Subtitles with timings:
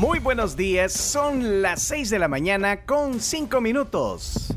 [0.00, 4.54] Muy buenos días, son las 6 de la mañana con 5 minutos.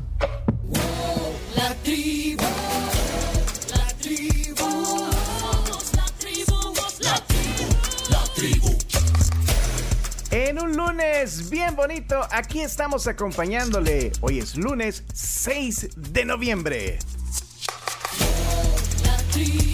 [1.54, 2.42] La tribu,
[3.68, 5.06] la tribu,
[5.94, 6.72] la tribu,
[7.02, 7.66] la tribu,
[8.08, 8.74] la tribu.
[10.30, 14.12] En un lunes bien bonito, aquí estamos acompañándole.
[14.22, 16.98] Hoy es lunes 6 de noviembre.
[19.04, 19.73] La tribu,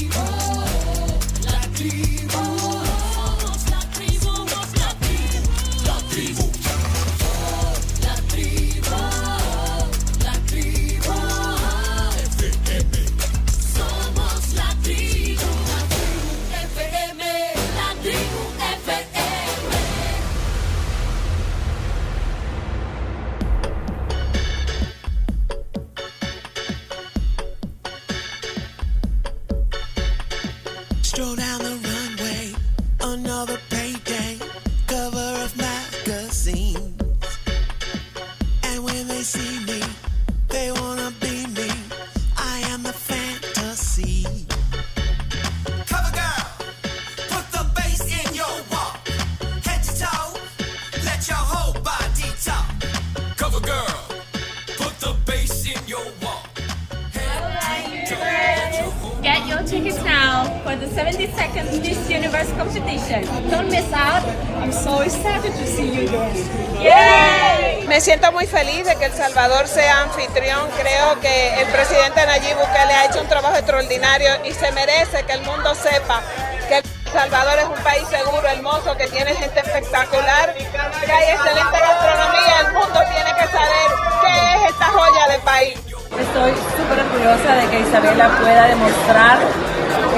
[69.41, 70.69] Salvador sea anfitrión.
[70.77, 75.33] Creo que el presidente Nayib Bukele ha hecho un trabajo extraordinario y se merece que
[75.33, 76.21] el mundo sepa
[76.69, 81.73] que El Salvador es un país seguro, hermoso, que tiene gente espectacular, que hay excelente
[81.73, 82.55] gastronomía.
[82.69, 83.89] El mundo tiene que saber
[84.21, 85.75] qué es esta joya del país.
[85.89, 89.39] Estoy súper orgullosa de que Isabela pueda demostrar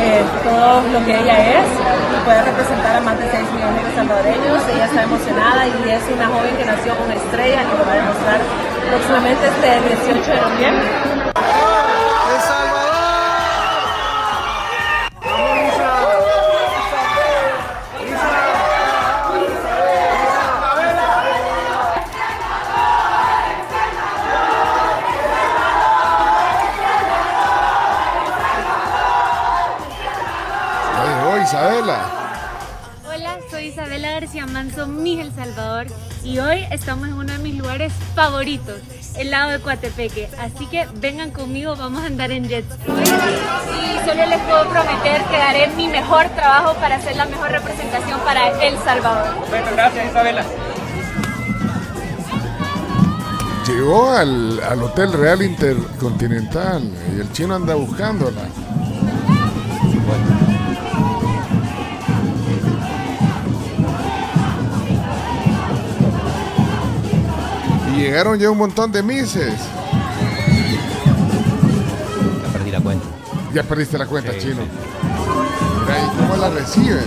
[0.03, 3.95] eh, todo lo que ella es y pueda representar a más de 6 millones de
[3.95, 4.62] salvadoreños.
[4.67, 7.97] Ella está emocionada y es una joven que nació con estrella y lo va a
[8.03, 11.12] demostrar próximamente este 18 de noviembre.
[38.22, 38.77] Favoritos,
[39.16, 40.28] el lado de Coatepeque.
[40.38, 42.93] Así que vengan conmigo, vamos a andar en jet ski.
[42.93, 48.21] Y solo les puedo prometer que daré mi mejor trabajo para hacer la mejor representación
[48.21, 49.34] para El Salvador.
[53.66, 56.83] Llegó al, al Hotel Real Intercontinental
[57.16, 58.43] y el chino anda buscándola.
[68.03, 69.55] Llegaron ya un montón de mises.
[72.43, 73.07] Ya perdí la cuenta.
[73.55, 74.63] Ya perdiste la cuenta, Sí, chino.
[74.63, 74.69] sí.
[75.81, 76.99] Mira ahí cómo la reciben.
[76.99, 77.03] eh.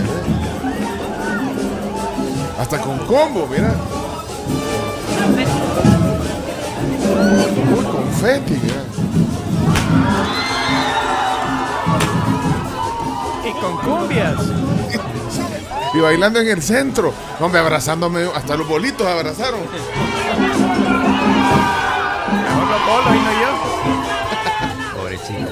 [2.60, 3.74] Hasta con combo, mira.
[7.74, 8.82] Uy, confeti, mira.
[13.44, 14.34] Y con cumbias.
[15.94, 17.12] Y bailando en el centro.
[17.40, 18.28] Hombre, abrazándome.
[18.34, 19.60] Hasta los bolitos abrazaron.
[22.86, 23.50] Polo y no yo.
[24.96, 25.48] Pobre chica.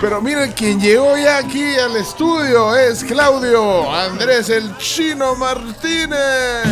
[0.00, 6.64] Pero miren, quien llegó ya aquí al estudio es Claudio Andrés el Chino Martínez.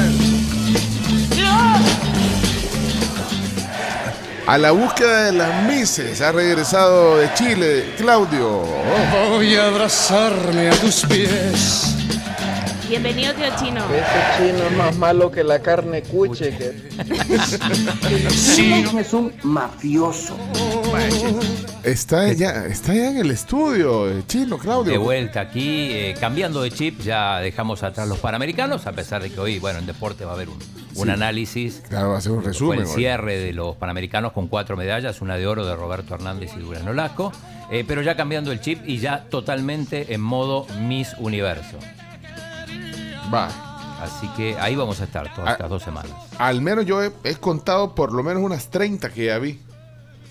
[4.47, 8.65] A la búsqueda de las Mises ha regresado de Chile Claudio.
[9.31, 11.92] Voy a abrazarme a tus pies.
[12.93, 13.81] Bienvenido, tío Chino.
[13.87, 16.55] Ese chino es más malo que la carne cuche.
[16.55, 16.75] Que...
[19.01, 20.37] es un mafioso.
[21.85, 25.01] Está ya, está ya en el estudio, eh, Chino De Claudio.
[25.01, 29.41] vuelta aquí, eh, cambiando de chip, ya dejamos atrás los panamericanos, a pesar de que
[29.41, 30.59] hoy, bueno, en deporte va a haber un,
[30.95, 31.11] un Sí.
[31.11, 31.83] análisis.
[31.89, 32.81] Claro, va a ser un resumen.
[32.81, 36.61] el cierre de los panamericanos con cuatro medallas, una de oro de Roberto Hernández y
[36.61, 37.33] Durán Olasco,
[37.71, 41.79] eh, pero ya cambiando el chip y ya totalmente en modo Miss Universo.
[43.33, 43.49] Va.
[44.03, 45.53] Así que ahí vamos a estar todas Ah.
[45.53, 46.11] estas dos semanas.
[46.39, 49.61] Al menos yo he, he contado por lo menos unas 30 que ya vi.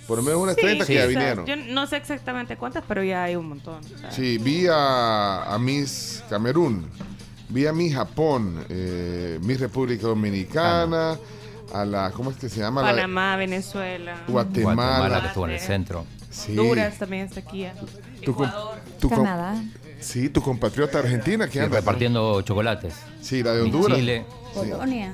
[0.08, 1.08] Por lo menos unas 30 que ya Sí.
[1.10, 1.46] vinieron.
[1.46, 3.80] Yo no sé exactamente cuántas, pero ya hay un montón.
[3.96, 4.12] o sea.
[4.12, 6.86] Sí, vi a, a Miss Camerún,
[7.48, 11.18] vi a Miss Japón, eh, Miss República Dominicana,
[11.74, 12.82] a la, ¿cómo es que se llama?
[12.82, 14.76] La Panamá, Venezuela, Guatemala.
[14.98, 16.06] Guatemala, que estuvo en el centro.
[16.30, 16.58] Sí.
[16.58, 17.68] Honduras también está aquí.
[18.26, 18.50] Tu com-
[19.00, 19.64] tu com- Canadá.
[20.02, 21.78] Sí, tu compatriota argentina que Sí, anda.
[21.78, 22.94] repartiendo chocolates.
[23.22, 23.98] Sí, la de Honduras.
[23.98, 24.60] Chile, Sí.
[24.70, 25.12] Polonia.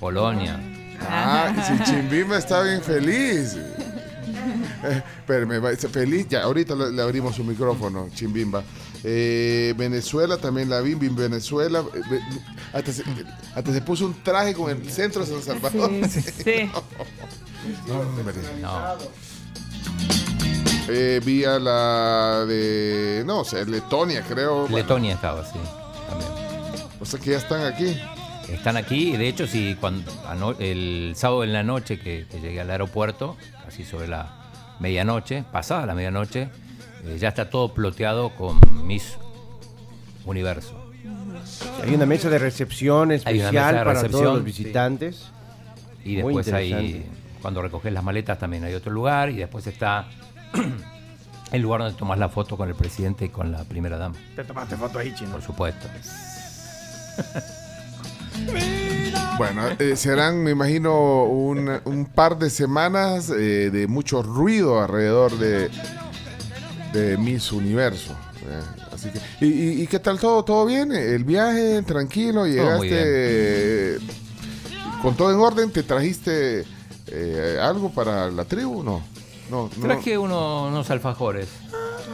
[0.00, 0.60] Polonia.
[1.08, 3.56] Ah, si Chimbimba está bien feliz.
[4.84, 8.62] Eh, espérame, va- feliz, ya, ahorita le, le abrimos su micrófono, Chimbimba.
[9.04, 11.80] Eh, Venezuela también la vi, en Venezuela.
[11.94, 12.20] eh, ve-
[12.72, 13.02] hasta, se,
[13.54, 15.90] hasta se puso un traje con el centro de San Salvador.
[16.08, 16.70] Sí, sí.
[17.90, 18.34] Hombre.
[18.60, 18.96] No.
[20.88, 24.68] Eh, vi a la de, no sé, Letonia, creo.
[24.68, 25.58] Letonia estaba, sí.
[26.08, 26.30] También.
[27.00, 27.96] O sea que ya están aquí.
[28.48, 30.10] Están aquí y de hecho sí, cuando
[30.58, 33.36] el sábado en la noche que, que llegué al aeropuerto,
[33.66, 34.36] así sobre la
[34.80, 36.48] medianoche, pasada la medianoche,
[37.04, 39.16] eh, ya está todo ploteado con Miss
[40.26, 40.78] Universo.
[41.82, 44.62] Hay una mesa de recepción Hay especial una mesa de para recepción, todos los sí.
[44.62, 45.26] visitantes.
[46.04, 47.06] Y Muy después hay, interesante.
[47.40, 50.08] cuando recoges las maletas también hay otro lugar y después está
[51.52, 54.44] el lugar donde tomas la foto con el presidente y con la primera dama, Te
[54.44, 55.32] tomaste foto ahí, chino.
[55.32, 55.86] por supuesto.
[59.38, 65.36] Bueno, eh, serán, me imagino, un, un par de semanas eh, de mucho ruido alrededor
[65.38, 65.70] de,
[66.92, 68.12] de Miss Universo.
[68.46, 68.60] eh,
[68.94, 70.44] así que, ¿y, y- y qué tal todo?
[70.44, 70.92] ¿Todo bien?
[70.92, 71.82] ¿El viaje?
[71.82, 72.46] ¿Tranquilo?
[72.46, 73.98] ¿Llegaste eh,
[75.00, 75.70] con todo en orden?
[75.70, 76.64] ¿Te trajiste
[77.08, 78.82] eh, algo para la tribu?
[78.82, 79.02] No.
[79.52, 79.86] No, no.
[79.86, 81.48] Traje uno- unos alfajores.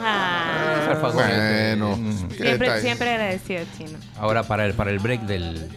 [0.01, 1.29] Ah, Unos alfajores,
[1.77, 2.31] Bueno, mm.
[2.31, 3.99] siempre, siempre agradecido, chino.
[4.19, 5.69] Ahora para el, para el break del,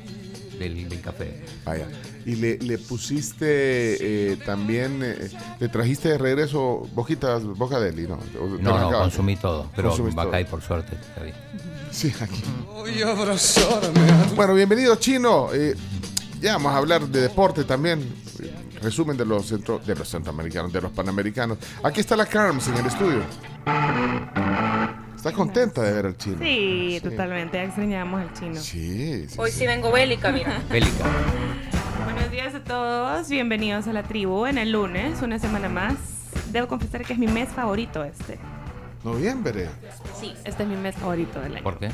[0.59, 1.43] del, del café.
[1.65, 1.87] Vaya.
[2.25, 3.45] Y le, le pusiste
[4.31, 5.29] eh, también, eh,
[5.59, 8.19] le trajiste de regreso boquitas, boca deli, ¿no?
[8.59, 9.71] No, no, consumí todo.
[9.75, 9.95] Pero.
[10.13, 11.35] Bacay, por suerte, está bien.
[11.91, 12.43] Sí, aquí.
[14.35, 15.49] Bueno, bienvenido Chino.
[15.53, 15.75] Eh,
[16.39, 18.20] ya vamos a hablar de deporte también.
[18.81, 21.57] Resumen de los centro, de los centroamericanos, de los panamericanos.
[21.83, 23.21] Aquí está la Carms en el estudio.
[25.15, 26.37] ¿Estás contenta de ver al chino?
[26.41, 27.57] Sí, totalmente.
[27.57, 28.55] Ya extrañamos al chino.
[28.55, 29.59] Sí, sí, Hoy sí.
[29.59, 30.59] sí vengo bélica, mira.
[30.69, 31.05] Bélica.
[32.05, 33.29] Buenos días a todos.
[33.29, 35.93] Bienvenidos a la tribu en el lunes, una semana más.
[36.51, 38.39] Debo confesar que es mi mes favorito este.
[39.03, 39.69] Noviembre.
[40.19, 41.63] Sí, este es mi mes favorito del año.
[41.63, 41.89] ¿Por qué?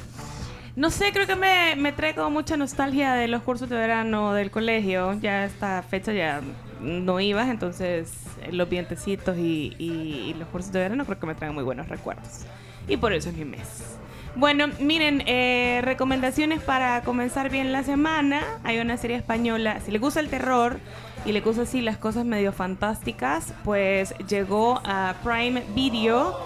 [0.77, 4.33] No sé, creo que me, me trae como mucha nostalgia de los cursos de verano
[4.33, 5.13] del colegio.
[5.19, 6.41] Ya esta fecha ya
[6.79, 8.13] no ibas, entonces
[8.43, 11.89] eh, los vientecitos y, y- los cursos de verano creo que me traen muy buenos
[11.89, 12.45] recuerdos.
[12.87, 13.97] Y por eso es mi mes.
[14.35, 18.41] Bueno, miren, eh, recomendaciones para comenzar bien la semana.
[18.63, 20.77] Hay una serie española, si le gusta el terror
[21.25, 26.37] y le gusta así las cosas medio fantásticas, pues llegó a Prime Video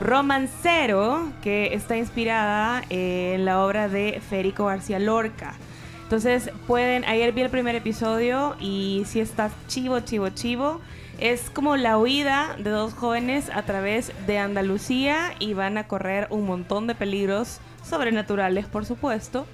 [0.00, 5.54] Romancero, que está inspirada eh, en la obra de Federico García Lorca.
[6.04, 10.80] Entonces pueden, ayer vi el primer episodio y si está chivo, chivo, chivo.
[11.18, 16.28] Es como la huida de dos jóvenes a través de Andalucía y van a correr
[16.30, 19.46] un montón de peligros sobrenaturales, por supuesto.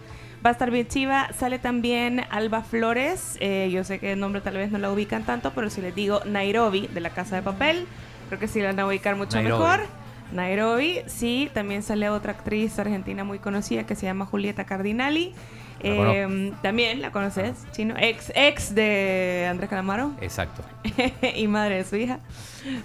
[0.45, 1.31] Va a estar bien chiva.
[1.39, 3.39] Sale también Alba Flores.
[3.41, 5.95] eh, yo sé que el nombre tal vez no la ubican tanto, pero si les
[5.95, 7.87] digo Nairobi de la Casa de Papel,
[8.29, 9.63] creo que sí la van a ubicar mucho Nairobi.
[9.63, 10.04] mejor.
[10.35, 15.33] Nairobi, sí, también sale otra actriz argentina muy conocida que se llama Julieta Cardinali.
[15.81, 20.63] Eh, también la conoces, chino, ex, ex de Andrés Calamaro Exacto.
[21.37, 22.21] y madre de su hija.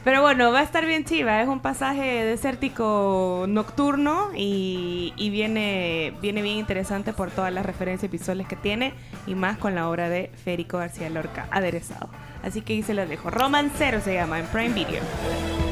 [0.04, 6.14] Pero bueno, va a estar bien chiva, es un pasaje desértico nocturno y, y viene,
[6.22, 8.94] viene bien interesante por todas las referencias visuales que tiene
[9.28, 12.10] y más con la obra de Federico García Lorca, aderezado.
[12.44, 13.30] Así que ahí se los dejo.
[13.30, 15.69] Romancero se llama en Prime Video.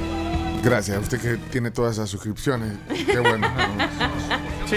[0.69, 2.73] Gracias, usted que tiene todas esas suscripciones.
[3.05, 3.47] Qué bueno.
[4.67, 4.75] Sí.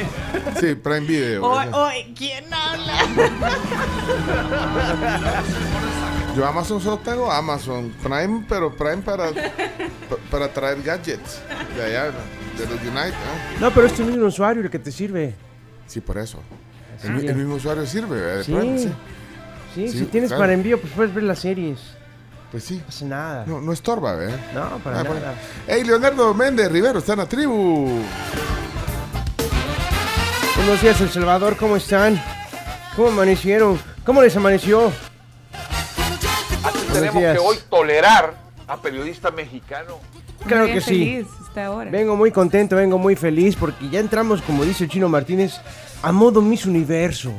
[0.61, 1.43] Sí, Prime Video.
[1.45, 2.95] Hoy, hoy, ¿quién habla?
[6.37, 11.41] Yo Amazon solo tengo Amazon Prime, pero Prime para, pa- para traer gadgets
[11.77, 13.15] de allá, de los United.
[13.59, 13.69] ¿no?
[13.69, 15.35] No, pero es el mismo usuario el que te sirve.
[15.89, 16.39] Sí, por eso.
[17.03, 18.37] El, mi- el mismo usuario sirve, ¿verdad?
[18.39, 18.53] De Sí.
[18.53, 18.93] Prime, sí.
[19.75, 20.43] Sí, Sí, si tienes claro.
[20.43, 21.81] para envío, pues puedes ver las series.
[22.51, 22.77] Pues sí.
[22.79, 23.45] No pasa nada.
[23.47, 24.39] No, no estorba, ¿verdad?
[24.55, 25.09] No, para Ah, nada.
[25.15, 25.27] bueno.
[25.69, 28.01] Hey, Leonardo Méndez Rivero está en la tribu.
[30.57, 32.21] Buenos días, El Salvador, ¿cómo están?
[32.97, 33.79] ¿Cómo amanecieron?
[34.05, 34.93] ¿Cómo les amaneció?
[36.93, 37.35] Tenemos días.
[37.35, 38.35] que hoy tolerar
[38.67, 39.95] a periodistas mexicanos.
[40.47, 40.91] Claro Bien que sí.
[40.91, 41.91] feliz está ahora.
[41.91, 45.61] Vengo muy contento, vengo muy feliz porque ya entramos, como dice el chino Martínez,
[46.03, 47.33] a modo Miss Universo.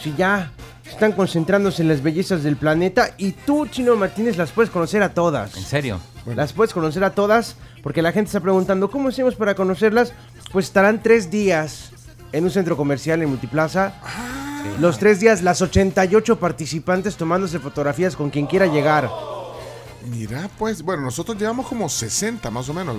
[0.00, 0.50] Si ya
[0.86, 5.14] están concentrándose en las bellezas del planeta y tú, chino Martínez, las puedes conocer a
[5.14, 5.56] todas.
[5.56, 6.00] ¿En serio?
[6.26, 10.12] Las puedes conocer a todas porque la gente está preguntando, ¿cómo hacemos para conocerlas?
[10.52, 11.90] Pues estarán tres días
[12.32, 13.94] en un centro comercial en Multiplaza.
[14.80, 19.10] Los tres días, las 88 participantes tomándose fotografías con quien quiera llegar.
[20.10, 22.96] Mira, pues, bueno, nosotros llevamos como 60 más o menos.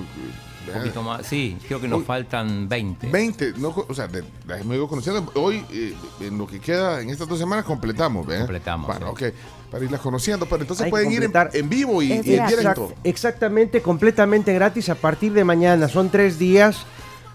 [0.73, 1.25] Un poquito más.
[1.25, 3.07] Sí, creo que nos faltan 20.
[3.07, 5.31] 20, no, o sea, de- las hemos ido conociendo.
[5.35, 8.43] Hoy, eh, en lo que queda en estas dos semanas, completamos, ¿verdad?
[8.45, 9.23] Completamos, Bueno, ok,
[9.71, 12.93] para irlas conociendo, pero entonces Hay pueden ir en, vivo y, y en directo.
[13.03, 15.87] Exactamente, completamente gratis a partir de mañana.
[15.87, 16.85] Son tres días,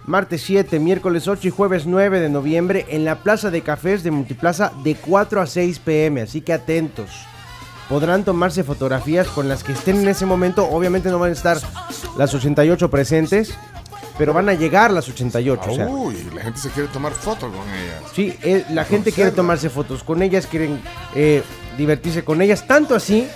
[0.07, 4.11] martes 7, miércoles 8 y jueves 9 de noviembre en la Plaza de Cafés de
[4.11, 6.23] Multiplaza de 4 a 6 pm.
[6.23, 7.11] Así que atentos.
[7.91, 10.65] Podrán tomarse fotografías con las que estén en ese momento.
[10.65, 11.59] Obviamente no van a estar
[12.17, 13.53] las 88 presentes,
[14.17, 15.63] pero van a llegar las 88.
[15.67, 18.03] o sea, Uy, la gente se quiere tomar fotos con ellas.
[18.15, 20.81] Sí, eh, la gente quiere tomarse fotos con ellas, quieren
[21.17, 21.43] eh,
[21.77, 23.27] divertirse con ellas, tanto así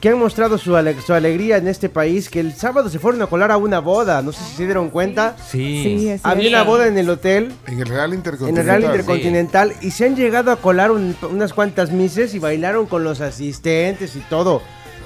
[0.00, 3.20] que han mostrado su, ale- su alegría en este país, que el sábado se fueron
[3.22, 5.36] a colar a una boda, no sé si se dieron cuenta.
[5.50, 5.82] Sí.
[5.98, 8.58] Sí, es Había una boda en el hotel, En el Real en Intercontinental.
[8.76, 12.86] el Real Intercontinental, y se han llegado a colar un- unas cuantas mises y bailaron
[12.86, 14.62] con los asistentes y todo.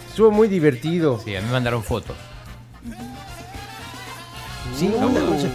[0.09, 1.21] Estuvo muy divertido.
[1.25, 2.17] Sí, a mí me mandaron fotos.
[4.77, 5.51] Sí, una- sea,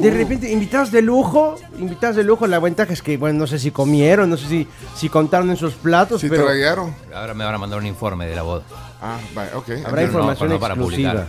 [0.00, 3.58] de repente, invitados de lujo, invitados de lujo, la ventaja es que, bueno, no sé
[3.58, 6.94] si comieron, no sé si, si contaron en sus platos, Si pero trajeron.
[7.14, 8.62] Ahora me van a mandar un informe de la boda.
[9.00, 9.68] Ah, vale, ok.
[9.68, 10.02] habrá entiendo.
[10.02, 11.10] información no para exclusiva.
[11.12, 11.28] publicar.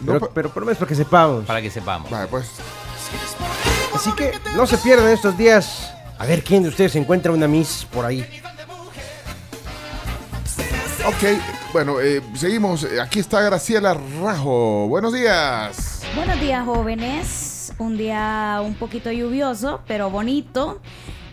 [0.00, 1.44] No, Pero, pa- pero por lo menos para que sepamos.
[1.44, 2.10] Para que sepamos.
[2.10, 2.46] Vale, pues.
[3.94, 5.90] Así que no se pierdan estos días.
[6.18, 8.24] A ver quién de ustedes encuentra una Miss por ahí.
[11.06, 11.38] Ok,
[11.74, 12.86] bueno, eh, seguimos.
[12.98, 13.92] Aquí está Graciela
[14.22, 14.88] Rajo.
[14.88, 16.02] Buenos días.
[16.16, 17.74] Buenos días, jóvenes.
[17.78, 20.80] Un día un poquito lluvioso, pero bonito.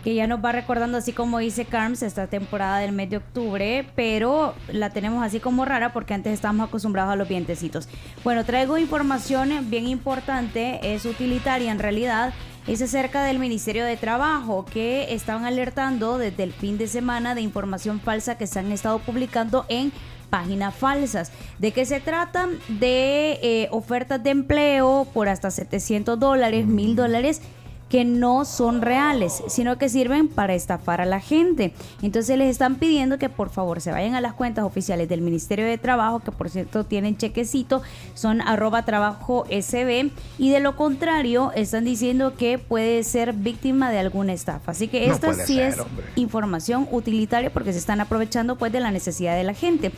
[0.04, 3.88] Que ya nos va recordando, así como dice Carms, esta temporada del mes de octubre,
[3.94, 7.88] pero la tenemos así como rara porque antes estábamos acostumbrados a los vientecitos.
[8.24, 12.34] Bueno, traigo información bien importante, es utilitaria en realidad,
[12.66, 17.40] es acerca del Ministerio de Trabajo, que estaban alertando desde el fin de semana de
[17.40, 19.92] información falsa que se han estado publicando en
[20.30, 21.32] páginas falsas.
[21.58, 22.48] ¿De qué se trata?
[22.68, 27.42] De eh, ofertas de empleo por hasta 700 dólares, 1000 dólares
[27.92, 31.74] que no son reales, sino que sirven para estafar a la gente.
[32.00, 35.66] Entonces les están pidiendo que por favor se vayan a las cuentas oficiales del Ministerio
[35.66, 37.82] de Trabajo, que por cierto tienen chequecito,
[38.14, 43.98] son arroba trabajo SB, y de lo contrario están diciendo que puede ser víctima de
[43.98, 44.72] alguna estafa.
[44.72, 46.06] Así que esta sí ser, es hombre.
[46.16, 49.92] información utilitaria porque se están aprovechando pues de la necesidad de la gente.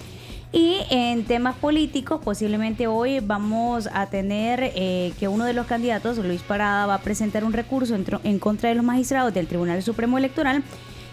[0.55, 6.17] Y en temas políticos, posiblemente hoy vamos a tener eh, que uno de los candidatos,
[6.19, 10.17] Luis Parada, va a presentar un recurso en, contra de los magistrados del Tribunal Supremo
[10.17, 10.63] Electoral.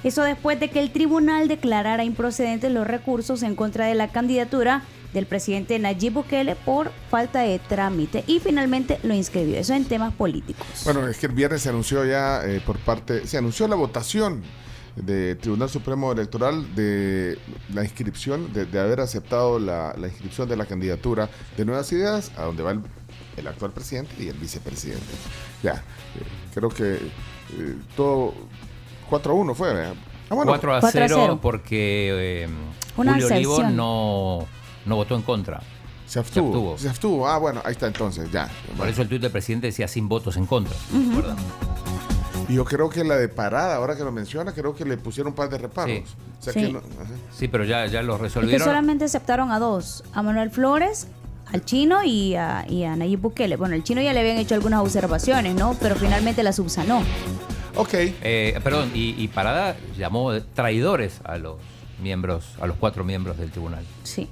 [0.04, 4.84] Eso después de que el tribunal declarara improcedentes los recursos en contra de la candidatura
[5.12, 9.58] del presidente Nayib Bukele por falta de trámite y finalmente lo inscribió.
[9.58, 10.68] Eso en temas políticos.
[10.84, 14.44] Bueno, es que el viernes se anunció ya eh, por parte, se anunció la votación
[14.96, 17.38] del Tribunal Supremo Electoral de
[17.74, 22.32] la inscripción, de, de haber aceptado la, la inscripción de la candidatura de Nuevas Ideas,
[22.38, 22.82] a donde va el,
[23.38, 25.04] el actual presidente y el vicepresidente.
[25.64, 28.34] Ya, eh, creo que eh, todo
[29.10, 29.94] 4 a 1 fue, ¿verdad?
[30.30, 30.52] Ah, bueno.
[30.52, 31.40] 4 a 4 a 0 0.
[31.42, 32.50] porque eh,
[32.96, 33.76] Julio Olivo excepción.
[33.76, 34.48] no,
[34.86, 35.62] no votó en contra.
[36.06, 36.78] Se abstuvo.
[36.78, 37.26] Se abstuvo.
[37.28, 38.50] Ah, bueno, ahí está entonces, ya.
[38.78, 40.76] Por eso el tuit del presidente decía sin votos en contra.
[40.94, 41.10] Ujú.
[41.16, 41.38] ¿recuerdan?
[42.50, 45.32] Y yo creo que la de parada, ahora que lo menciona, creo que le pusieron
[45.32, 45.92] un par de reparos.
[45.92, 46.04] Sí.
[46.40, 46.60] O sea Sí.
[46.62, 46.82] que no-.
[47.36, 48.66] Sí, pero ya, ya lo que resolvieron.
[48.68, 51.08] solamente aceptaron a dos, a Manuel Flores,
[51.52, 53.58] al chino y a, y a Nayib Bukele.
[53.58, 55.76] Bueno, el chino ya le habían hecho algunas observaciones, ¿no?
[55.80, 57.04] Pero finalmente la subsanó.
[57.76, 57.94] Ok.
[57.94, 61.58] Eh, perdón, y, y Parada llamó traidores a los
[62.02, 63.84] miembros, a los cuatro miembros del tribunal.
[64.04, 64.30] Sí.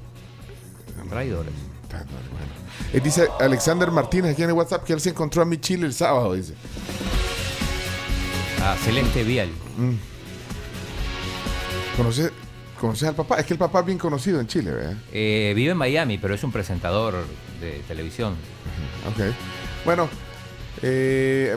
[1.10, 1.54] Traidores.
[2.94, 5.86] Eh, dice Alexander Martínez aquí en el WhatsApp que él se encontró a mi Chile
[5.86, 6.54] el sábado, dice.
[8.64, 9.50] A Celeste Vial.
[11.96, 12.32] ¿Conoces,
[12.80, 13.40] ¿Conoces al papá?
[13.40, 14.94] Es que el papá es bien conocido en Chile, ¿verdad?
[15.12, 17.16] Eh, vive en Miami, pero es un presentador
[17.62, 18.34] de televisión.
[19.08, 19.34] Ok.
[19.86, 20.10] Bueno,
[20.82, 21.56] eh,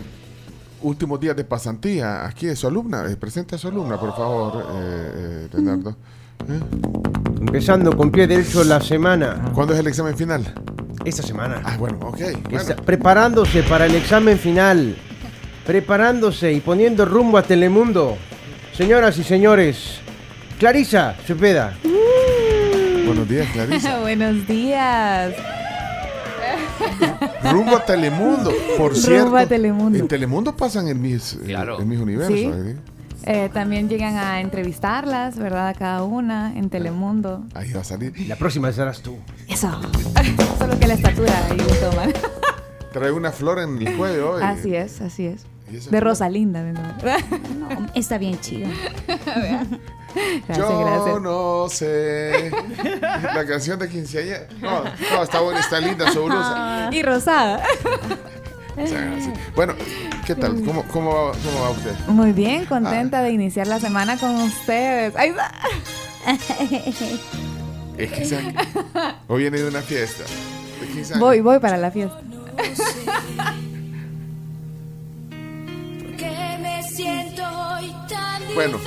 [0.82, 2.26] últimos días de pasantía.
[2.26, 3.04] Aquí es su alumna.
[3.11, 5.97] Eh, presente a su alumna, por favor, eh, eh, Leonardo.
[7.40, 9.50] Empezando con pie derecho la semana.
[9.54, 10.54] ¿Cuándo es el examen final?
[11.04, 11.62] Esta semana.
[11.64, 12.18] Ah, bueno, ok.
[12.50, 12.76] bueno.
[12.85, 14.97] Preparándose para el examen final.
[15.66, 18.16] Preparándose y poniendo rumbo a Telemundo.
[18.73, 20.00] Señoras y señores,
[20.59, 21.75] Clarisa Cepeda.
[23.07, 24.00] Buenos días, Clarisa.
[24.00, 25.35] Buenos días.
[27.50, 28.50] Rumbo a Telemundo.
[28.76, 29.99] Por Rumbo cierto, a Telemundo.
[29.99, 32.33] en Telemundo pasan el Miss, el- el Miss Universo.
[32.35, 32.50] Sí.
[32.52, 32.76] ¿eh?
[33.25, 35.69] Eh, también llegan a entrevistarlas, ¿verdad?
[35.69, 37.45] A cada una en Telemundo.
[37.54, 38.12] Ahí va a salir.
[38.26, 39.16] La próxima serás tú.
[39.49, 39.71] Eso.
[40.59, 42.12] Solo que la estatura ahí toman.
[42.92, 44.42] Trae una flor en el cuello hoy.
[44.42, 45.47] Así es, así es.
[45.72, 46.00] ¿Y esa De?
[46.00, 46.62] Rosalinda.
[47.58, 48.68] No, está bien chido.
[50.46, 51.22] Gracias, Yo gracias.
[51.22, 52.50] no sé.
[53.34, 54.46] La canción de quinceañera.
[54.60, 56.90] No, no, está buena, está linda su blusa.
[56.92, 57.62] Y rosada.
[58.74, 59.30] O sea, sí.
[59.54, 59.74] Bueno,
[60.26, 60.54] ¿qué tal?
[60.64, 61.94] ¿Cómo, cómo, va, cómo va usted?
[62.08, 65.14] Muy bien, contenta de iniciar la semana con ustedes.
[65.14, 65.52] Ahí está.
[67.98, 68.54] Es que se-
[69.28, 70.24] hoy viene de una fiesta.
[70.80, 71.20] de 15 años.
[71.20, 72.18] Voy, voy para la fiesta.
[78.54, 78.78] Bueno,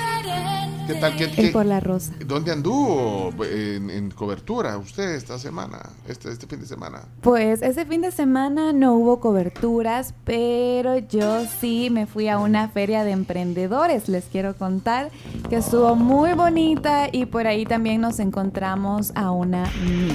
[0.87, 1.15] ¿qué tal?
[1.15, 2.13] ¿Qué, qué- por la rosa.
[2.25, 5.79] ¿Dónde anduvo en, en cobertura usted esta semana?
[6.07, 7.01] Este, este fin de semana.
[7.21, 12.69] Pues ese fin de semana no hubo coberturas, pero yo sí me fui a una
[12.69, 14.07] feria de emprendedores.
[14.07, 15.09] Les quiero contar
[15.49, 20.13] que estuvo muy bonita y por ahí también nos encontramos a una Miss.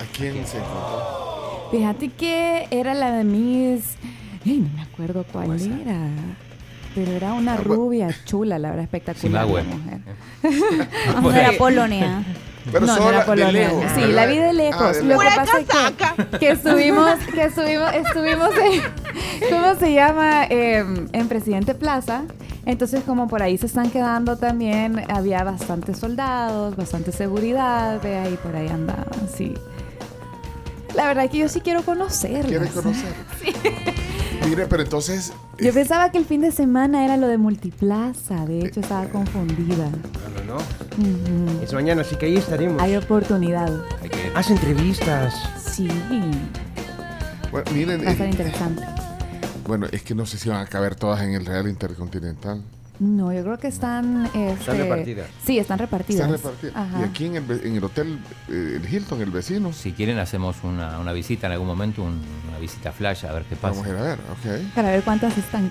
[0.00, 1.68] ¿A quién se encontró?
[1.70, 3.94] Fíjate que era la de Miss.
[4.44, 6.08] Ay, no me acuerdo cuál era.
[6.96, 9.46] Pero era una rubia chula, la verdad, espectacular.
[9.46, 10.00] La mujer.
[11.22, 12.24] No era Polonia.
[12.72, 13.52] Pero no, no era de Polonia.
[13.52, 14.14] lejos, Sí, ¿verdad?
[14.14, 14.82] la vi de lejos.
[14.82, 15.66] Ah, de Lo que pasa es
[16.30, 20.44] que, que estuvimos, que estuvimos, estuvimos en, ¿cómo se llama?
[20.46, 22.22] Eh, en Presidente Plaza.
[22.64, 28.38] Entonces, como por ahí se están quedando también, había bastantes soldados, bastante seguridad, de ahí
[28.42, 29.54] por ahí andaban, sí.
[30.96, 32.46] La verdad que yo sí quiero conocerlas.
[32.46, 33.12] ¿Quiere conocer?
[34.48, 38.60] Mire, pero entonces, Yo pensaba que el fin de semana era lo de Multiplaza, de
[38.60, 39.90] hecho estaba confundida.
[40.46, 41.62] No, no, no.
[41.62, 42.80] Es mañana, así que ahí estaremos.
[42.80, 43.70] Hay oportunidad.
[44.34, 45.34] Haz entrevistas.
[45.62, 45.88] Sí,
[47.50, 48.82] bueno, miren, va a estar eh, interesante.
[49.66, 52.62] bueno, es que no sé si van a caber todas en el Real Intercontinental.
[52.98, 54.26] No, yo creo que están...
[54.34, 55.28] este, repartidas.
[55.44, 56.20] Sí, están repartidas.
[56.30, 56.76] Están repartidas.
[56.76, 57.00] Ajá.
[57.00, 59.72] Y aquí en el, ve- en el hotel, eh, el Hilton, el vecino.
[59.72, 63.44] Si quieren hacemos una, una visita en algún momento, un- una visita flash, a ver
[63.44, 63.80] qué pasa.
[63.80, 64.74] Vamos a ir a ver, ok.
[64.74, 65.70] Para ver cuántas están.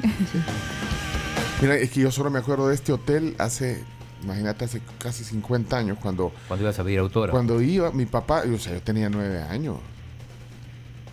[1.62, 3.84] Mira, es que yo solo me acuerdo de este hotel hace,
[4.24, 6.32] imagínate, hace casi 50 años, cuando...
[6.48, 7.32] Cuando ibas a pedir autógrafo.
[7.36, 9.78] Cuando iba, mi papá, o sea, yo tenía 9 años.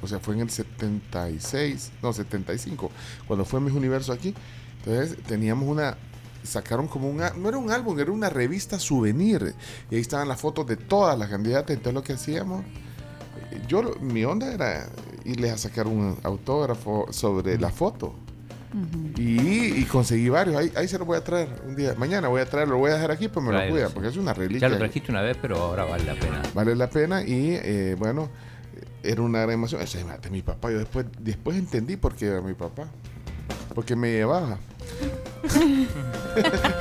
[0.02, 2.90] O sea, fue en el 76, no, 75,
[3.28, 4.34] cuando fue Mis Universo aquí.
[4.84, 5.97] Entonces, teníamos una,
[6.42, 9.54] sacaron como un, no era un álbum, era una revista souvenir.
[9.90, 11.71] Y ahí estaban las fotos de todas las candidatas.
[11.71, 12.64] Entonces, lo que hacíamos,
[13.68, 14.88] yo, mi onda era
[15.25, 18.14] irles a sacar un autógrafo sobre la foto.
[19.18, 20.56] Y, y conseguí varios.
[20.56, 21.95] Ahí, ahí se los voy a traer un día.
[21.99, 24.16] Mañana voy a traerlo, lo voy a dejar aquí, pues me lo cuida, porque es
[24.16, 24.60] una reliquia.
[24.60, 26.42] Ya lo trajiste una vez, pero ahora vale la pena.
[26.54, 28.30] Vale la pena y eh, bueno,
[29.02, 29.82] era una gran emoción.
[29.82, 32.88] Ese de mi papá, yo después, después entendí por qué era mi papá.
[33.75, 34.58] Porque me llevaba.
[35.45, 35.87] Aquí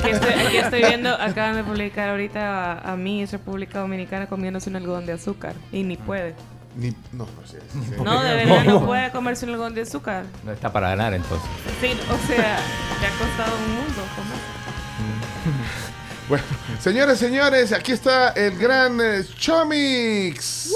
[0.12, 4.69] estoy, aquí estoy viendo, acaban de publicar ahorita a, a mí, es República Dominicana comiéndose
[4.69, 5.56] un algodón de azúcar.
[5.71, 6.36] Y ni puede.
[6.75, 7.60] Ni, no, no sé.
[7.71, 7.80] sí.
[8.04, 10.25] No, de verdad no puede comerse un algodón de azúcar.
[10.43, 11.49] No está para ganar entonces.
[11.80, 12.60] Sí, o sea,
[13.01, 14.38] le ha costado un mundo comer.
[16.30, 16.45] Bueno,
[16.80, 20.71] señores, señores, aquí está el gran eh, Chomix.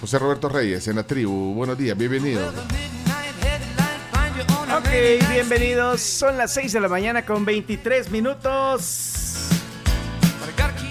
[0.00, 1.54] José Roberto Reyes en la tribu.
[1.54, 2.52] Buenos días, bienvenido.
[4.76, 4.88] Ok,
[5.30, 6.00] bienvenidos.
[6.00, 9.48] Son las 6 de la mañana con 23 minutos.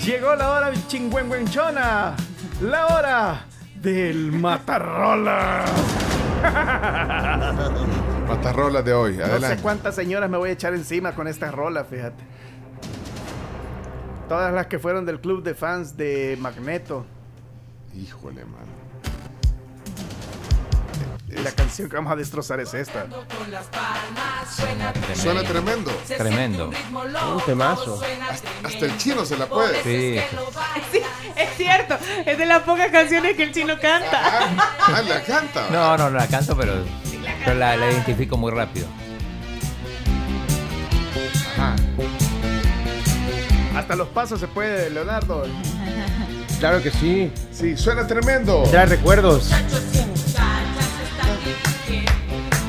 [0.04, 2.16] Llegó la hora chingüengüenchona.
[2.62, 5.66] La hora del matarrola.
[8.28, 9.62] Matarrolas de hoy, No sé adelante.
[9.62, 12.24] cuántas señoras me voy a echar encima con esta rola, fíjate.
[14.28, 17.06] Todas las que fueron del club de fans de Magneto.
[17.96, 18.79] Híjole, mano.
[21.30, 23.06] La canción que vamos a destrozar es esta.
[25.16, 25.92] Suena tremendo.
[26.08, 26.70] Tremendo.
[26.70, 28.02] Un temazo.
[28.64, 29.84] Hasta el chino se la puede.
[29.84, 30.20] Sí.
[30.92, 31.02] Sí,
[31.36, 31.98] es cierto.
[32.26, 34.20] Es de las pocas canciones que el chino canta.
[34.80, 35.68] Ah, la canta.
[35.70, 36.74] No, no, no la canto, pero,
[37.46, 38.88] pero la, la identifico muy rápido.
[41.54, 41.76] Ajá.
[43.78, 45.46] Hasta los pasos se puede, Leonardo.
[46.60, 47.32] Claro que sí.
[47.54, 48.64] Sí, suena tremendo.
[48.70, 49.50] Trae recuerdos.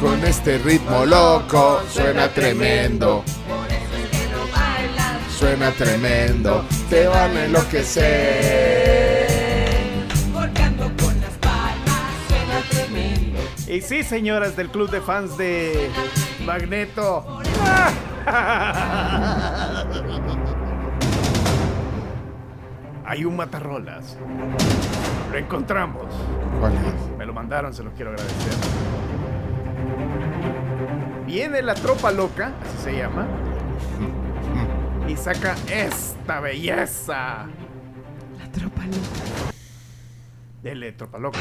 [0.00, 3.22] Con este ritmo loco, suena tremendo.
[5.38, 6.64] Suena tremendo.
[6.88, 9.28] Te van a enloquecer.
[13.68, 15.90] Y sí, señoras del club de fans de
[16.46, 17.38] Magneto.
[23.04, 24.16] Hay un matarrolas.
[25.30, 26.06] Lo encontramos.
[26.58, 27.18] ¿Cuál es?
[27.18, 28.79] Me lo mandaron, se los quiero agradecer.
[31.30, 33.24] Viene la tropa loca, así se llama.
[35.06, 37.46] Y saca esta belleza.
[38.36, 39.52] La tropa loca.
[40.60, 41.38] Dele, tropa loca.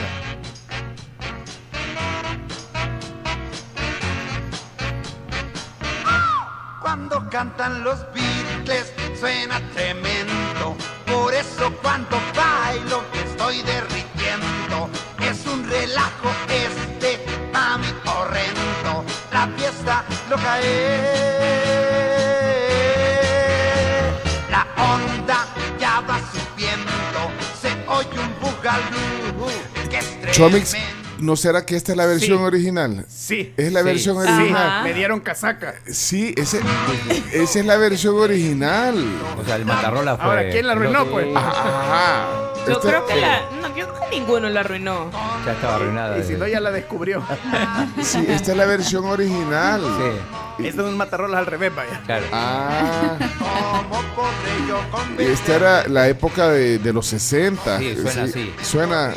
[6.84, 10.78] Cuando cantan los Beatles suena tremendo.
[11.08, 14.88] Por eso cuando bailo me estoy derritiendo.
[15.19, 16.30] Es un relajo
[20.29, 20.65] loca es.
[24.51, 25.47] La onda
[25.79, 26.91] ya va subiendo.
[27.61, 29.47] Se oye un bugalú
[29.89, 30.98] que es tremendo.
[31.19, 32.43] ¿No será que esta es la versión Sí.
[32.43, 33.05] original?
[33.10, 33.53] Sí.
[33.58, 33.86] Es la Sí.
[33.86, 34.32] versión Sí.
[34.32, 34.84] original.
[34.84, 35.75] Me dieron casaca.
[35.89, 36.60] Sí, ese,
[37.34, 38.95] esa es la versión original.
[39.39, 40.25] O sea, el Matarrola fue.
[40.25, 41.27] Ahora, ¿quién la arruinó, pues?
[41.36, 42.27] Ajá.
[42.67, 43.41] Yo Este- creo que la.
[43.62, 45.10] No, yo creo que ninguno la arruinó.
[45.45, 46.17] Ya estaba arruinada.
[46.19, 47.23] Y si no, ya la descubrió.
[48.01, 49.82] Sí, esta es la versión original.
[50.58, 52.01] Sí, Esto es un matarrolas al revés, vaya.
[52.05, 52.25] claro.
[52.34, 53.17] Ah,
[55.17, 57.79] esta era la época de, de los 60.
[57.79, 58.53] Sí, suena así.
[58.62, 59.13] Suena,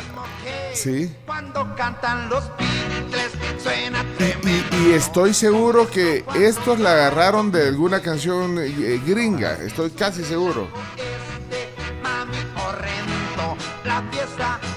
[0.73, 1.15] sí.
[1.25, 3.31] Cuando cantan los Beatles
[3.61, 4.77] suena Y, tremendo.
[4.89, 9.53] y estoy seguro que estos la agarraron de alguna canción eh, gringa.
[9.53, 10.67] Estoy casi seguro.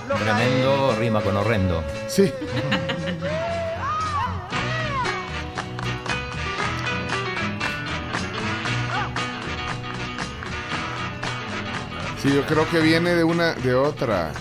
[0.09, 1.83] Loca Tremendo rima con horrendo.
[2.09, 2.33] Sí.
[12.23, 14.33] Sí, yo creo que viene de una, de otra.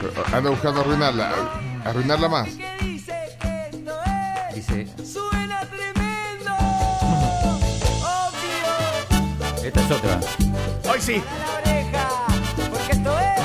[0.00, 1.32] Pero anda buscando arruinarla,
[1.84, 2.48] arruinarla más.
[4.54, 4.86] Dice.
[5.04, 6.52] Suena tremendo.
[9.64, 10.20] Esta es otra.
[10.90, 11.22] Hoy sí.
[11.38, 12.08] La oreja,
[12.70, 13.38] porque esto es.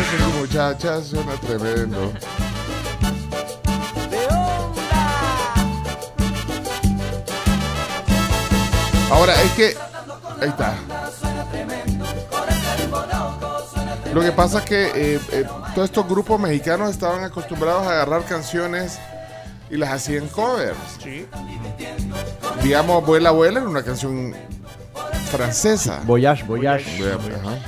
[0.00, 2.12] Ese muchacha suena tremendo.
[4.10, 5.54] de onda.
[9.10, 9.85] Ahora, es que.
[10.40, 10.74] Ahí está.
[14.12, 15.44] Lo que pasa es que eh, eh,
[15.74, 18.98] todos estos grupos mexicanos estaban acostumbrados a agarrar canciones
[19.68, 20.76] y las hacían covers.
[21.02, 21.26] Sí.
[22.62, 24.34] Digamos, Vuela, Vuela era una canción
[25.30, 26.00] francesa.
[26.04, 27.02] Voyage, Voyage.
[27.12, 27.58] Ajá.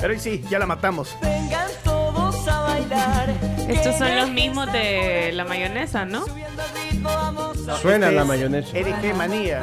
[0.00, 1.16] Pero sí, ya la matamos.
[1.20, 3.30] Vengan todos a bailar.
[3.68, 6.24] Estos son los mismos de la mayonesa, ¿no?
[7.80, 8.76] Suena Este la es mayonesa.
[8.76, 9.14] Eric.
[9.14, 9.60] Manía.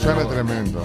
[0.00, 0.82] Suena tremendo.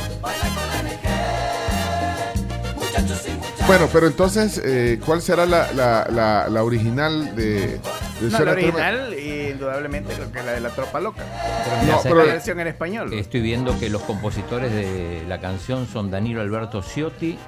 [3.65, 7.79] Bueno, pero entonces, eh, ¿cuál será la, la, la, la original de,
[8.19, 11.23] de No, la original, indudablemente, creo que es la de la tropa loca.
[11.63, 13.13] Pero No, ¿sabes pero- La versión en español.
[13.13, 17.39] Estoy viendo que los compositores de la canción son Danilo Alberto Ciotti,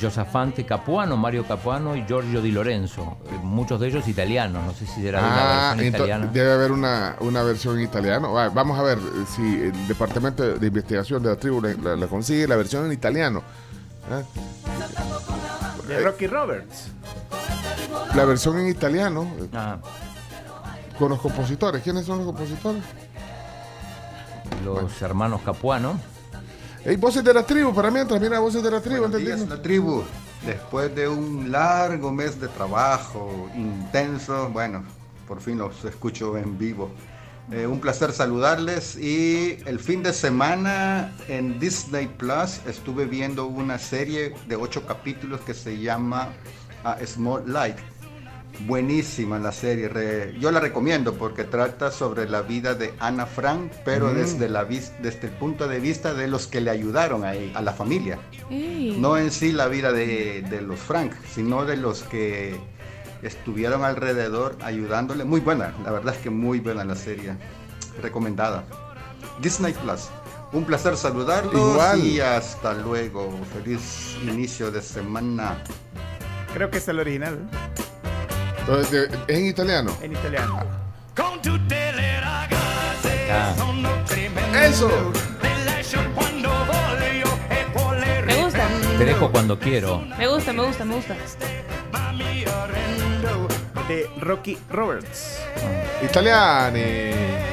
[0.00, 3.18] Josafante Capuano, Mario Capuano y Giorgio Di Lorenzo.
[3.26, 5.36] Eh, Muchos de ellos italianos, no sé si será de una
[5.70, 6.26] Ah, versión italiana.
[6.32, 8.38] debe haber una, una versión en italiano.
[8.38, 11.96] Ah, Vamos a ver eh, si el Departamento de Investigación de la Tribu la, la-
[11.96, 13.42] la consigue, la versión en italiano.
[14.10, 14.22] Ah,
[15.86, 16.88] De Rocky Roberts.
[18.14, 19.76] La versión en italiano, eh, Ah,
[20.98, 21.82] con los compositores.
[21.82, 22.82] ¿Quiénes son los compositores?
[24.64, 25.98] los hermanos Capuano.
[26.84, 29.06] Hay voces de la tribu, para mientras, mira, voces de la tribu.
[29.06, 30.02] Días, la tribu.
[30.44, 34.82] Después de un largo mes de trabajo intenso, bueno,
[35.28, 36.90] por fin los escucho en vivo.
[37.52, 43.78] Eh, un placer saludarles y el fin de semana en Disney Plus estuve viendo una
[43.78, 46.30] serie de ocho capítulos que se llama
[46.82, 47.76] A Small Light.
[48.66, 53.72] Buenísima la serie, re- yo la recomiendo porque trata sobre la vida de Ana Frank,
[53.84, 54.14] pero Mm.
[54.14, 57.62] desde, la vis- desde el punto de vista de los que le ayudaron a, a
[57.62, 58.18] la familia.
[58.50, 58.96] Ey.
[59.00, 62.56] No en sí la vida de, de los Frank, sino de los que
[63.22, 65.24] estuvieron alrededor ayudándole.
[65.24, 67.34] Muy buena, la verdad es que muy buena la serie.
[68.00, 68.64] Recomendada.
[69.40, 70.08] Disney Plus.
[70.52, 72.04] Un placer saludarlos Igual.
[72.04, 73.30] y hasta luego.
[73.54, 75.62] Feliz inicio de semana.
[76.52, 77.38] Creo que es el original.
[78.62, 79.96] Entonces, ¿Es en italiano?
[80.00, 80.60] En italiano.
[83.28, 83.54] Ah,
[84.64, 84.88] ¡Eso!
[88.24, 88.68] Me gusta.
[88.98, 90.00] te dejo cuando quiero.
[90.16, 91.16] Me gusta, me gusta, me gusta.
[93.88, 95.40] De Rocky Roberts.
[96.02, 97.51] Italiani.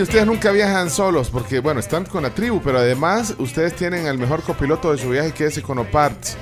[0.00, 4.16] Ustedes nunca viajan solos porque, bueno, están con la tribu, pero además ustedes tienen el
[4.16, 6.36] mejor copiloto de su viaje que es Econoparts.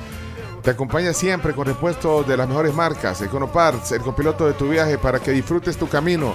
[0.63, 3.21] Te acompaña siempre con repuestos de las mejores marcas.
[3.21, 6.35] Econoparts, el copiloto de tu viaje para que disfrutes tu camino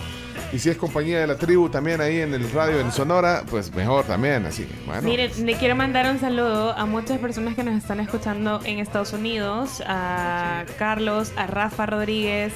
[0.55, 3.75] Y si es compañía de la tribu también ahí en el radio en Sonora, pues
[3.75, 5.01] mejor también, así que bueno.
[5.01, 9.11] Miren, le quiero mandar un saludo a muchas personas que nos están escuchando en Estados
[9.11, 12.53] Unidos, a Carlos, a Rafa Rodríguez,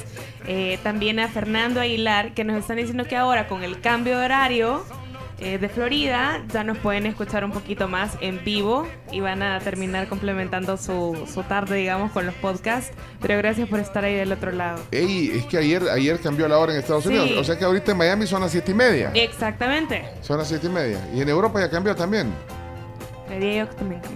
[0.48, 4.24] eh, también a Fernando Aguilar, que nos están diciendo que ahora con el cambio de
[4.24, 4.86] horario
[5.42, 9.60] eh, de Florida ya nos pueden escuchar un poquito más en vivo y van a
[9.60, 12.92] terminar complementando su, su tarde, digamos, con los podcasts.
[13.22, 14.82] Pero gracias por estar ahí del otro lado.
[14.92, 17.10] Ey, es que ayer, ayer cambió la hora en Estados Sí.
[17.10, 17.32] Unidos.
[17.38, 19.12] O sea que ahorita en Miami son las siete y media.
[19.14, 20.04] Exactamente.
[20.22, 21.00] Son las siete y media.
[21.14, 22.32] Y en Europa ya cambió también.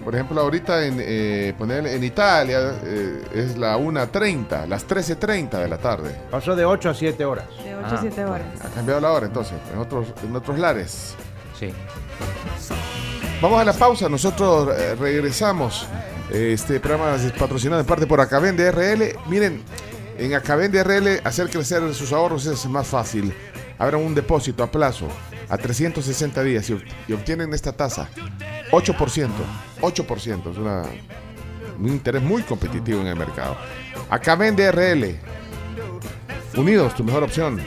[0.04, 5.67] Por ejemplo, ahorita en, eh, poner en Italia eh, es la 1.30, las 13.30 de
[5.67, 6.15] la tarde.
[6.32, 7.45] Pasó de 8 a 7 horas.
[7.63, 8.47] De 8 a 7 horas.
[8.63, 11.15] Ha cambiado la hora entonces, en otros, en otros lares.
[11.60, 11.71] Sí.
[13.41, 15.88] Vamos a la pausa, nosotros eh, regresamos.
[16.32, 19.15] Este programa es patrocinado en parte por Acaben DRL.
[19.28, 19.62] Miren,
[20.17, 23.34] en Acaben DRL hacer crecer sus ahorros es más fácil.
[23.78, 25.08] Abran un depósito a plazo
[25.49, 28.10] a 360 días y, y obtienen esta tasa.
[28.74, 29.30] 8%.
[29.82, 30.52] 8%.
[30.52, 30.84] Es una,
[31.80, 33.56] un interés muy competitivo en el mercado.
[34.10, 35.16] Acaben DRL.
[36.56, 37.62] Unidos, tu mejor opción.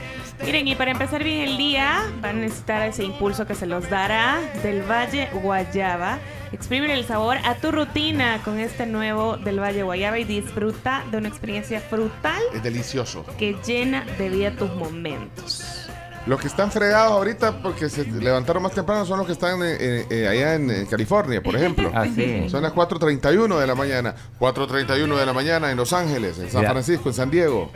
[0.44, 3.88] Miren, y para empezar bien el día, van a necesitar ese impulso que se los
[3.88, 6.18] dará del Valle Guayaba.
[6.52, 11.16] Exprime el sabor a tu rutina con este nuevo del Valle Guayaba y disfruta de
[11.18, 13.24] una experiencia frutal Es delicioso.
[13.38, 15.85] que llena de vida tus momentos.
[16.26, 19.76] Los que están fregados ahorita porque se levantaron más temprano son los que están eh,
[19.78, 21.90] eh, eh, allá en, California, por ejemplo.
[21.96, 22.46] Ah, sí.
[22.50, 24.14] Son las 4.31 de la mañana.
[24.38, 26.72] 4.31 de la mañana en Los Ángeles, en San Mira.
[26.72, 27.70] Francisco, en San Diego.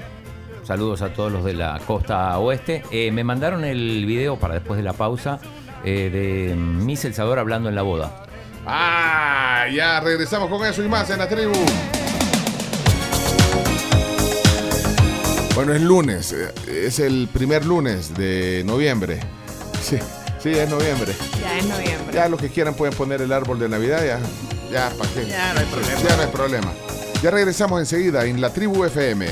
[0.65, 2.83] Saludos a todos los de la costa oeste.
[2.91, 5.39] Eh, me mandaron el video para después de la pausa
[5.85, 8.25] de Miss El Salvador hablando en la boda.
[8.67, 11.55] Ah, ya regresamos con eso y más en la tribu.
[15.61, 19.21] Bueno, es lunes, eh, es el primer lunes de noviembre.
[19.83, 19.99] Sí,
[20.43, 21.13] sí, es noviembre.
[21.39, 22.15] Ya es noviembre.
[22.15, 24.21] Ya los que quieran pueden poner el árbol de Navidad, ya.
[24.73, 25.27] Ya, ¿para qué?
[25.27, 26.01] Ya no hay problema.
[26.01, 26.73] Ya no hay problema.
[27.23, 29.27] Ya regresamos enseguida en la tribu FM.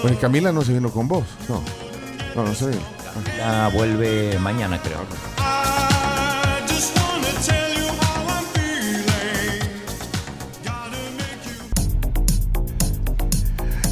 [0.00, 1.26] Pues Camila no se vino con vos.
[1.46, 1.62] No,
[2.34, 3.03] no, no se vino.
[3.72, 5.00] Vuelve mañana, creo.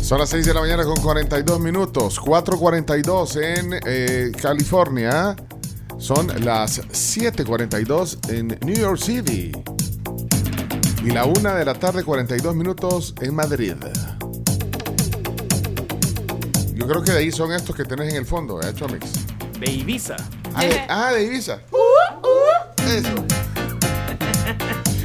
[0.00, 2.20] Son las 6 de la mañana con 42 minutos.
[2.20, 5.36] 4.42 en eh, California.
[5.98, 9.52] Son las 7.42 en New York City.
[11.04, 13.74] Y la 1 de la tarde, 42 minutos en Madrid.
[16.74, 19.31] Yo creo que de ahí son estos que tenés en el fondo, ¿eh, Chomix?
[19.64, 20.16] De Ibiza.
[20.56, 21.60] Ah, de, ah, de Ibiza.
[22.84, 23.24] Eso.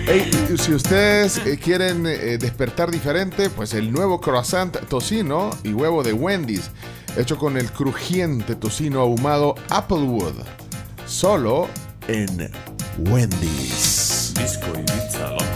[0.07, 5.73] Ey, y si ustedes eh, quieren eh, despertar diferente, pues el nuevo croissant tocino y
[5.73, 6.71] huevo de Wendy's,
[7.15, 10.33] hecho con el crujiente tocino ahumado Applewood,
[11.05, 11.67] solo
[12.07, 12.49] en
[12.97, 14.33] Wendy's.
[14.33, 15.46] Disco Ibiza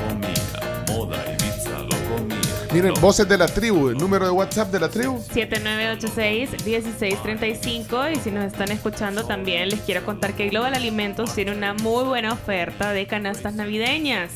[2.73, 5.19] Miren, voces de la tribu, el número de WhatsApp de la tribu.
[5.33, 11.73] 7986-1635 y si nos están escuchando también les quiero contar que Global Alimentos tiene una
[11.73, 14.31] muy buena oferta de canastas navideñas.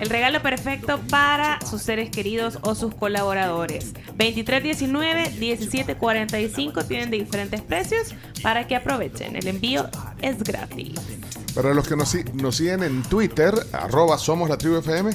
[0.00, 3.92] El regalo perfecto para sus seres queridos o sus colaboradores.
[4.16, 9.36] 2319, 1745 tienen de diferentes precios para que aprovechen.
[9.36, 9.88] El envío
[10.20, 10.98] es gratis.
[11.54, 12.08] Para los que nos
[12.56, 15.12] siguen en Twitter, arroba somos la tribu FM,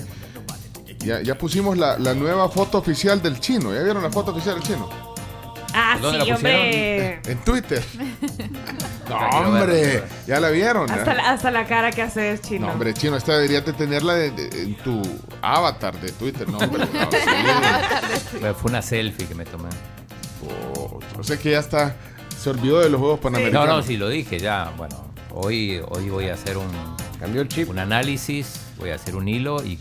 [1.03, 3.73] ya, ya pusimos la, la nueva foto oficial del chino.
[3.73, 4.89] ¿Ya vieron la foto oficial del chino?
[5.73, 7.21] Ah, ¿Dónde sí, la hombre.
[7.25, 7.83] En Twitter.
[9.09, 10.89] No, hombre, ya la vieron.
[10.89, 10.93] ¿eh?
[10.93, 12.67] Hasta la, hasta la cara que hace el chino.
[12.67, 15.01] No, hombre, chino, esta deberías de tenerla de- de- en tu
[15.41, 16.47] avatar de Twitter.
[16.47, 18.39] No, hombre, no, sí.
[18.61, 19.67] Fue una selfie que me tomé.
[20.77, 21.93] Oh, o sea que ya está,
[22.41, 23.67] se olvidó de los Juegos No, Panamericanos.
[23.67, 24.71] no, sí lo dije ya.
[24.77, 26.69] Bueno, hoy, hoy voy a hacer un,
[27.19, 27.69] Cambió el chip.
[27.69, 29.77] un análisis, voy a hacer un hilo y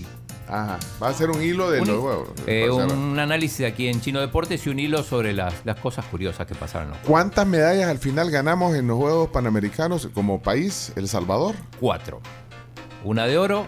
[0.51, 4.01] Ajá, va a ser un hilo de un, los eh, sea, un análisis aquí en
[4.01, 6.93] Chino Deportes y un hilo sobre las, las cosas curiosas que pasaron.
[7.07, 11.55] ¿Cuántas medallas al final ganamos en los Juegos Panamericanos como país, El Salvador?
[11.79, 12.21] Cuatro.
[13.05, 13.67] Una de oro,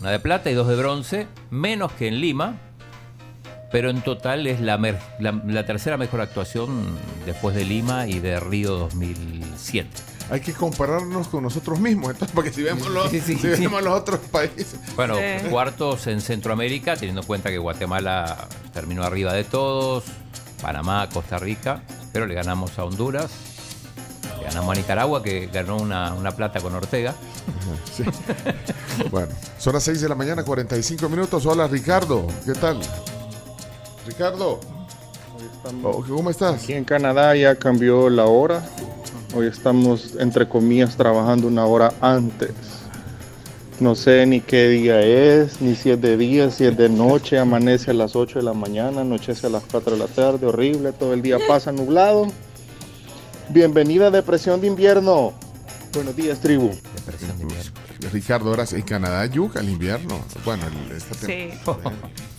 [0.00, 2.56] una de plata y dos de bronce, menos que en Lima,
[3.72, 8.20] pero en total es la, mer- la, la tercera mejor actuación después de Lima y
[8.20, 9.90] de Río 2007.
[10.30, 13.62] Hay que compararnos con nosotros mismos, entonces, porque si vemos los, Sí, sí, si sí.
[13.62, 14.76] vemos los otros países.
[14.94, 15.48] Bueno, Sí.
[15.48, 20.04] cuartos en Centroamérica, teniendo en cuenta que Guatemala terminó arriba de todos,
[20.60, 23.30] Panamá, Costa Rica, pero le ganamos a Honduras
[24.42, 27.14] Ganamos a Nicaragua, que ganó una, una plata con Ortega.
[27.94, 28.02] Sí.
[29.10, 31.44] Bueno, son las 6 de la mañana, 45 minutos.
[31.46, 32.26] Hola, Ricardo.
[32.46, 32.80] ¿Qué tal?
[34.06, 34.58] Ricardo.
[35.84, 36.62] Oh, ¿Cómo estás?
[36.62, 38.64] Aquí en Canadá ya cambió la hora.
[39.34, 42.50] Hoy estamos, entre comillas, trabajando una hora antes.
[43.78, 47.38] No sé ni qué día es, ni si es de día, si es de noche.
[47.38, 50.46] Amanece a las 8 de la mañana, anochece a las 4 de la tarde.
[50.46, 52.26] Horrible, todo el día pasa nublado.
[53.50, 55.32] Bienvenida a Depresión de Invierno.
[55.94, 56.70] Buenos días, tribu.
[58.12, 60.18] Ricardo, ahora en Canadá yuca el invierno.
[60.44, 61.26] Bueno, el- esta Sí.
[61.50, 61.90] temporada.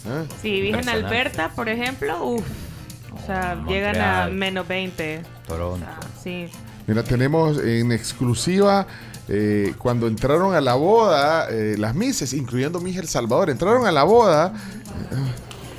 [0.07, 0.27] ¿Eh?
[0.41, 1.07] Si vives en Impresionante.
[1.07, 2.45] Alberta, por ejemplo, uff.
[3.21, 5.21] O sea, llegan a menos 20.
[5.47, 5.85] Toronto.
[6.23, 6.47] Sí.
[6.89, 8.87] Mira, tenemos en exclusiva
[9.27, 13.91] eh, cuando entraron a la boda eh, las mises, incluyendo Mija El Salvador, entraron a
[13.91, 14.53] la boda.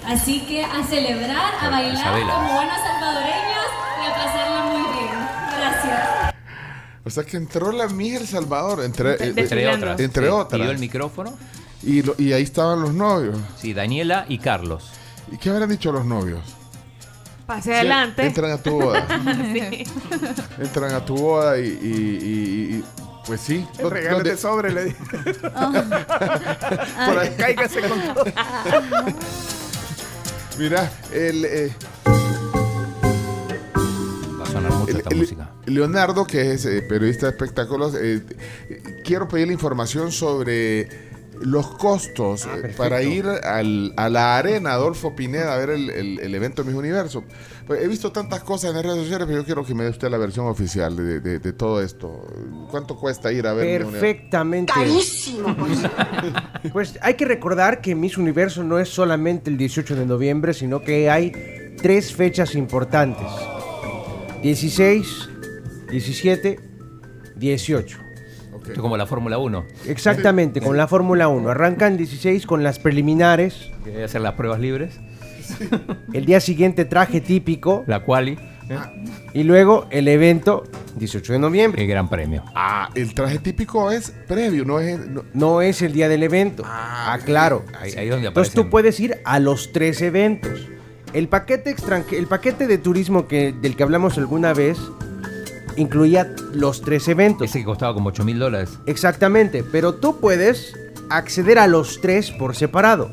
[0.06, 2.32] Así que a celebrar, a bailar Isabela.
[2.34, 3.66] como buenos salvadoreños
[4.02, 5.10] y a pasarla muy bien.
[5.58, 6.34] Gracias.
[7.04, 9.98] O sea que entró la Mija El Salvador, entre, eh, Entre eh, otras.
[10.00, 10.60] Entre Sí, otras.
[10.60, 11.36] pidió el micrófono.
[11.82, 13.36] Y, lo- y ahí estaban los novios.
[13.56, 14.90] Sí, Daniela y Carlos.
[15.32, 16.40] ¿Y qué habrán dicho los novios?
[17.50, 18.26] Pase adelante.
[18.26, 19.04] entran a tu boda.
[19.52, 19.82] sí.
[20.60, 21.66] Entran a tu boda y, y-
[22.22, 22.84] y- y-
[23.26, 23.66] pues sí.
[24.22, 24.98] De sobre, le dije.
[27.06, 28.24] Por ahí cáigase con todo.
[30.60, 31.74] Mira, el, eh,
[34.40, 35.50] Va a sonar mucho esta el- música.
[35.66, 38.22] Leonardo, que es eh, periodista de espectáculos, eh,
[38.68, 41.09] eh, quiero pedirle información sobre
[41.40, 45.90] los costos Ah, eh, para ir al- a la arena Adolfo Pineda a ver el,
[45.90, 47.24] el- el evento Mis Universo.
[47.66, 49.90] Pues, he visto tantas cosas en las redes sociales, pero yo quiero que me dé
[49.90, 52.26] usted la versión oficial de, de- de todo esto.
[52.70, 54.00] ¿Cuánto cuesta ir a ver Universo?
[54.00, 54.72] Perfectamente.
[56.72, 60.82] Pues hay que recordar que Miss Universo no es solamente el 18 de noviembre, sino
[60.82, 61.32] que hay
[61.80, 63.26] tres fechas importantes.
[64.42, 65.28] 16,
[65.90, 66.60] 17,
[67.36, 67.98] 18.
[68.72, 69.64] Es como la Fórmula 1.
[69.86, 71.48] Exactamente, con la Fórmula 1.
[71.50, 73.70] Arrancan 16 con las preliminares.
[73.84, 74.98] Que hacer las pruebas libres.
[76.12, 77.84] El día siguiente traje típico.
[77.86, 78.38] La quali.
[79.32, 80.62] Y luego el evento
[80.94, 81.82] 18 de noviembre.
[81.82, 82.44] Qué gran premio.
[82.54, 84.96] Ah, el traje típico es previo, no es...
[85.34, 86.62] No, es el día del evento.
[86.64, 87.64] Ah, claro.
[87.80, 90.68] Ahí, ahí donde Entonces tú puedes ir a los tres eventos.
[91.12, 94.78] El paquete, extranje- el paquete de turismo que, del que hablamos alguna vez
[95.80, 97.48] incluía los tres eventos.
[97.48, 98.78] Ese que costaba como 8 mil dólares.
[98.86, 100.74] Exactamente, pero tú puedes
[101.10, 103.10] acceder a los tres por separado.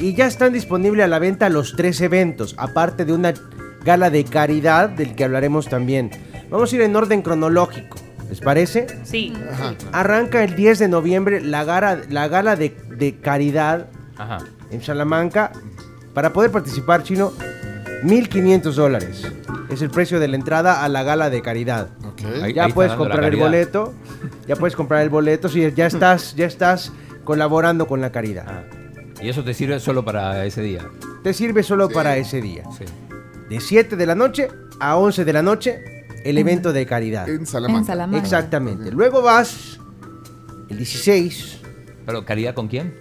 [0.00, 3.34] Y ya están disponibles a la venta los tres eventos, aparte de una
[3.84, 6.10] gala de caridad del que hablaremos también.
[6.50, 7.96] Vamos a ir en orden cronológico,
[8.28, 8.86] ¿les parece?
[9.04, 9.32] Sí.
[9.92, 14.38] Arranca el 10 de noviembre la gala, la gala de, de caridad Ajá.
[14.70, 15.52] en Salamanca.
[16.14, 17.32] Para poder participar, Chino,
[18.04, 19.22] 1.500 dólares.
[19.70, 21.88] Es el precio de la entrada a la gala de caridad.
[22.42, 23.44] Ahí- ya ahí está puedes dando la comprar el caridad.
[23.46, 23.94] boleto.
[24.46, 25.48] Ya puedes comprar el boleto.
[25.48, 26.92] Sí, ya estás, ya estás
[27.24, 28.44] colaborando con la caridad.
[28.48, 28.62] Ah.
[29.22, 30.86] Y eso te sirve solo para ese día.
[31.22, 32.62] Te sirve solo para ese día.
[33.50, 34.48] De 7 de la noche
[34.80, 37.28] a 11 de la noche, el evento de caridad.
[37.28, 37.80] En Salamanca.
[37.80, 38.18] En Salamanca.
[38.24, 38.92] Exactamente.
[38.92, 39.80] Luego vas
[40.68, 41.58] el 16.
[42.06, 42.94] ¿Pero caridad con quién?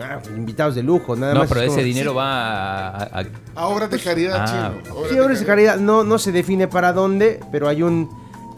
[0.00, 1.48] Ah, invitados de lujo, nada no, más.
[1.48, 3.02] pero es ese como- dinero va a...
[3.20, 3.24] a-
[3.56, 4.94] A obras de caridad, Ah, chino.
[4.94, 8.08] Obras Sí, de obras de caridad no, no se define para dónde, pero hay un.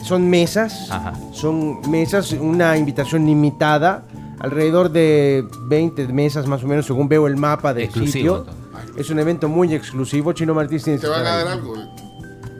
[0.02, 0.88] Son mesas.
[0.90, 1.12] Ajá.
[1.32, 4.04] Son mesas, una invitación limitada.
[4.38, 8.54] Alrededor de 20 mesas más o menos, según veo el mapa del Exclusivo, sitio.
[8.96, 10.32] Es un evento muy exclusivo.
[10.32, 11.44] Chino Martínez Te van a ahí.
[11.44, 11.74] dar algo.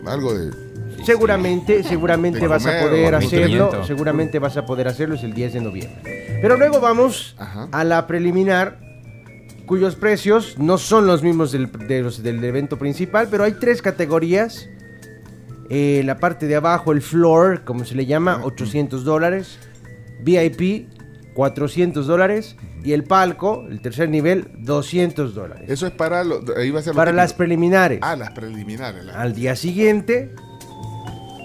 [0.07, 0.70] Algo de...
[1.05, 3.85] Seguramente, seguramente vas a poder hacerlo.
[3.85, 6.39] Seguramente vas a poder hacerlo, es el 10 de noviembre.
[6.43, 7.37] Pero luego vamos
[7.73, 8.79] a la preliminar,
[9.67, 13.83] cuyos precios no son los mismos del, de los- del evento principal, pero hay tres
[13.83, 14.69] categorías.
[15.73, 19.59] Eh, la parte de abajo, el floor, como se le llama, 800 dólares.
[20.23, 20.89] VIP,
[21.35, 22.57] 400 dólares.
[22.83, 25.69] Y el palco, el tercer nivel, 200 dólares.
[25.71, 26.25] Eso es para...
[26.25, 28.01] Lo, ahí va a ser Para las preliminares.
[28.03, 29.05] Ah, las preliminares.
[29.05, 30.35] la- Al día siguiente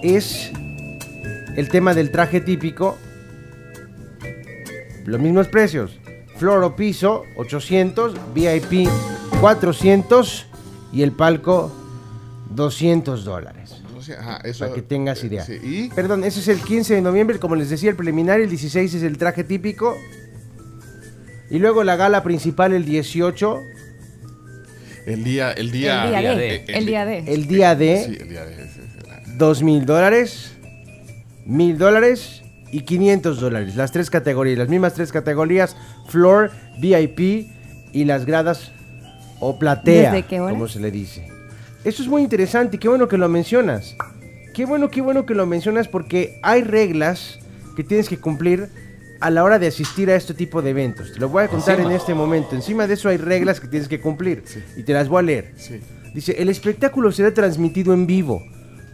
[0.02, 0.50] es
[1.56, 2.96] el tema del traje típico.
[5.04, 5.98] Los mismos precios.
[6.36, 8.14] Flor o piso, 800.
[8.34, 8.88] VIP,
[9.40, 10.46] 400.
[10.92, 11.72] Y el palco,
[12.50, 13.82] 200 dólares.
[14.18, 15.44] Ajá, eso- Para que tengas idea.
[15.44, 15.88] sí, ¿y?
[15.88, 17.38] Perdón, ese es el 15 de noviembre.
[17.40, 18.40] Como les decía, el preliminar.
[18.40, 19.96] El 16 es el traje típico.
[21.50, 23.60] Y luego la gala principal el 18.
[25.06, 25.50] El día...
[25.52, 26.54] El día, El día de.
[26.56, 27.18] eh, El día de.
[27.18, 28.04] El día de...
[28.06, 28.66] Sí, el día de...
[29.36, 30.56] sí, sí, dos mil dólares,
[31.44, 33.76] mil dólares y 500 dólares.
[33.76, 35.76] Las tres categorías, las mismas tres categorías,
[36.08, 37.48] floor, VIP
[37.92, 38.72] y las gradas
[39.40, 40.52] o platea, ¿Desde qué hora?
[40.52, 41.28] como se le dice.
[41.84, 43.94] Eso es muy interesante y qué bueno que lo mencionas.
[44.54, 47.38] Qué bueno, qué bueno que lo mencionas porque hay reglas
[47.76, 48.68] que tienes que cumplir
[49.20, 51.12] a la hora de asistir a este tipo de eventos.
[51.12, 51.90] Te lo voy a contar Encima.
[51.90, 52.54] en este momento.
[52.56, 54.42] Encima de eso hay reglas que tienes que cumplir
[54.76, 55.54] y te las voy a leer.
[56.14, 58.42] Dice, el espectáculo será transmitido en vivo,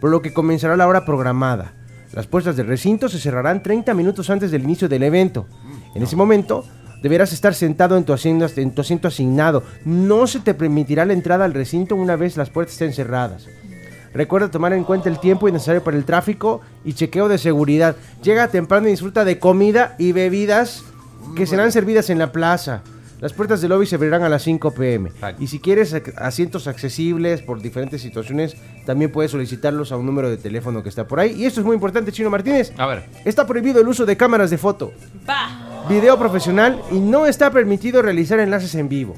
[0.03, 1.71] por lo que comenzará la hora programada.
[2.11, 5.47] Las puertas del recinto se cerrarán 30 minutos antes del inicio del evento.
[5.95, 6.65] En ese momento
[7.01, 9.63] deberás estar sentado en tu, asiento, en tu asiento asignado.
[9.85, 13.47] No se te permitirá la entrada al recinto una vez las puertas estén cerradas.
[14.13, 17.95] Recuerda tomar en cuenta el tiempo necesario para el tráfico y chequeo de seguridad.
[18.21, 20.83] Llega temprano y disfruta de comida y bebidas
[21.33, 22.83] que serán servidas en la plaza.
[23.23, 25.09] Las puertas del lobby se abrirán a las 5 pm.
[25.39, 30.35] Y si quieres asientos accesibles por diferentes situaciones, también puedes solicitarlos a un número de
[30.35, 31.31] teléfono que está por ahí.
[31.31, 32.73] Y esto es muy importante, Chino Martínez.
[32.77, 33.05] A ver.
[33.23, 34.91] Está prohibido el uso de cámaras de foto,
[35.29, 39.15] Va, video profesional y no está permitido realizar enlaces en vivo.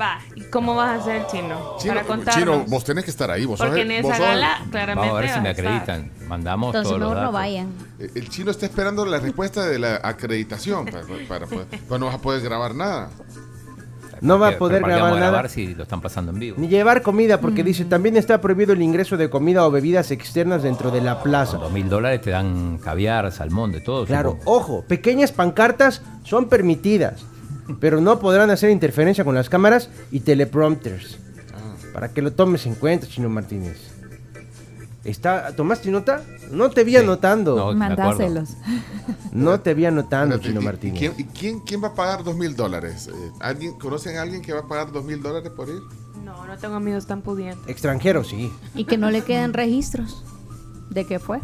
[0.00, 0.18] Va.
[0.34, 1.76] ¿Y cómo vas a hacer, Chino?
[1.78, 2.42] Chino, Para contarnos.
[2.60, 3.44] Chino, vos tenés que estar ahí.
[3.44, 5.08] Vos Porque el- en vos esa el- gala, claramente.
[5.08, 5.66] Vamos a ver si me a estar.
[5.66, 6.10] acreditan.
[6.28, 7.34] Mandamos Entonces todos los mejor no datos.
[7.34, 7.68] vayan.
[7.98, 12.06] Eh, El chino está esperando la respuesta de la acreditación para, para poder- pues no
[12.06, 13.10] vas a poder grabar nada.
[14.20, 15.30] No va a Pero poder ¿para qué grabar nada.
[15.32, 16.56] grabar si lo están pasando en vivo?
[16.60, 20.62] Ni llevar comida, porque dice también está prohibido el ingreso de comida o bebidas externas
[20.62, 21.56] dentro de la plaza.
[21.56, 24.06] Dos mil dólares te dan caviar, salmón, de todo.
[24.06, 24.52] Claro, supongo.
[24.58, 27.24] ojo, pequeñas pancartas son permitidas,
[27.80, 31.18] pero no podrán hacer interferencia con las cámaras y teleprompters.
[31.92, 33.76] Para que lo tomes en cuenta, Chino Martínez.
[35.04, 36.22] Está, ¿Tomaste nota?
[36.52, 37.56] No te vi anotando.
[37.56, 37.74] No.
[37.74, 38.50] Mandáselos.
[39.32, 40.98] No te vi anotando, Chino ¿y- y Martínez.
[40.98, 43.08] ¿Quién, y quién, quién va a pagar dos mil dólares?
[43.12, 45.80] Eh, ¿alguien, ¿Conocen a alguien que va a pagar dos mil dólares por ir?
[46.24, 47.68] No, no tengo amigos tan pudientes.
[47.68, 48.52] Extranjero, sí.
[48.76, 50.22] Y que no le queden registros
[50.90, 51.40] de qué fue.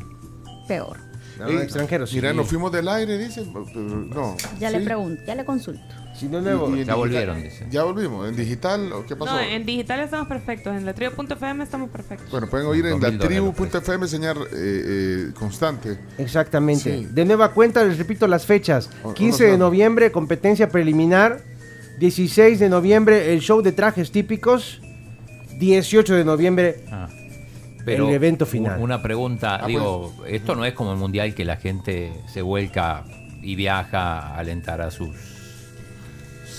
[0.68, 0.98] Peor.
[1.40, 2.16] No, Ey, extranjero, sí.
[2.16, 3.52] Mira, nos fuimos del aire, dicen.
[3.52, 4.36] pero No.
[4.60, 5.82] Ya le pregunto, ya le consulto.
[6.26, 6.68] Nuevo.
[6.68, 7.66] Ya digital- volvieron, dice.
[7.70, 8.28] Ya volvimos.
[8.28, 9.32] ¿En digital o qué pasó?
[9.32, 10.76] No, en digital estamos perfectos.
[10.76, 12.30] En la trio.fm estamos perfectos.
[12.30, 15.98] Bueno, pueden oír en 2000 la tribu.fm señal eh, eh, constante.
[16.18, 16.98] Exactamente.
[16.98, 17.06] Sí.
[17.10, 18.90] De nueva cuenta, les repito las fechas.
[19.02, 21.40] O- 15 de noviembre, competencia preliminar.
[21.98, 24.80] 16 de noviembre, el show de trajes típicos.
[25.58, 27.08] 18 de noviembre, Ah.
[27.86, 28.80] el evento final.
[28.80, 33.02] Una pregunta, Ah, digo, esto no es como el mundial que la gente se vuelca
[33.42, 35.08] y viaja a alentar a sus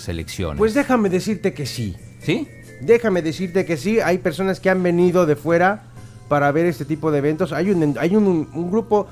[0.01, 0.57] selecciones.
[0.57, 1.95] Pues déjame decirte que sí.
[2.21, 2.47] ¿Sí?
[2.81, 3.99] Déjame decirte que sí.
[3.99, 5.83] Hay personas que han venido de fuera
[6.27, 7.51] para ver este tipo de eventos.
[7.53, 9.07] Hay un, hay un, un grupo,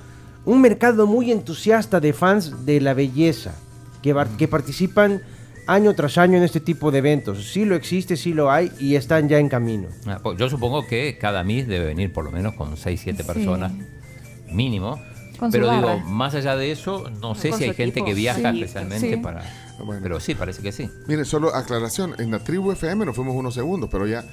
[0.45, 3.53] un mercado muy entusiasta de fans de la belleza
[4.01, 5.21] que, que participan
[5.67, 7.51] año tras año en este tipo de eventos.
[7.51, 9.89] Sí lo existe, sí lo hay y están ya en camino.
[10.05, 13.23] Ah, pues Yo supongo que cada Miss debe venir por lo menos con 6, 7
[13.23, 13.27] Sí.
[13.27, 13.73] personas,
[14.51, 14.99] mínimo.
[15.37, 16.03] Con Pero digo, barra.
[16.05, 19.17] más allá de eso, no sé Con si hay gente que viaja Sí, especialmente sí.
[19.17, 19.43] para...
[19.79, 20.01] Bueno.
[20.01, 20.89] Pero sí, parece que sí.
[21.07, 22.15] Mire, solo aclaración.
[22.19, 24.23] En la tribu FM nos fuimos unos segundos, pero ya.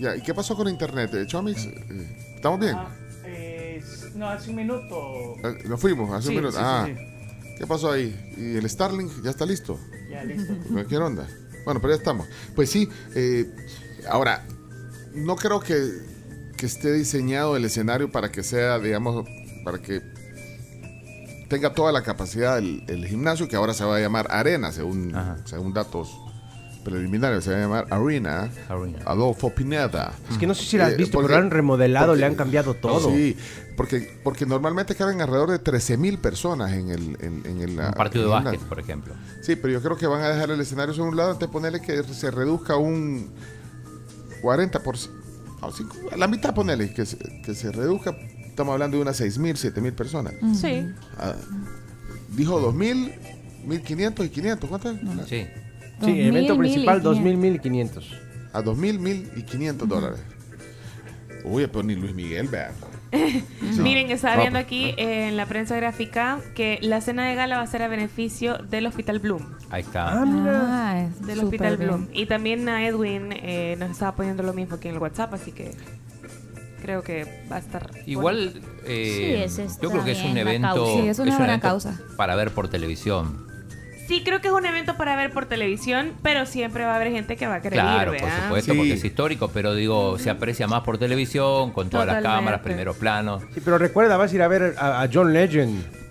[0.00, 0.16] ya.
[0.16, 1.12] ¿Y qué pasó con internet?
[1.14, 2.76] Eh, Chomix, eh, ¿estamos bien?
[4.14, 5.34] no, hace un minuto.
[5.42, 6.52] Eh, Nos fuimos hace Sí, un minuto.
[6.52, 7.54] sí, sí, ah, sí.
[7.58, 8.14] ¿qué pasó ahí?
[8.36, 9.78] ¿Y el Starlink ya está listo?
[10.10, 10.54] Ya, listo.
[10.88, 11.26] ¿Qué onda?
[11.64, 12.26] Bueno, pero ya estamos.
[12.54, 13.50] Pues sí, eh,
[14.08, 14.44] ahora,
[15.14, 15.74] no creo que,
[16.56, 19.26] que esté diseñado el escenario para que sea, digamos,
[19.64, 20.00] para que
[21.48, 25.14] tenga toda la capacidad el, el gimnasio, que ahora se va a llamar Arena, según,
[25.14, 25.36] Ajá.
[25.44, 26.16] según datos
[26.84, 28.98] preliminares, se va a llamar Arena, Arena.
[29.06, 30.12] Adolfo Pineda.
[30.30, 32.20] Es que no sé si lo has Eh, visto, porque- pero lo han remodelado, porque-
[32.20, 33.10] le han cambiado todo.
[33.10, 33.34] Sí,
[33.76, 37.92] porque, porque normalmente caben alrededor de 13 mil personas en el, en, en el Un
[37.92, 39.14] partido de básquet, por ejemplo.
[39.42, 41.52] Sí, pero yo creo que van a dejar el escenario sobre un lado antes de
[41.52, 43.30] ponerle que se reduzca un
[44.42, 45.10] 40%.
[45.62, 48.14] no, cinco- a la mitad ponerle que se, que se reduzca.
[48.54, 50.32] Estamos hablando de unas 6 mil, 7 mil personas.
[50.54, 50.86] Sí.
[51.18, 51.34] Ah,
[52.36, 53.10] dijo 2 mil,
[53.66, 54.70] 1500 y 500.
[54.70, 55.00] ¿Cuánto es?
[55.28, 55.44] Sí.
[56.00, 57.02] Sí, el evento 2000, principal 1500.
[57.02, 58.20] 2000, 1500.
[58.52, 60.20] A 2 mil, 1000 y 500 dólares.
[61.42, 62.70] Uy, pero ni Luis Miguel, vea.
[63.82, 67.56] Miren, estaba No, viendo pues, aquí en la prensa gráfica que la cena de gala
[67.56, 69.42] va a ser a beneficio del Hospital Bloom.
[69.70, 70.22] Ahí está.
[70.22, 70.62] Ah, mira.
[70.68, 71.88] Ah, es Del Hospital bien.
[71.88, 72.08] Bloom.
[72.12, 75.50] Y también a Edwin eh, nos estaba poniendo lo mismo aquí en el WhatsApp, así
[75.50, 75.72] que
[76.84, 77.90] creo que va a estar.
[78.04, 80.86] Igual, eh, Sí, ese yo creo que es un evento...
[81.00, 81.98] Sí, es una un buena evento causa.
[82.16, 83.46] Para ver por televisión.
[84.06, 87.10] Sí, creo que es un evento para ver por televisión, pero siempre va a haber
[87.10, 88.78] gente que va a querer Claro, ir, por supuesto, Sí.
[88.78, 92.96] porque es histórico, pero digo, se aprecia más por televisión, con todas las cámaras, primeros
[92.98, 93.42] planos.
[93.54, 96.03] Sí, pero recuerda, vas a ir a ver a, a John Legend.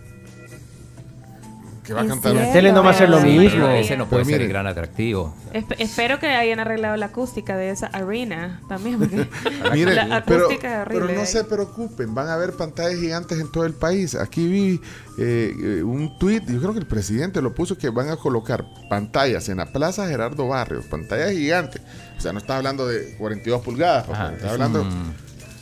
[1.84, 2.32] Que va a cantar.
[2.32, 3.28] En la tele no va a ser lo Sí.
[3.28, 3.68] mismo.
[3.68, 4.44] Ese no puede Pero ser mire.
[4.46, 5.36] el gran atractivo.
[5.54, 9.28] Espe- espero que hayan arreglado la acústica de esa arena también, porque
[9.74, 11.14] Mire, la pero, acústica es pero horrible.
[11.16, 11.28] no ahí.
[11.28, 14.16] se preocupen, van a haber pantallas gigantes en todo el país.
[14.16, 14.80] Aquí vi
[15.20, 18.64] eh, eh, un tuit, yo creo que el presidente lo puso, que van a colocar
[18.90, 21.82] pantallas en la Plaza Gerardo Barrios, pantallas gigantes.
[22.18, 25.14] O sea, no está hablando de 42 pulgadas, papá, Ajá, está es hablando un-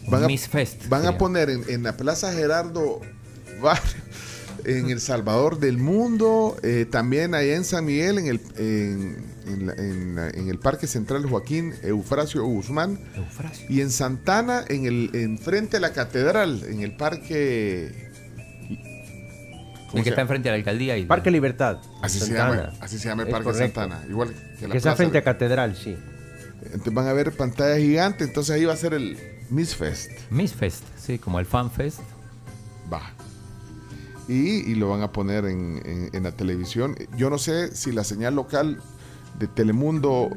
[0.07, 0.87] Van a, Miss Fest.
[0.87, 1.17] van a sería.
[1.17, 2.99] poner en, en la Plaza Gerardo
[3.61, 3.91] Barrio,
[4.65, 9.65] en El Salvador del Mundo, eh, también allá en San Miguel, en el, en, en
[9.67, 12.99] la- en la- en el Parque Central Joaquín Eufrasio Guzmán,
[13.69, 18.09] y en Santana, en el en frente a la catedral, en el Parque...
[19.93, 20.97] El que está enfrente de la alcaldía.
[20.97, 21.79] Y Parque Libertad.
[22.01, 23.81] Así se, llama, así se llama el Es Parque correcto.
[23.81, 24.05] Santana.
[24.09, 25.97] Igual que la Que está frente a Catedral, sí.
[26.63, 29.17] Entonces van a ver pantalla gigante, entonces ahí va a ser el
[29.49, 30.11] Miss Fest.
[30.29, 31.99] Miss Fest, sí, como el Fan Fest.
[32.91, 33.01] Va.
[34.31, 36.95] Y, y lo van a poner en, en- en la televisión.
[37.17, 38.77] Yo no sé si la señal local
[39.37, 40.29] de Telemundo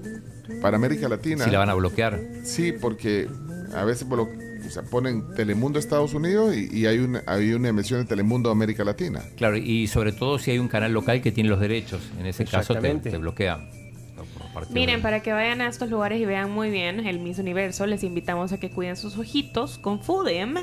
[0.61, 1.45] para América Latina.
[1.45, 2.21] Si la van a bloquear.
[2.45, 3.29] Sí, porque
[3.75, 4.29] a veces blo-
[4.67, 8.51] o sea, ponen Telemundo Estados Unidos y, y hay, una, hay una emisión de Telemundo
[8.51, 9.23] América Latina.
[9.37, 12.01] Claro, y sobre todo si hay un canal local que tiene los derechos.
[12.19, 12.81] En ese caso te,
[13.11, 13.69] te bloquea.
[14.71, 17.87] Miren, de- para que vayan a estos lugares y vean muy bien el Miss Universo,
[17.87, 20.55] les invitamos a que cuiden sus ojitos con Foodem.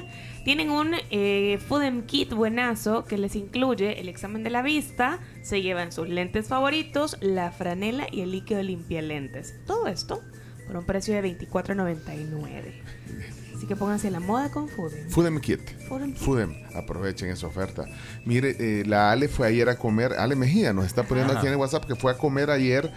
[0.46, 5.62] Tienen un eh, Foodem Kit buenazo que les incluye el examen de la vista, se
[5.62, 9.56] llevan sus lentes favoritos, la franela y el líquido limpia lentes.
[9.68, 10.22] Todo esto
[10.68, 12.74] por un precio de $24.99.
[13.56, 15.08] Así que pónganse en la moda con Foodem.
[15.10, 15.60] Foodem Kit.
[16.18, 17.86] Foodem, aprovechen esa oferta.
[18.26, 21.40] Mire, eh, la Ale fue ayer a comer, Ale Mejía nos está poniendo Ajá.
[21.40, 22.90] aquí en el WhatsApp que fue a comer ayer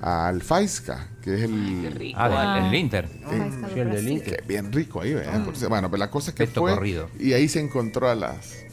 [0.00, 2.14] al Faisca, que es el...
[2.16, 3.04] Ah, del- el Inter.
[3.30, 4.36] Eh, Sí, el del Inter.
[4.42, 5.34] que bien rico ahí, ¿verdad?
[5.36, 5.42] Ah.
[5.44, 7.08] Porque, bueno, pero la cosa es que Pesto fue corrido.
[7.18, 8.64] y ahí se encontró a las...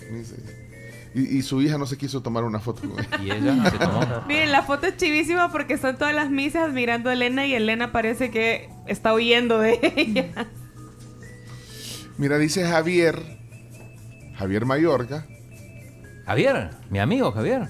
[1.13, 3.17] Y, y su hija no se quiso tomar una foto con ella.
[3.23, 4.01] ¿Y ella se tomó?
[4.27, 7.91] Miren, la foto es chivísima porque son todas las misas mirando a Elena y Elena
[7.91, 10.47] parece que está huyendo de ella.
[12.17, 13.19] Mira, dice Javier,
[14.35, 15.25] Javier Mayorga.
[16.25, 17.67] Javier, mi amigo Javier.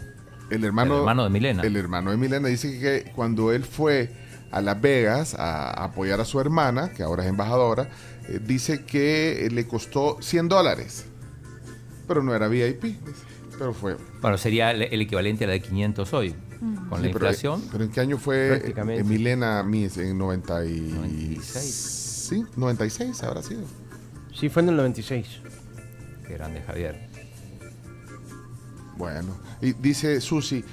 [0.50, 1.64] El hermano, El hermano de Milena.
[1.64, 4.12] El hermano de Milena dice que cuando él fue
[4.52, 7.90] a Las Vegas a, apoyar a su hermana, que ahora es embajadora,
[8.28, 11.06] eh, dice que eh, le costó 100 dólares.
[12.08, 12.96] Pero no era VIP,
[13.58, 13.98] pero fue.
[14.22, 16.36] Bueno, sería el, el equivalente a la de 500 hoy.
[16.60, 17.64] Con la Sí, pero, inflación.
[17.72, 19.98] Pero, ¿en qué año fue eh, eh, Milena Miss?
[19.98, 22.28] En 96.
[22.30, 23.62] Sí, 96 habrá sido.
[24.34, 25.28] Sí, fue en el 96.
[26.26, 27.07] Qué grande Javier.
[28.98, 30.64] Bueno, y dice Susi,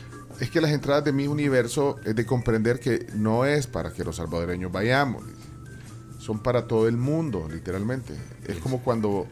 [0.40, 4.02] es que las entradas de mi universo es de comprender que no es para que
[4.04, 5.22] los salvadoreños vayamos,
[6.18, 8.14] son para todo el mundo, literalmente.
[8.46, 9.26] Es como cuando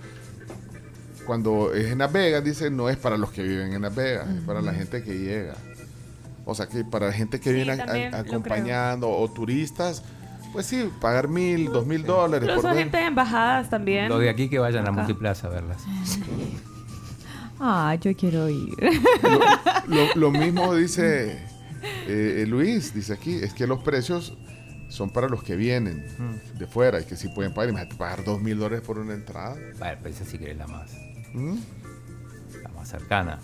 [1.27, 4.29] cuando es en Las Vegas, dice, no es para los que viven en Las Vegas,
[4.29, 5.55] es para la gente que llega.
[6.45, 10.03] O sea, que para la gente que Sí, viene a- a- lo acompañando o turistas,
[10.53, 12.83] pues sí, pagar mil, dos mil dólares Incluso por ver.
[12.83, 14.09] gente de embajadas también.
[14.09, 14.93] Los de aquí que vayan a Acá.
[15.03, 15.83] Multiplaza a verlas.
[17.65, 18.75] Ah, yo quiero ir.
[19.87, 21.39] Lo, lo mismo dice
[22.09, 24.37] eh, Luis, dice aquí, es que los precios
[24.89, 26.05] son para los que vienen
[26.59, 27.71] de fuera y que sí pueden pagar.
[27.71, 29.57] Imagínate pagar dos mil dólares por una entrada.
[29.79, 30.91] Vale, pues esa sí que es la más,
[31.33, 31.55] ¿Mm?
[32.65, 33.39] la más cercana.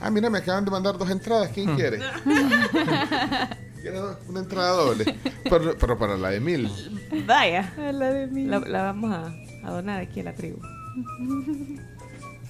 [0.00, 1.50] Ah, mira, me acaban de mandar dos entradas.
[1.52, 1.98] ¿Quién quiere?
[3.82, 3.98] ¿Quiere
[4.28, 5.16] una entrada doble.
[5.50, 6.70] Pero, pero para la de mil.
[7.26, 7.72] Vaya.
[7.76, 9.34] La, la vamos a,
[9.66, 10.60] a donar aquí a la tribu.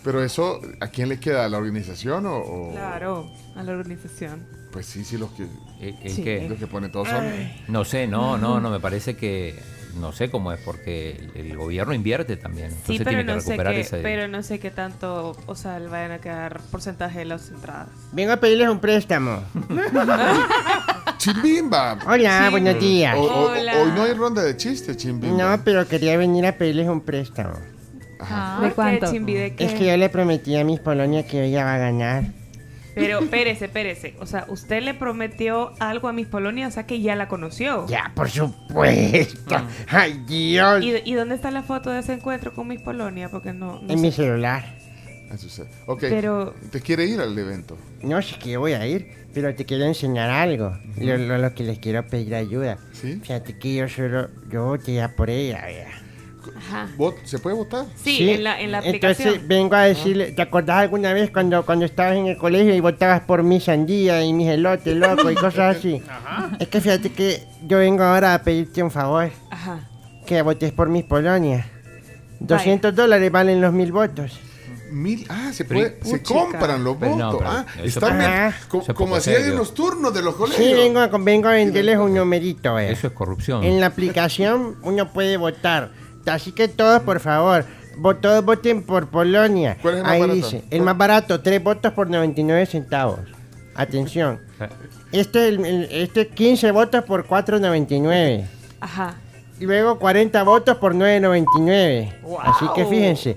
[0.04, 1.44] Pero eso, ¿a quién le queda?
[1.44, 2.36] ¿A la organización o...?
[2.38, 4.44] o- Claro, a la organización.
[4.72, 5.46] Pues sí, sí, los que...
[5.80, 6.22] ¿En Sí.
[6.24, 6.46] qué?
[6.48, 7.24] Los que ponen todos son...
[7.68, 9.54] No sé, no, no, no, me parece que
[10.00, 12.70] no sé cómo es porque el, gobierno invierte también.
[12.70, 13.96] Sí, Entonces pero tiene que no, sé recuperar qué, ese.
[13.98, 17.88] pero no sé qué tanto, o sea, le vayan a quedar porcentaje de las entradas.
[18.12, 19.42] Vengo a pedirles un préstamo.
[21.18, 21.98] ¡Chimbimba!
[22.06, 23.14] Hola, buenos días.
[23.16, 23.74] O- o- Hola.
[23.82, 25.56] Hoy no hay ronda de chistes, Chimbimba.
[25.56, 27.54] No, pero quería venir a pedirles un préstamo.
[28.60, 29.06] ¿De cuánto?
[29.06, 29.64] ¿Qué, Chimbi, de qué?
[29.64, 32.24] Es que yo le prometí a mis Polonia que ella va a ganar.
[32.94, 34.14] Pero espérese, espérese.
[34.20, 37.86] O sea, usted le prometió algo a Miss Polonia, o sea que ya la conoció.
[37.88, 39.56] Ya, por supuesto.
[39.88, 40.84] Ay, Dios.
[40.84, 43.30] ¿Y, y dónde está la foto de ese encuentro con Miss Polonia?
[43.30, 43.96] Porque no, no En sé.
[43.96, 44.76] mi celular.
[45.32, 45.62] Eso sí.
[45.86, 47.78] Ok, Pero- ¿te quiere ir al evento?
[48.02, 50.76] No sé que voy a ir, pero te quiero enseñar algo.
[50.98, 52.76] Lo, lo- lo que les quiero pedir ayuda.
[52.92, 53.18] ¿Sí?
[53.22, 55.88] Fíjate que yo solo, yo voté ya por ella, vea.
[56.56, 56.88] Ajá.
[56.98, 57.86] ¿Vot- ¿Se puede votar?
[57.96, 59.28] Sí, en la, en la aplicación.
[59.28, 62.80] Entonces vengo a decirle, ¿te acordás alguna vez cuando, cuando estabas en el colegio y
[62.80, 66.02] votabas por mi sandía y mis elotes, loco, y cosas así?
[66.58, 69.30] Es que fíjate que yo vengo ahora a pedirte un favor.
[69.50, 69.88] Ajá.
[70.26, 71.66] Que votes por mis Polonia.
[72.40, 74.38] 200 dólares valen los mil votos.
[74.90, 75.64] Mil, ah, se,
[76.22, 77.48] compran los Pero no, votos.
[77.50, 80.66] ah, están bien- co- como hacían en los turnos de los colegios.
[80.68, 82.90] Sí, vengo a, vengo a venderles un numerito, vea.
[82.90, 83.64] Eso es corrupción.
[83.64, 85.92] En la aplicación uno puede votar.
[86.26, 87.64] Así que todos, por favor,
[87.98, 89.76] vo- todos voten por Polonia.
[89.82, 90.36] ¿Cuál es el más Ahí barato?
[90.36, 93.20] dice, el más barato, tres votos por 99 centavos.
[93.74, 94.40] Atención.
[95.12, 98.46] Este, es el- el- este 15 votos por 4.99.
[98.80, 99.14] Ajá.
[99.60, 102.14] Y luego 40 votos por 9.99.
[102.40, 103.36] Así que fíjense.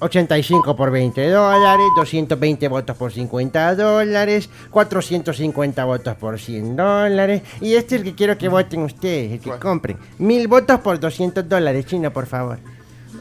[0.00, 7.42] 85 por 20 dólares, 220 votos por 50 dólares, 450 votos por 100 dólares.
[7.60, 9.96] Y este es el que quiero que voten ustedes, el que compren.
[10.18, 12.58] Mil votos por 200 dólares, chino, por favor.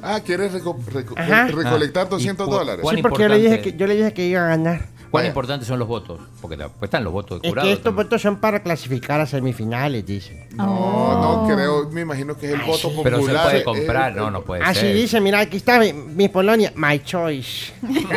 [0.04, 1.48] Ah, ¿quieres reco- reco- Ajá.
[1.48, 2.86] recolectar Ah, 200 ¿y cu- dólares?
[2.94, 4.82] Sí, porque yo le, dije que, yo le dije que iba a ganar.
[5.12, 6.20] ¿Cuán importantes son los votos?
[6.42, 7.68] Porque después están los votos de Es jurado.
[7.68, 8.06] que estos también.
[8.08, 10.48] votos son para clasificar a semifinales, dicen.
[10.56, 13.04] No, no creo, me imagino que es el voto popular.
[13.04, 14.96] Pero se puede eh, comprar, eh, no, no puede Así ser.
[14.96, 17.74] dice, mira, aquí está mi, mi Polonia, my choice.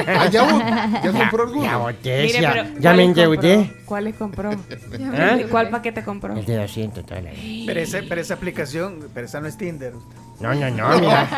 [0.06, 1.62] Ah, ya, ya compró alguno.
[1.64, 3.22] Ya voté, Mire, ya, ya me ¿cuáles compró?
[3.24, 3.76] endeudé.
[3.84, 4.50] ¿Cuáles compró?
[4.92, 5.46] ¿Eh?
[5.50, 6.36] ¿Cuál paquete compró?
[6.36, 7.38] El de 200 dólares.
[7.66, 9.92] Pero, ese, pero esa aplicación, pero esa no es Tinder.
[10.40, 11.28] No, no, no, mira.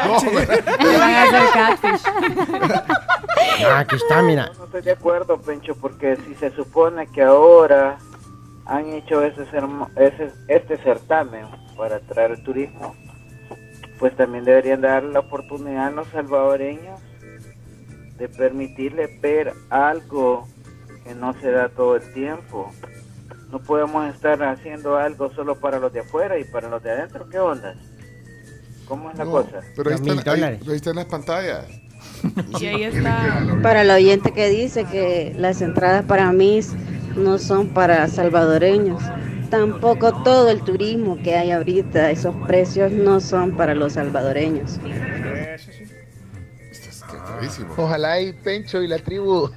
[0.81, 2.03] Le van a hacer catfish.
[3.61, 4.51] No, aquí está, mira.
[4.57, 7.99] No estoy de acuerdo, Pencho, porque si se supone que ahora
[8.65, 9.43] han hecho ese,
[9.97, 11.47] ese este certamen
[11.77, 12.95] para atraer el turismo,
[13.99, 17.01] pues también deberían dar la oportunidad a los salvadoreños
[18.19, 20.47] de permitirles ver algo
[21.05, 22.71] que no se da todo el tiempo.
[23.51, 27.29] No podemos estar haciendo algo solo para los de afuera y para los de adentro.
[27.29, 27.75] ¿Qué onda?
[28.87, 29.61] ¿Cómo es la No, cosa?
[29.77, 30.61] pero ahí están, ahí, dólares.
[30.69, 31.67] ahí están las pantallas.
[32.61, 33.45] Y ahí está.
[33.63, 36.61] Para el oyente que dice que las entradas para mí
[37.17, 39.03] no son para salvadoreños,
[39.51, 44.79] tampoco todo el turismo que hay ahorita, esos precios no son para los salvadoreños.
[47.77, 49.51] Ojalá y Pencho y la tribu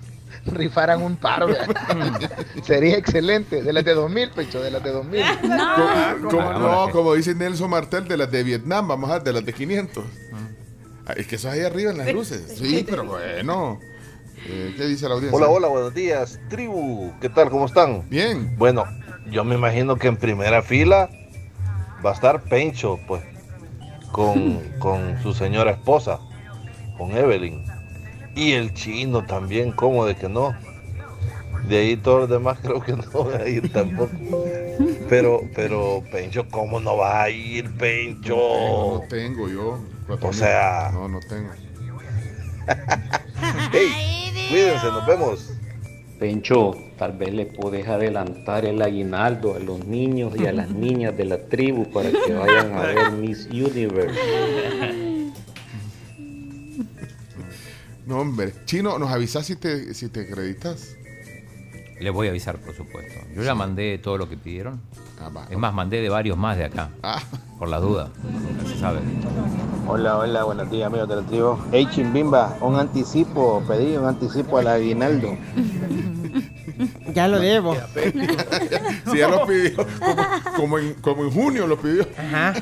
[0.46, 1.46] rifaran un par.
[2.64, 3.62] Sería excelente.
[3.64, 5.22] De las de 2000, Pencho, de las de 2000.
[5.42, 9.24] Como, como- Ah, no, como dice Nelson Martel, de las de Vietnam, vamos a ver,
[9.24, 10.04] de las de 500.
[11.08, 12.44] Ah, Es que eso es ahí arriba en las luces.
[12.58, 13.80] Sí, pero bueno.
[14.48, 15.36] Eh, ¿Qué dice la audiencia?
[15.38, 16.40] Hola, hola, buenos días.
[16.50, 17.50] Tribu, ¿qué tal?
[17.50, 18.08] ¿Cómo están?
[18.10, 18.56] Bien.
[18.58, 18.86] Bueno,
[19.32, 21.10] yo me imagino que en primera fila
[22.06, 23.24] va a estar Pencho, pues,
[24.12, 26.20] con, con su señora esposa,
[26.98, 27.66] con Evelyn.
[28.36, 30.54] Y el chino también, ¿cómo de que no?
[31.70, 34.12] De ahí todos los demás creo que no van a ir tampoco.
[35.10, 38.36] Pero, pero, Pencho, ¿cómo no va a ir, Pencho?
[38.36, 39.80] No tengo yo.
[40.22, 41.50] O sea- No, no tengo.
[43.72, 45.54] Hey, cuídense, nos vemos.
[46.20, 51.16] Pencho, tal vez le puedes adelantar el aguinaldo a los niños y a las niñas
[51.18, 54.18] de la tribu para que vayan a ver Miss Universe.
[58.06, 58.54] No, hombre.
[58.66, 60.96] Chino, ¿nos avisas si te, si te acreditas?
[62.00, 63.20] Les voy a avisar, por supuesto.
[63.34, 64.82] Yo ya mandé todo lo que pidieron.
[65.20, 65.48] Ah, va.
[65.50, 66.90] Es más, mandé de varios más de acá.
[67.02, 67.22] Ah.
[67.58, 68.10] Por la duda.
[68.62, 69.00] No se sabe.
[69.88, 71.58] Hola, hola, buenos días amigos de la tribu.
[71.72, 75.38] Hey Chimbimba, un anticipo, pedí un anticipo al aguinaldo.
[77.14, 77.76] Ya lo debo.
[79.12, 79.78] Si ya lo pidió.
[79.78, 80.26] Como,
[80.56, 82.06] como en, como en junio lo pidió.
[82.18, 82.54] Ajá.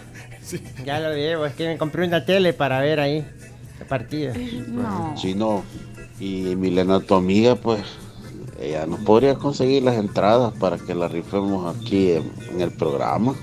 [0.86, 1.48] Ya lo debo.
[1.48, 3.26] Es que me compré una tele para ver ahí
[3.80, 4.34] el partido.
[4.70, 5.14] No.
[5.16, 5.64] Chino
[6.20, 7.82] y Milena, tu amiga, pues,
[8.60, 13.34] ella nos podría conseguir las entradas para que la rifemos aquí en, en el programa.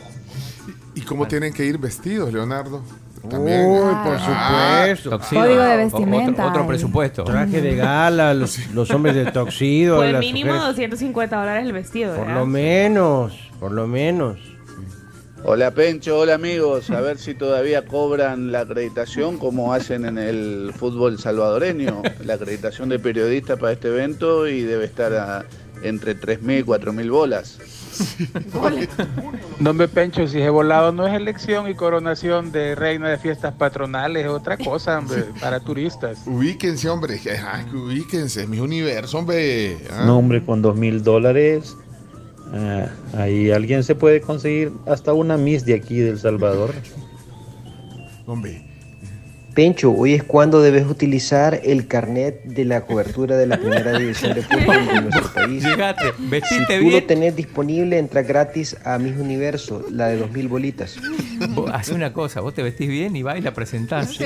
[0.95, 2.83] ¿Y cómo tienen que ir vestidos, Leonardo?
[3.29, 3.67] También.
[3.67, 5.11] Uy, por Ah, supuesto.
[5.11, 5.43] Toxido.
[5.43, 6.47] Código de O- vestimenta.
[6.47, 7.25] Otro, presupuesto.
[7.25, 9.97] Traje de gala, los, los hombres de toxido.
[9.99, 12.15] Pues las mínimo mujeres- 250 dólares el vestido.
[12.17, 12.41] Por ¿verdad?
[12.41, 14.39] lo menos, por lo menos.
[15.43, 20.73] Hola Pencho, hola amigos, a ver si todavía cobran la acreditación como hacen en el
[20.77, 25.47] fútbol salvadoreño, la acreditación de periodista para este evento y debe estar a
[25.83, 27.59] entre 3.000 y 4.000 bolas.
[29.59, 33.55] No me pencho, si he volado no es elección y coronación de reina de fiestas
[33.55, 36.19] patronales, es otra cosa, hombre, para turistas.
[36.27, 37.21] Ubíquense, hombre.
[37.21, 37.39] Que
[37.75, 38.47] ubíquense.
[38.47, 39.79] Mi universo, hombre.
[39.91, 40.05] Ah.
[40.07, 41.77] No, hombre, con dos mil dólares,
[42.53, 46.75] ah, ahí alguien se puede conseguir hasta una Miss de aquí del Salvador.
[48.27, 48.63] Hombre.
[49.55, 54.33] Pencho, hoy es cuando debes utilizar el carnet de la cobertura de la primera división
[54.35, 55.65] de fútbol de nuestro país.
[55.65, 56.93] Llegate, Si vestiste tú bien.
[56.93, 60.97] lo tenés disponible, entra gratis a Mis Universo, la de 2000 bolitas.
[61.73, 64.17] Haz una cosa, vos te vestís bien y vas y la presentás.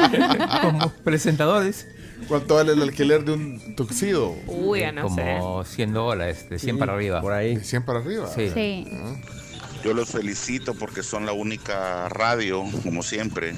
[0.62, 1.86] Como presentadores.
[2.28, 4.34] ¿Cuánto vale el alquiler de un tuxido?
[4.46, 5.36] Uy, ya no sé.
[5.38, 7.20] Como 100 dólares, de 100 para arriba.
[7.20, 7.56] Por ahí.
[7.56, 8.30] ¿De 100 para arriba?
[8.34, 8.50] Sí.
[8.52, 8.86] Sí.
[9.84, 13.54] Yo los felicito porque son la única radio, como siempre,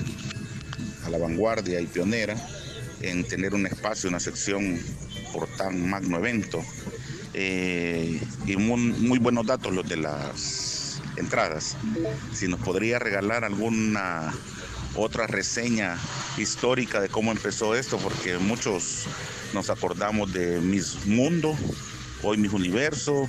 [1.04, 2.36] a la vanguardia y pionera
[3.00, 4.78] en tener un espacio, una sección
[5.32, 6.60] por tan magno evento.
[7.34, 11.76] Eh, y muy, muy buenos datos los de las entradas.
[12.32, 14.32] Si nos podría regalar alguna
[14.96, 15.96] otra reseña
[16.38, 19.06] histórica de cómo empezó esto, porque muchos
[19.52, 21.56] nos acordamos de Mis Mundo,
[22.22, 23.28] hoy Mis Universo,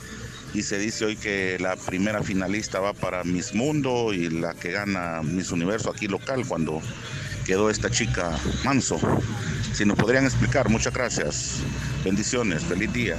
[0.53, 4.72] y se dice hoy que la primera finalista va para Miss Mundo y la que
[4.72, 6.82] gana Miss Universo aquí local cuando
[7.45, 8.99] quedó esta chica Manso.
[9.74, 11.59] Si nos podrían explicar, muchas gracias.
[12.03, 13.18] Bendiciones, feliz día.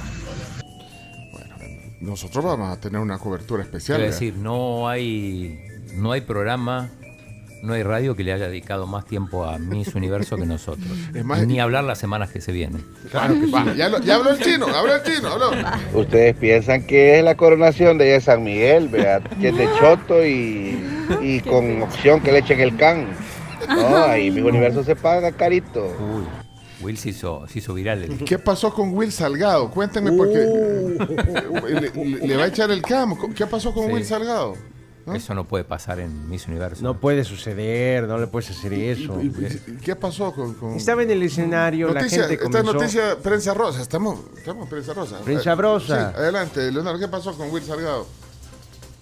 [2.01, 4.01] Nosotros vamos a tener una cobertura especial.
[4.01, 4.05] ¿eh?
[4.05, 5.59] decir, no hay,
[5.93, 6.89] no hay programa,
[7.61, 10.87] no hay radio que le haya dedicado más tiempo a Miss Universo que nosotros.
[11.13, 12.83] Es más- Ni hablar las semanas que se vienen.
[13.11, 13.53] Claro que sí.
[13.77, 15.51] Ya, lo- ya habló el chino, habló el chino, habló.
[15.93, 20.79] Ustedes piensan que es la coronación de San Miguel, vea, que es de choto y,
[21.21, 23.07] y con opción que le echen el can.
[23.67, 25.85] No, ahí mi universo se paga carito.
[25.99, 26.23] Uy,
[26.81, 28.03] Will se hizo, se hizo viral.
[28.03, 29.69] el- ¿Qué pasó con Will Salgado?
[29.69, 33.15] Cuéntenme porque le, le- le va a echar el cam.
[33.35, 33.91] ¿Qué pasó con Sí.
[33.93, 34.55] Will Salgado?
[35.15, 36.83] Eso no puede pasar en Miss Universo.
[36.83, 39.21] No puede suceder, no le puedes hacer eso.
[39.21, 42.73] ¿Y- y- ¿Qué pasó con, con- Estaba en el escenario, Noticia, la gente esta comenzó...
[42.73, 45.19] noticia prensa rosa, estamos, estamos en prensa rosa.
[45.23, 46.11] Prensa Eh, rosa.
[46.11, 48.07] sí, adelante, Leonardo, ¿qué pasó con Will Salgado?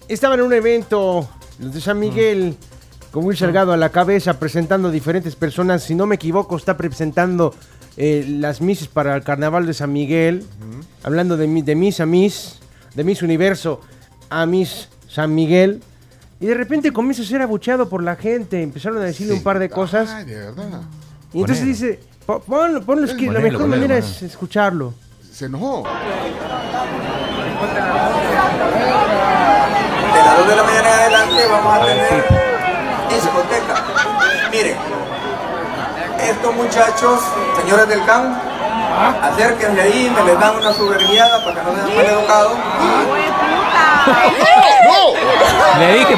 [0.08, 1.28] Estaba en un evento
[1.58, 2.56] los de San Miguel
[3.10, 5.82] con Will Salgado a la cabeza presentando diferentes personas.
[5.82, 7.54] Si no me equivoco, está presentando
[7.96, 10.44] eh, las Misses para el Carnaval de San Miguel.
[11.02, 12.56] Hablando de, de Miss a Miss,
[12.94, 13.80] de Miss Universo
[14.30, 15.82] a Miss San Miguel.
[16.40, 18.62] Y de repente comienza a ser abucheado por la gente.
[18.62, 20.08] Empezaron a decirle un par de cosas.
[20.10, 20.80] Ay, de verdad.
[21.32, 21.64] Y entonces Ponelo.
[21.66, 24.06] dice, "Po- ponlo, ponlo, es que la mejor ponelo, manera ponelo.
[24.06, 24.94] es escucharlo.
[25.32, 25.82] Se enojó.
[30.14, 32.24] De las 2 de la mañana en adelante vamos a tener
[33.10, 33.84] discoteca.
[34.50, 34.76] Miren,
[36.22, 37.20] estos muchachos,
[37.60, 38.34] señores del CAM,
[39.22, 42.52] acérquense ahí, me les dan una superguiada para que no sean mal educados.
[45.78, 46.16] Le dije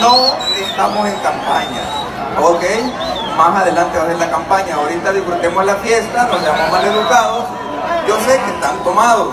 [0.00, 1.82] no estamos en campaña,
[2.40, 2.62] ¿ok?
[3.36, 4.74] Más adelante va a ser la campaña.
[4.74, 7.44] Ahorita disfrutemos la fiesta, no seamos mal educados.
[8.06, 9.28] Yo sé que están tomados,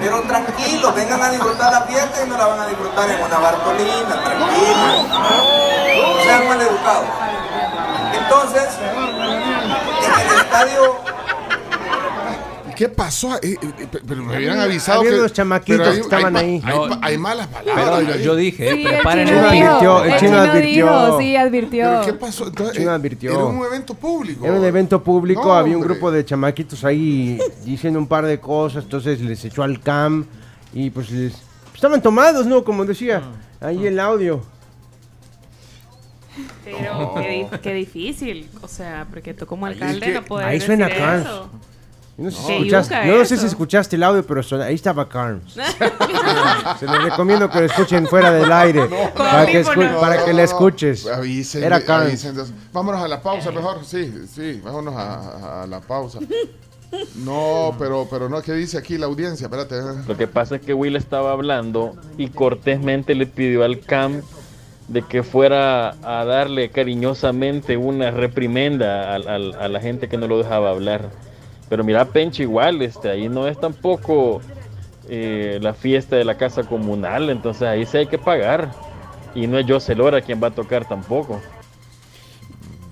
[0.00, 3.38] pero tranquilos, vengan a disfrutar la fiesta y no la van a disfrutar en una
[3.38, 5.08] bartolina, tranquilos.
[5.08, 7.06] No sean mal educados.
[8.12, 8.68] Entonces,
[10.02, 10.96] en el estadio
[12.80, 13.34] ¿Qué pasó?
[13.42, 15.18] Eh, eh, eh, pero me habían avisado Había que...
[15.18, 16.62] unos chamaquitos pero hay- que estaban hay, ahí.
[16.64, 18.08] Hay, No, hay malas Pero palabras.
[18.08, 18.22] yo, ahí.
[18.24, 20.86] yo dije, Sí, el preparen chino el chino dijo, advirtió, el el chino chino advirtió.
[20.86, 21.84] dijo, sí, advirtió.
[21.84, 22.46] ¿Pero qué pasó?
[22.46, 23.30] Entonces, Chino eh, advirtió.
[23.32, 24.46] Era un evento público.
[24.46, 25.92] Era un evento público, No, había un hombre.
[25.94, 30.24] grupo de chamaquitos ahí diciendo un par de cosas, entonces les echó al cam
[30.72, 31.34] y pues les...
[31.74, 32.64] Estaban tomados, ¿no?
[32.64, 33.20] Como decía
[33.60, 34.40] ahí el audio.
[36.64, 38.48] Pero qué, qué difícil.
[38.62, 41.50] O sea, porque tú como alcalde que no puedes ahí suena decir eso.
[42.16, 43.40] No sé, si escuchaste, yuca yo no sé eso.
[43.42, 45.54] si escuchaste el audio, pero ahí estaba Carms.
[46.78, 48.88] Se los recomiendo que lo escuchen fuera del aire.
[49.16, 49.62] para, que
[50.00, 51.06] para que la escuches.
[51.06, 52.08] Avisen, Era Carms.
[52.08, 53.84] avisen, entonces, vámonos a la pausa mejor.
[53.84, 56.18] Sí, sí, vámonos a, a- a la pausa.
[57.14, 59.44] No, pero, pero no, ¿qué dice aquí la audiencia?
[59.46, 59.76] Espérate.
[60.06, 64.22] Lo que pasa es que Will estaba hablando y cortésmente le pidió al Cam
[64.88, 70.26] de que fuera a darle cariñosamente una reprimenda al- al- a, la gente que no
[70.26, 71.10] lo dejaba hablar.
[71.70, 74.42] Pero mira, Pencho igual, este, ahí no es tampoco
[75.08, 78.72] eh, la fiesta de la casa comunal, entonces ahí sí hay que pagar.
[79.34, 81.40] Y no es José Lora quien va a tocar tampoco.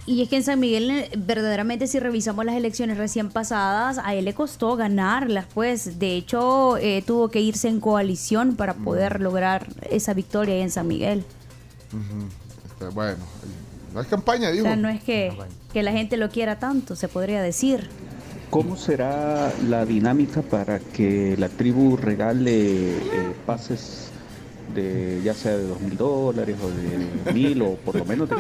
[0.07, 4.15] Y es que en San Miguel, eh, verdaderamente, si revisamos las elecciones recién pasadas, a
[4.15, 5.99] él le costó ganarlas, pues.
[5.99, 10.71] De hecho, eh, tuvo que irse en coalición para poder lograr esa victoria ahí en
[10.71, 11.25] San Miguel.
[12.71, 13.19] Este, Bueno,
[13.93, 14.65] no es campaña, O digo.
[14.65, 15.37] sea, no es que,
[15.75, 17.91] que la gente lo quiera tanto, se podría decir.
[18.51, 22.99] ¿Cómo será la dinámica para que la tribu regale eh,
[23.47, 24.11] pases
[24.75, 28.37] de ya sea de dos mil dólares o de mil o por lo menos de...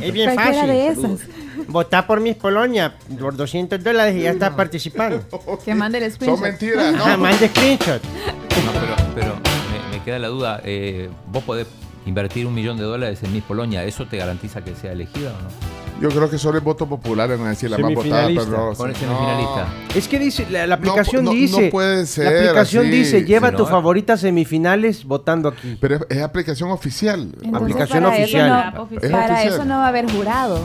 [0.06, 0.66] Es bien fácil.
[0.66, 1.20] de esas.
[1.68, 5.22] Votá por Miss Polonia por 200 dólares y ya está participando.
[5.64, 6.38] Que mande el screenshot.
[6.38, 7.18] Son mentiras, ¿no?
[7.18, 8.02] mande screenshot.
[8.02, 10.60] No, pero, pero me, me queda la duda.
[10.64, 11.66] eh, ¿Vos podés
[12.06, 13.84] invertir un millón de dólares en Miss Polonia?
[13.84, 15.71] ¿Eso te garantiza que sea elegida o no?
[16.02, 18.72] Yo creo que solo el voto popular van a decir la más votada, pero no,
[18.72, 18.94] el no.
[18.94, 19.66] semifinalista.
[19.94, 21.68] Es que dice, la, la aplicación no, no dice.
[21.70, 22.90] puede ser La aplicación así.
[22.96, 25.78] dice, lleva Sí, tu favorita semifinales votando aquí.
[25.80, 27.20] Pero es, es aplicación oficial.
[27.42, 28.48] Entonces, Aplicación para eso oficial.
[28.48, 29.48] no- Es para oficial.
[29.54, 30.58] eso no va a haber jurado.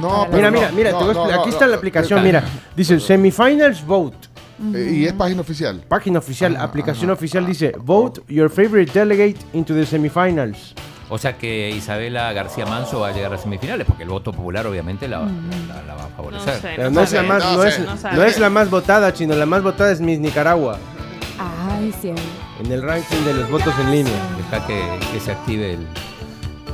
[0.00, 1.36] No, pero Mira, no, mira, mira, no, te voy a no, explicar.
[1.36, 2.44] no, aquí no, está la aplicación, no, mira.
[2.76, 4.16] Dice semifinals vote.
[4.74, 5.82] Eh, Y es página oficial.
[5.88, 10.74] Página oficial, aplicación oficial dice vote your favorite delegate into the semifinals.
[11.12, 14.66] O sea que Isabela García Manso va a llegar a semifinales, porque el voto popular
[14.66, 16.54] obviamente la, la- la va a favorecer.
[16.54, 16.72] No sé.
[16.76, 17.68] Pero no es la sabe, más, no no sé.
[17.68, 20.78] es, No no la más votada, sino la más votada es Miss Nicaragua
[21.38, 22.12] Ay, sí.
[22.64, 24.12] en el ranking de los votos en línea.
[24.36, 24.82] Deja que,
[25.12, 25.80] que se active el,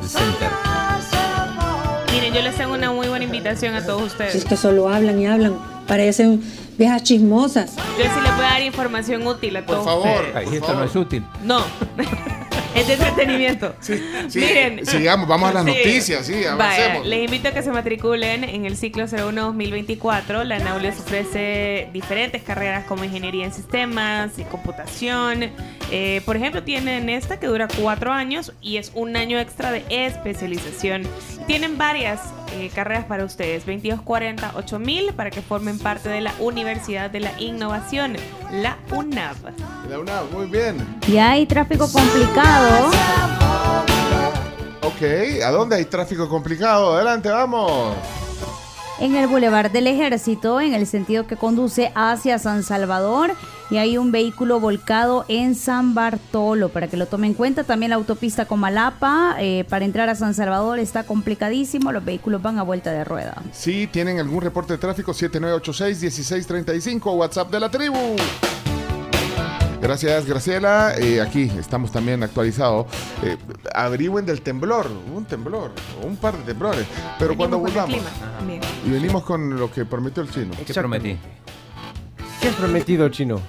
[0.02, 0.48] el center.
[2.12, 4.32] Miren, yo les tengo una muy buena invitación a todos ustedes.
[4.32, 5.54] Si es que solo hablan y hablan
[5.86, 6.42] parecen
[6.76, 7.76] viejas chismosas.
[7.76, 10.08] Yo sí le voy a dar información útil a Por todos favor.
[10.26, 10.36] ustedes.
[10.36, 11.24] Ay, esto no es útil.
[11.42, 11.60] No.
[12.76, 13.74] es de entretenimiento.
[14.28, 14.84] Sí, Miren.
[14.86, 15.70] sigamos, vamos a las Sí.
[15.70, 17.06] noticias, sí, Vaya, avancemos.
[17.06, 20.44] les invito a que se matriculen en el ciclo 01-2024.
[20.44, 25.50] La NAU les ofrece diferentes carreras como ingeniería en sistemas y computación.
[25.90, 29.84] Eh, por ejemplo, tienen esta que dura cuatro años y es un año extra de
[29.88, 31.02] especialización.
[31.46, 32.20] Tienen varias
[32.54, 37.40] eh, carreras para ustedes: 2240 8000 para que formen parte de la Universidad de la
[37.40, 38.16] Innovación,
[38.52, 39.36] la UNAV.
[39.90, 40.76] La UNAV, muy bien.
[41.06, 42.65] Y hay tráfico complicado.
[44.82, 45.02] Ok,
[45.44, 46.94] ¿a dónde hay tráfico complicado?
[46.94, 47.94] Adelante, vamos.
[48.98, 53.32] en el Boulevard del Ejército, en el sentido que conduce hacia San Salvador.
[53.68, 57.64] Y hay un vehículo volcado en San Bartolo, para que lo tomen en cuenta.
[57.64, 61.92] También la autopista Comalapa, eh, para entrar a San Salvador está complicadísimo.
[61.92, 63.42] Los vehículos van a vuelta de rueda.
[63.52, 68.16] Si tienen algún reporte de tráfico, 7986-1635, WhatsApp de la tribu.
[69.80, 70.94] Gracias, Graciela.
[70.98, 72.86] Eh, aquí estamos también actualizados.
[73.22, 73.36] Eh,
[73.74, 75.70] averigüen del temblor, un temblor,
[76.02, 76.86] o un par de temblores.
[77.18, 78.62] Pero cuando Venimos con el volvamos.
[78.86, 80.52] Y venimos con lo que prometió el chino.
[80.66, 81.16] ¿Qué prometí?
[82.40, 83.40] ¿Qué has prometido, Chino?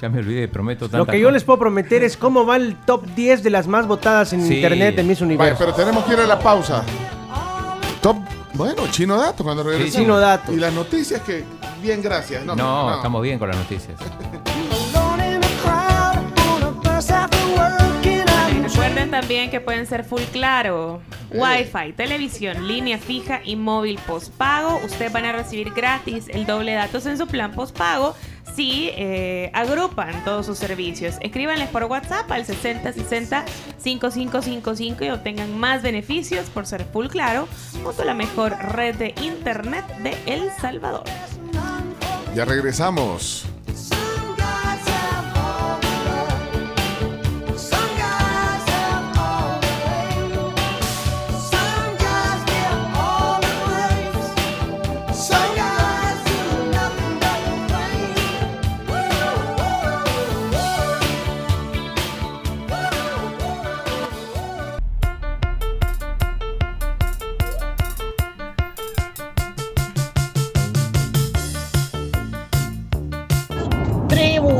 [0.00, 2.76] Ya me olvidé, prometo Lo tantas que yo les puedo prometer es cómo va el
[2.84, 4.56] top 10 de las más votadas en Sí.
[4.56, 5.56] internet de Miss Vaya, Universo.
[5.58, 6.82] pero tenemos que ir a la pausa.
[8.02, 8.16] Top,
[8.52, 9.94] bueno, chino dato cuando regresemos.
[9.96, 10.52] Chino dato.
[10.52, 11.44] Y las noticias que,
[11.82, 12.44] bien, gracias.
[12.44, 12.96] No, No, no.
[12.96, 13.98] estamos bien con las noticias.
[18.76, 21.00] Recuerden también que pueden ser full claro,
[21.32, 24.78] Wi-Fi, televisión, línea fija y móvil postpago.
[24.84, 28.14] Ustedes van a recibir gratis el doble de datos en su plan postpago
[28.54, 31.14] si eh, agrupan todos sus servicios.
[31.22, 37.48] Escríbanles por WhatsApp al 6060-5555 y obtengan más beneficios por ser full claro
[37.82, 41.04] junto a la mejor red de internet de El Salvador.
[42.34, 43.46] Ya regresamos.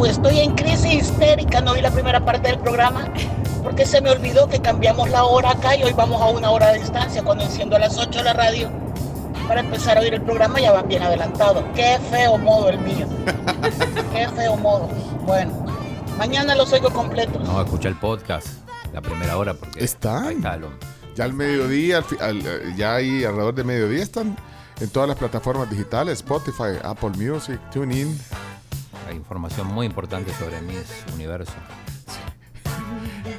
[0.04, 3.08] Estoy en crisis histérica, no vi la primera parte del programa
[3.62, 6.72] porque se me olvidó que cambiamos la hora acá y hoy vamos a una hora
[6.72, 7.22] de distancia.
[7.22, 8.70] Cuando enciendo a las 8 la radio
[9.48, 11.64] para empezar a oír el programa ya van bien adelantados.
[11.74, 13.06] Qué feo modo el mío.
[14.12, 14.88] Qué feo modo.
[15.26, 15.52] Bueno,
[16.18, 17.42] mañana los oigo completos.
[17.46, 18.46] No, escucha el podcast,
[18.92, 20.36] la primera hora, porque ¿Están?
[20.36, 20.70] está lo-
[21.16, 24.36] Ya al mediodía, al al- eh, ya ahí alrededor de mediodía están
[24.80, 28.16] en todas las plataformas digitales, Spotify, Apple Music, TuneIn.
[29.06, 30.82] Hay información muy importante sobre mis
[31.14, 31.52] universo.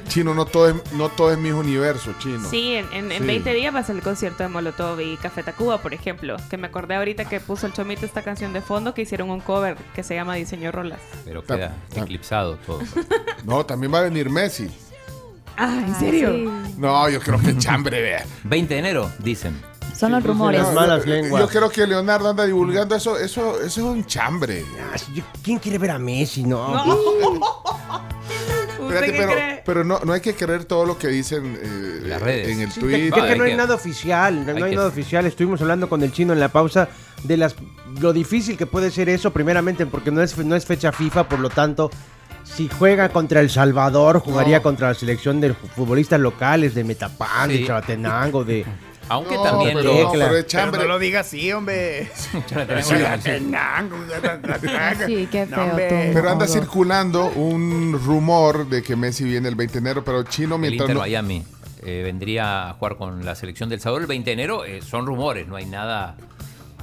[0.08, 2.48] Chino, no todo es, no todo es mis universo, chino.
[2.48, 3.26] Sí, en, en- en Sí.
[3.26, 6.36] 20 días va a ser el concierto de Molotov y Café Tacuba, por ejemplo.
[6.50, 9.40] Que me acordé ahorita que puso el Chomito esta canción de fondo que hicieron un
[9.40, 11.00] cover que se llama Diseño Rolas.
[11.24, 12.80] Pero queda ta- eclipsado todo.
[13.44, 14.68] No, también va a venir Messi.
[15.56, 16.30] Ah, ¿en serio?
[16.76, 18.24] No, yo creo que chambre, vea.
[18.44, 19.60] 20 de enero, dicen.
[19.98, 20.62] Son los rumores.
[20.62, 21.42] Las malas yo, lenguas.
[21.42, 24.64] yo creo que Leonardo anda divulgando eso, eso, eso es un chambre.
[25.42, 26.44] ¿Quién quiere ver a Messi?
[26.44, 27.38] No.
[28.80, 29.62] Espérate, qué pero, cree?
[29.66, 32.48] pero no, no hay que creer todo lo que dicen eh, Las redes.
[32.48, 33.08] en el Sí, tweet.
[33.08, 35.26] es que no hay nada oficial, no hay hay que- nada oficial.
[35.26, 36.88] Estuvimos hablando con el chino en la pausa
[37.24, 37.54] de las
[38.00, 41.40] lo difícil que puede ser eso, primeramente porque no es, no es fecha FIFA, por
[41.40, 41.90] lo tanto,
[42.44, 44.62] si juega contra El Salvador, jugaría No.
[44.62, 47.58] contra la selección de futbolistas locales, de Metapán, Sí.
[47.58, 48.64] de Chalatenango, de...
[49.10, 50.72] Aunque No, también pero, lo- no, pero es chambre.
[50.78, 52.10] Pero no lo diga así, hombre.
[55.06, 55.72] Sí, qué feo.
[55.76, 60.56] Pero anda circulando un rumor de que Messi viene el 20 de enero, pero chino
[60.56, 61.44] El mientras Inter no- Miami
[61.82, 64.64] eh, vendría a jugar con la selección del Salvador el 20 de enero.
[64.64, 66.16] eh, son rumores, no hay nada.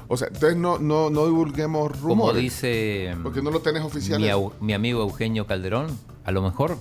[0.08, 2.42] O sea, entonces no, no, no divulguemos Como rumores.
[2.42, 4.32] dice Porque no lo tenés mi, oficiales.
[4.34, 6.78] au- mi amigo Eugenio Calderón, a lo mejor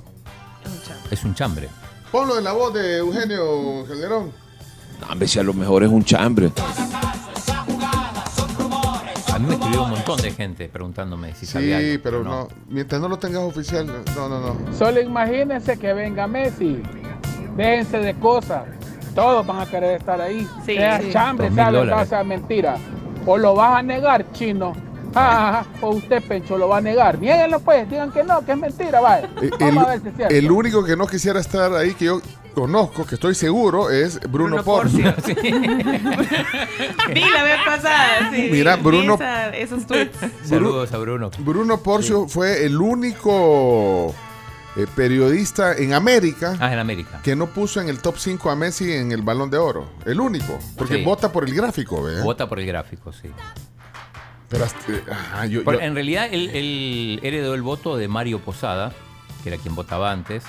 [1.10, 1.68] es un chambre.
[2.12, 4.30] Ponlo en la voz de Eugenio Calderón.
[5.00, 6.50] No, hombre, si a lo mejor es un chambre.
[9.32, 12.48] A mí me escribió un montón de gente preguntándome si sabía Sí, algo, pero no.
[12.68, 14.56] Mientras no lo tengas oficial, no, no, no.
[14.76, 16.80] Solo imagínense que venga Messi.
[17.56, 18.62] Déjense de cosas.
[19.14, 20.46] Todos van a querer estar ahí.
[20.64, 21.10] Sí, sea sí.
[21.12, 22.76] chambre, sea verdad, sea mentira.
[23.26, 24.72] O lo vas a negar, chino.
[25.16, 27.18] Ah, o usted, Pencho, lo va a negar.
[27.18, 27.88] Niéguenlo, pues.
[27.88, 29.28] Digan que no, que es mentira, vaya.
[29.40, 30.34] Eh, Vamos a ver si es cierto.
[30.34, 32.20] El único que no quisiera estar ahí que yo
[32.54, 35.14] conozco, que estoy seguro, es Bruno, Porcio.
[35.24, 38.48] Vi la vez pasada, sí.
[38.50, 40.16] Mira, vi Bruno- esa- esos tweets.
[40.44, 41.30] Saludos a Bruno.
[41.38, 44.14] Bruno Porcio fue el único
[44.76, 47.20] eh, periodista en América Ah, en América.
[47.22, 49.88] que no puso en el top 5 a Messi en el Balón de Oro.
[50.06, 50.58] El único.
[50.76, 51.02] Porque Sí.
[51.04, 52.02] vota por el gráfico.
[52.22, 53.30] Vota por el gráfico, sí.
[54.48, 58.92] Pero hasta- eh, ajá, yo- en realidad, él, él heredó el voto de Mario Posada,
[59.42, 60.44] que era quien votaba antes.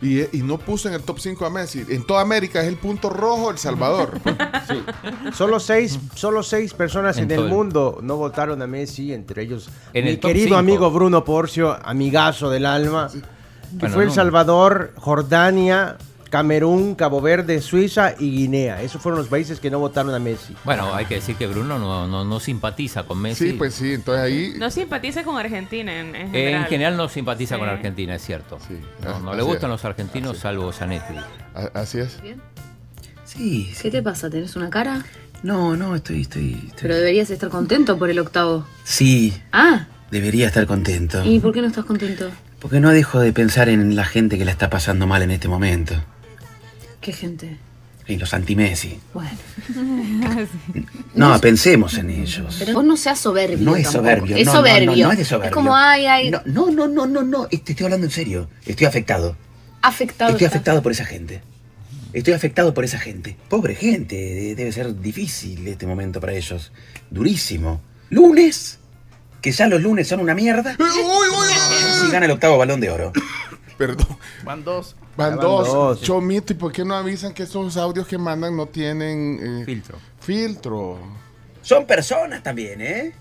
[0.00, 1.84] Y, y no puso en el top 5 a Messi.
[1.88, 4.20] En toda América es el punto rojo El Salvador.
[5.34, 10.04] Solo seis, solo seis personas En el mundo no votaron a Messi, entre ellos En
[10.04, 10.58] mi el querido cinco.
[10.58, 13.20] amigo Bruno Porcio, amigazo del alma, que
[13.72, 14.10] Bueno, fue El.
[14.12, 15.96] Salvador, Jordania,
[16.30, 18.82] Camerún, Cabo Verde, Suiza y Guinea.
[18.82, 20.54] Esos fueron los países que no votaron a Messi.
[20.64, 23.50] Bueno, hay que decir que Bruno no, no, no simpatiza con Messi.
[23.50, 24.52] Sí, pues sí, entonces ahí...
[24.58, 26.64] No simpatiza con Argentina en, en En general.
[26.66, 27.58] general no simpatiza Sí.
[27.60, 28.58] con Argentina, es cierto.
[29.02, 29.72] No, no así le gustan es.
[29.74, 31.14] los argentinos salvo Zanetti.
[31.74, 32.18] Así es.
[33.24, 33.72] Sí.
[33.80, 34.30] ¿Qué te pasa?
[34.30, 35.04] ¿Tenés una cara?
[35.42, 38.66] No, no, estoy, estoy, estoy- Pero deberías estar contento por el octavo.
[38.84, 41.24] Sí, Ah, debería estar contento.
[41.24, 42.28] ¿y por qué no estás contento?
[42.58, 45.46] Porque no dejo de pensar en la gente que la está pasando mal en este
[45.46, 45.94] momento.
[47.08, 47.56] ¿Qué gente?
[48.06, 49.00] En los anti-Messi.
[49.14, 49.30] Bueno.
[51.14, 52.56] No, pensemos en ellos.
[52.58, 53.64] Pero vos no seas soberbio.
[53.64, 54.04] No es tampoco.
[54.04, 54.36] soberbio.
[54.36, 55.06] Es no, no, no, soberbio.
[55.06, 55.48] No, es de soberbio.
[55.48, 56.30] Es como, ay, ay.
[56.30, 57.46] No, no, no, no, no.
[57.46, 58.50] Te estoy hablando en serio.
[58.66, 59.36] Estoy afectado.
[59.80, 60.32] Afectado.
[60.32, 61.40] Estoy afectado por esa gente.
[62.12, 63.38] Estoy afectado por esa gente.
[63.48, 64.14] Pobre gente.
[64.16, 66.70] de- Debe ser difícil este momento para ellos.
[67.10, 67.80] Durísimo.
[68.10, 68.78] Lunes.
[69.40, 70.76] Que ya los lunes son una mierda.
[72.02, 73.12] Si gana el octavo balón de oro.
[73.78, 74.18] Perdón.
[74.44, 74.96] Van dos.
[75.16, 75.68] Van Van dos.
[75.68, 76.02] dos.
[76.02, 79.60] Chomito, ¿y por qué no avisan que esos audios que mandan no tienen...
[79.60, 79.98] eh, filtro.
[80.20, 80.98] Filtro.
[81.62, 83.14] Son personas también, ¿eh?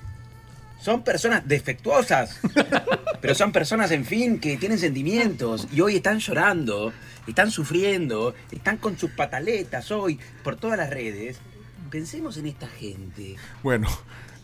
[0.82, 2.40] Son personas defectuosas.
[3.22, 5.68] Pero son personas, en fin, que tienen sentimientos.
[5.72, 6.94] Y hoy están llorando,
[7.28, 11.38] están sufriendo, están con sus pataletas hoy por todas las redes.
[11.90, 13.36] Pensemos en esta gente.
[13.64, 13.88] Bueno,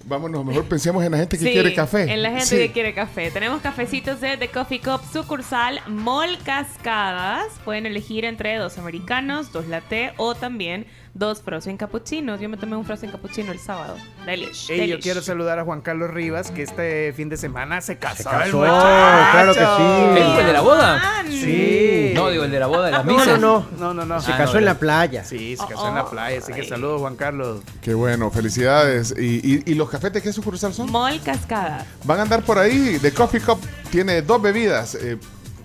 [0.06, 2.12] vámonos, mejor pensemos en la gente que Sí, quiere café.
[2.14, 2.58] En la gente Sí.
[2.58, 3.32] que quiere café.
[3.32, 7.46] Tenemos cafecitos de The Coffee Cup sucursal Mall Cascadas.
[7.66, 12.40] Pueden elegir entre dos americanos, dos latte o también dos frozen cappuccinos.
[12.40, 13.96] Yo me tomé un frozen cappuccino el sábado.
[14.26, 14.70] Delish.
[14.72, 15.04] Ey, yo delish.
[15.04, 18.30] quiero saludar a Juan Carlos Rivas, que este fin de semana se casó.
[18.32, 20.22] el casó, claro que sí.
[20.22, 21.24] ¿El el de la boda?
[21.30, 22.12] Sí.
[22.16, 23.40] No, digo, el de la boda de las No, misas.
[23.40, 23.78] no, no.
[23.80, 24.22] No, no, no.
[24.22, 25.24] Se casó en la playa.
[25.24, 26.40] Sí, se casó en la playa.
[26.40, 27.62] Así que saludos, Juan Carlos.
[27.82, 29.14] Qué bueno, felicidades.
[29.18, 30.92] ¿Y, y, y los cafés de qué sucursal son?
[30.92, 31.86] Mall Cascadas.
[32.04, 32.98] Van a andar por ahí.
[33.02, 33.60] The Coffee Cup
[33.92, 34.96] tiene dos bebidas.
[34.96, 35.18] eh,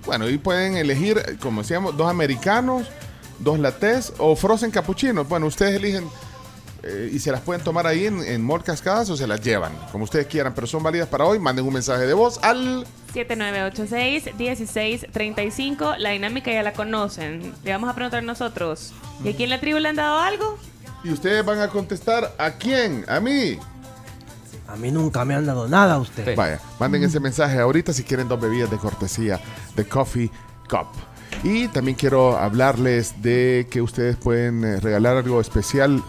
[0.07, 2.87] bueno, y pueden elegir, como decíamos, dos americanos,
[3.39, 5.27] dos latés o frozen cappuccinos.
[5.29, 6.05] Bueno, ustedes eligen
[6.83, 9.73] eh, y se las pueden tomar ahí en, en Mall Cascadas o se las llevan,
[9.93, 11.39] como ustedes quieran, pero son válidas para hoy.
[11.39, 15.97] Manden un mensaje de voz al 7986-1635.
[15.99, 17.55] La dinámica ya la conocen.
[17.65, 18.93] Le vamos a preguntar nosotros.
[19.25, 20.59] ¿Y aquí en la tribu le han dado algo?
[21.05, 23.59] y ustedes van a contestar a quién, a mí.
[24.67, 26.37] A mí nunca me han dado nada a usted.
[26.37, 29.41] Vaya, manden ese mensaje ahorita si quieren dos bebidas de cortesía
[29.75, 30.31] de Coffee
[30.69, 30.89] Cup.
[31.45, 36.03] Y también quiero hablarles de que ustedes pueden eh, regalar algo especial,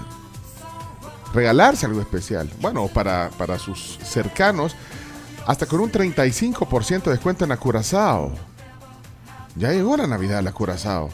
[1.34, 4.76] regalarse algo especial, bueno, para, para sus cercanos,
[5.46, 8.32] hasta con un 35% de descuento en Curazao.
[9.56, 11.10] Ya llegó la Navidad, la Curazao.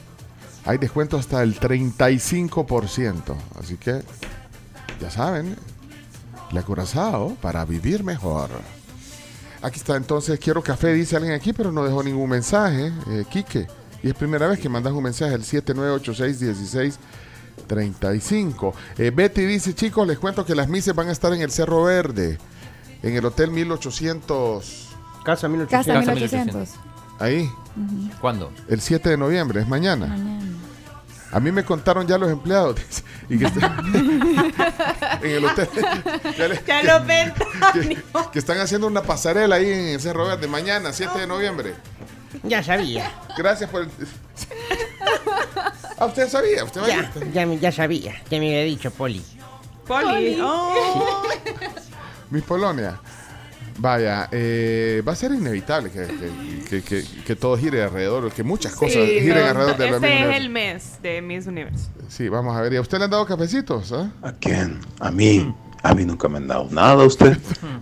[0.66, 3.36] Hay descuento hasta el 35%.
[3.59, 4.01] Así que,
[4.99, 5.55] ya saben,
[6.51, 8.49] la Curazao para vivir mejor.
[9.61, 12.93] Aquí está entonces, quiero café, dice alguien aquí, pero no dejó ningún mensaje.
[13.07, 13.68] Eh, Quique,
[14.03, 15.41] y es primera vez que mandas un mensaje al
[17.67, 18.73] 7986-1635.
[18.97, 21.83] Eh, Betty dice, chicos, les cuento que las mises van a estar en el Cerro
[21.83, 22.37] Verde,
[23.03, 24.89] en el Hotel 1800.
[25.23, 25.95] Casa 1800.
[25.95, 26.69] Casa 1800.
[27.19, 27.49] Ahí,
[28.19, 28.51] ¿Cuándo?
[28.67, 30.15] el 7 de noviembre, es mañana.
[31.31, 32.75] A mí me contaron ya los empleados.
[33.29, 33.77] y que está-
[35.21, 35.67] en el hotel.
[36.37, 37.33] Ya, le- Ya lo ven.
[37.73, 37.97] que,
[38.31, 41.73] que están haciendo una pasarela ahí en el Cerro Verde mañana, 7 de noviembre.
[42.43, 43.11] Ya sabía.
[43.38, 43.89] Gracias por el.
[45.97, 48.13] Ah, usted sabía, usted Ya, ya, ya sabía.
[48.29, 49.23] Ya me había dicho, Poli.
[49.88, 50.38] Poli.
[50.41, 51.23] Oh.
[52.31, 52.99] Mi Polonia.
[53.77, 58.41] Vaya, eh, va a ser inevitable que, que, que- que- que todo gire alrededor, que
[58.43, 60.38] muchas cosas Sí, giren no, alrededor de la Este misma es universo.
[60.43, 61.88] el mes de Miss Universe.
[62.07, 62.71] Sí, vamos a ver.
[62.73, 63.91] ¿Y a usted le han dado cafecitos?
[63.91, 64.09] ah?
[64.21, 64.79] ¿A quién?
[64.99, 65.53] A mí.
[65.86, 67.38] A mí nunca me han dado nada a usted.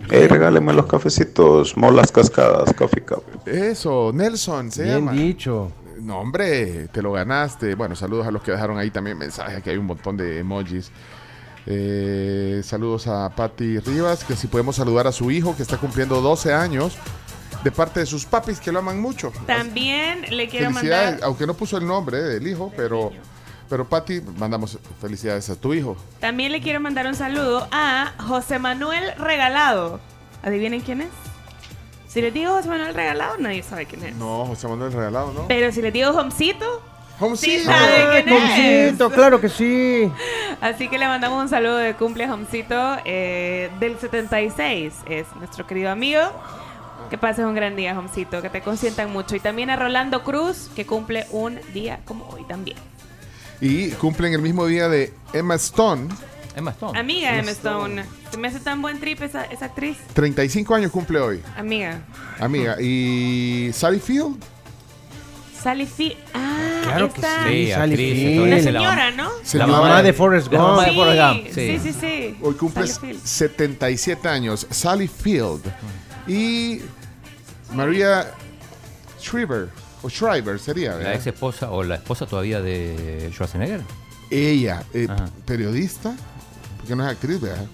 [0.10, 3.24] Hey, regáleme los cafecitos, molas cascadas, coffee cup.
[3.46, 5.12] Eso, Nelson se Bien llama.
[5.14, 5.72] dicho.
[6.02, 7.76] No, hombre, te lo ganaste.
[7.76, 10.92] Bueno, saludos a los que dejaron ahí también mensajes, que hay un montón de emojis.
[11.66, 16.20] Eh, saludos a Patti Rivas, que si podemos saludar a su hijo que está cumpliendo
[16.20, 16.98] 12 años,
[17.64, 19.32] de parte de sus papis que lo aman mucho.
[19.48, 23.12] También le quiero mandar aunque no puso el nombre eh, del hijo, pero,
[23.74, 25.98] pero Patti, mandamos felicidades a tu hijo.
[26.20, 30.00] también le quiero mandar un saludo a José Manuel Regalado.
[30.44, 31.10] ¿Adivinen quién es?
[32.08, 34.16] Si les digo José Manuel Regalado, nadie sabe quién es.
[34.16, 35.48] No, José Manuel Regalado, ¿no?
[35.48, 36.84] Pero si les digo Homcito,
[37.20, 37.62] Homcito.
[37.62, 38.90] sí sabe quién es.
[38.92, 40.12] Comcito, claro que sí.
[40.62, 44.94] Así que le mandamos un saludo de cumple a Homcito eh, del 76.
[45.10, 46.22] Es nuestro querido amigo.
[47.10, 48.40] Que pases un gran día, Homcito.
[48.44, 49.36] Que te consientan mucho.
[49.36, 52.78] Y también a Rolando Cruz, que cumple un día como hoy también.
[53.64, 56.10] Y cumplen el mismo día de Emma Stone.
[56.56, 57.00] Emma Stone.
[57.00, 58.04] Amiga de Emma Stone.
[58.32, 59.98] Se me hace tan buen trip esa, esa actriz.
[60.14, 62.02] 35 años cumple hoy, Amiga.
[62.40, 62.76] amiga.
[62.82, 64.36] Y Sally Field,
[65.62, 66.18] Sally Field.
[66.34, 66.50] Ah,
[66.84, 67.26] Claro que sí,
[67.72, 68.32] Sally actriz, Field.
[68.44, 69.30] entonces La señora, ¿no?
[69.54, 70.88] La mamá de Forrest La mamá Gump.
[70.88, 71.46] de Forrest Gump.
[71.48, 71.80] Sí, Sí.
[71.80, 72.00] sí, sí.
[72.02, 72.38] sí.
[72.42, 73.26] hoy cumple Sally Field.
[73.26, 74.68] 77 años.
[74.70, 75.62] Sally Field.
[76.28, 76.82] Y
[77.74, 78.32] María
[79.22, 79.70] Shriver,
[80.04, 83.82] o Shriver sería, La ex esposa o la esposa todavía de Schwarzenegger.
[84.30, 85.08] Ella, eh,
[85.46, 86.16] periodista,
[86.78, 87.66] porque no es actriz, ¿verdad?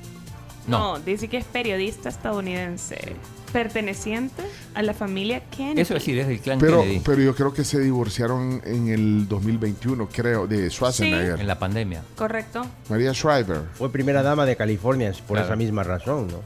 [0.67, 0.99] No.
[0.99, 3.15] dice que es periodista estadounidense
[3.51, 4.43] perteneciente
[4.75, 5.81] a la familia Kennedy.
[5.81, 7.01] Eso es decir, es del clan Pero, Kennedy.
[7.03, 11.39] pero yo creo que se divorciaron en el 2021, creo, de Schwarzenegger.
[11.39, 12.03] En la pandemia.
[12.15, 12.63] Correcto.
[12.89, 13.61] María Shriver.
[13.73, 15.45] Fue primera dama de California por Claro.
[15.47, 16.41] esa misma razón, ¿no?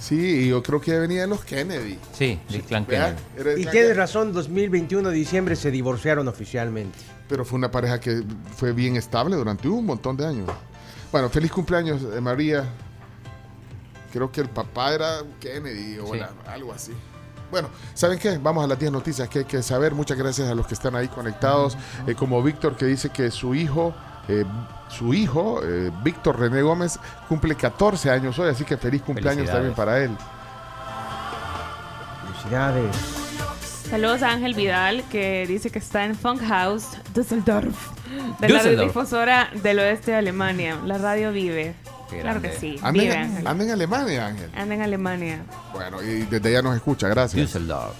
[0.00, 1.98] Sí, yo creo que venía de los Kennedy.
[2.12, 2.86] Sí, del clan.
[2.86, 3.02] Kennedy.
[3.06, 3.92] Era Y clan tienes Kennedy.
[3.92, 6.98] razón, 2021 de diciembre se divorciaron oficialmente.
[7.28, 8.22] Pero fue una pareja que
[8.56, 10.48] fue bien estable durante un montón de años.
[11.12, 12.64] Bueno, feliz cumpleaños, eh, María.
[14.12, 16.18] Creo que el papá era Kennedy o Sí.
[16.18, 16.92] la- algo así.
[17.50, 18.38] Bueno, ¿saben qué?
[18.38, 19.92] Vamos a las 10 noticias que hay que saber.
[19.94, 21.76] Muchas gracias a los que están ahí conectados.
[22.06, 23.92] Eh, como Víctor que dice que su hijo,
[24.30, 24.44] eh,
[24.88, 29.74] su hijo, eh, Víctor René Gómez, cumple 14 años hoy, así que feliz cumpleaños también
[29.74, 30.10] para él.
[32.26, 32.96] Felicidades.
[33.90, 37.74] Saludos a Ángel Vidal, que dice que está en Funkhaus, Düsseldorf,
[38.38, 38.88] de la Düsseldorf.
[38.88, 40.78] difusora del oeste de Alemania.
[40.84, 41.74] La radio vive.
[42.08, 43.46] Claro que sí, Anda vive en, Ángel.
[43.46, 44.50] anda en Alemania, Ángel.
[44.56, 45.42] Anda en Alemania.
[45.72, 47.40] Bueno, y desde allá nos escucha, gracias.
[47.40, 47.94] Düsseldorf.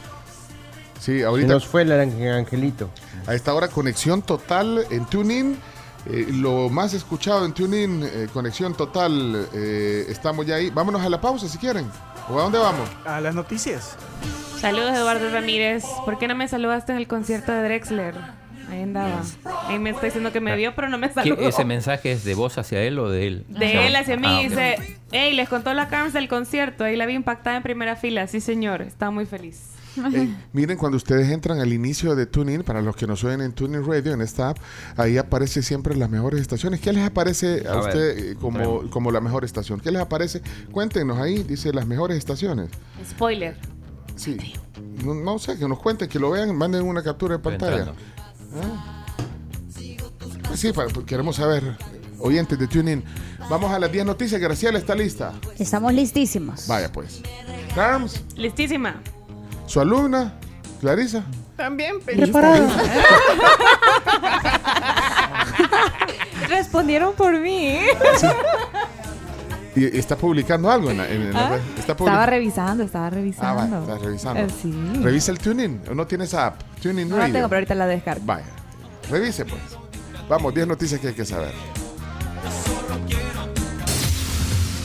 [0.99, 2.91] Sí, Se ahorita nos fue el ang- angelito.
[3.27, 5.57] A esta hora, conexión total en TuneIn.
[6.07, 9.47] Eh, lo más escuchado en TuneIn, eh, conexión total.
[9.53, 10.71] eh, estamos ya ahí.
[10.71, 11.87] Vámonos a la pausa si quieren.
[12.29, 12.89] ¿O a dónde vamos?
[13.05, 13.97] A las noticias.
[14.61, 15.85] Saludos, Eduardo Ramírez.
[16.05, 18.15] ¿Por qué no me saludaste en el concierto de Drexler?
[18.71, 19.23] Ahí andaba.
[19.67, 21.49] Ahí me está diciendo que me vio, pero no me ¿Qué- saludó.
[21.49, 23.45] ¿Ese mensaje es de vos hacia él o de él?
[23.49, 26.85] De él hacia mí Ah, dice, hey, les contó la Carms del concierto.
[26.85, 28.27] Ahí la vi impactada en primera fila.
[28.29, 28.83] Sí, señor.
[28.83, 29.61] Estaba muy feliz.
[29.97, 33.53] Eh, miren, cuando ustedes entran al inicio de TuneIn, para los que nos oyen en
[33.53, 34.59] TuneIn Radio, en esta app,
[34.97, 36.81] ahí aparece siempre las mejores estaciones.
[36.81, 39.81] ¿Qué les aparece a, usted eh, como, como la mejor estación?
[39.81, 40.43] ¿Qué les aparece?
[40.73, 42.71] Cuéntenos ahí, dice las mejores estaciones.
[43.09, 43.57] Spoiler.
[44.17, 44.37] Sí.
[45.05, 47.79] No, no sé, que nos cuenten, que lo vean, manden una captura de pantalla.
[47.79, 47.95] entrando.
[50.47, 51.77] Pues sí, para- pues queremos saber,
[52.19, 53.05] oyentes de TuneIn.
[53.49, 54.41] Vamos a las 10 noticias.
[54.41, 55.33] Graciela está lista.
[55.59, 56.67] Estamos listísimos.
[56.67, 57.23] Vaya pues.
[57.75, 59.01] Carms, Listísima.
[59.71, 60.33] Su alumna,
[60.81, 61.23] Clarisa.
[61.57, 62.67] También Preparado.
[66.49, 67.79] Respondieron por mí.
[69.77, 71.61] Y, y está publicando algo en la, en la Ah, red.
[71.79, 73.81] Está public- Estaba revisando, estaba Ah, revisando.
[73.83, 74.41] está revisando.
[74.43, 74.73] Eh, sí.
[75.03, 75.81] Revisa el TuneIn.
[75.91, 76.61] ¿O no tienes app?
[76.83, 77.29] TuneIn No Radio.
[77.29, 78.23] la tengo, pero ahorita la descargo.
[78.25, 78.47] Vaya.
[79.11, 79.61] Revise pues.
[80.29, 81.53] Vamos, 10 noticias que hay que saber.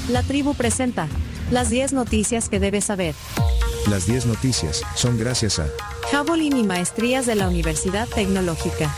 [0.10, 1.08] La tribu presenta
[1.52, 3.16] las 10 noticias que debes saber.
[3.90, 5.68] Las 10 noticias son gracias a
[6.10, 8.92] Javelin y maestrías de la Universidad Tecnológica.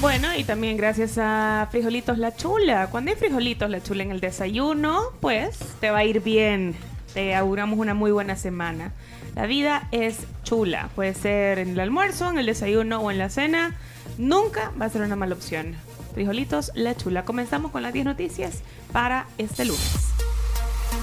[0.00, 2.88] Bueno, y también gracias a Frijolitos La Chula.
[2.90, 6.74] Cuando hay Frijolitos La Chula en el desayuno, pues te va a ir bien.
[7.12, 8.92] Te auguramos una muy buena semana.
[9.34, 10.88] La vida es chula.
[10.94, 13.76] Puede ser en el almuerzo, en el desayuno o en la cena.
[14.16, 15.74] Nunca va a ser una mala opción.
[16.14, 17.26] Frijolitos La Chula.
[17.26, 20.27] Comenzamos con las 10 noticias para este lunes.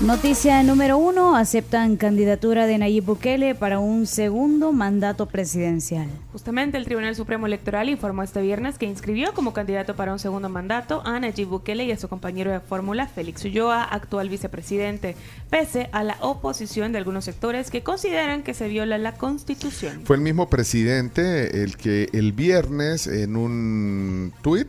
[0.01, 6.09] Noticia número uno, aceptan candidatura de Nayib Bukele para un segundo mandato presidencial.
[6.33, 10.49] Justamente el Tribunal Supremo Electoral informó este viernes que inscribió como candidato para un segundo
[10.49, 15.15] mandato a Nayib Bukele y a su compañero de fórmula, Félix Ulloa, actual vicepresidente,
[15.49, 20.01] pese a la oposición de algunos sectores que consideran que se viola la Constitución.
[20.03, 24.67] Fue el mismo presidente el que el viernes en un tuit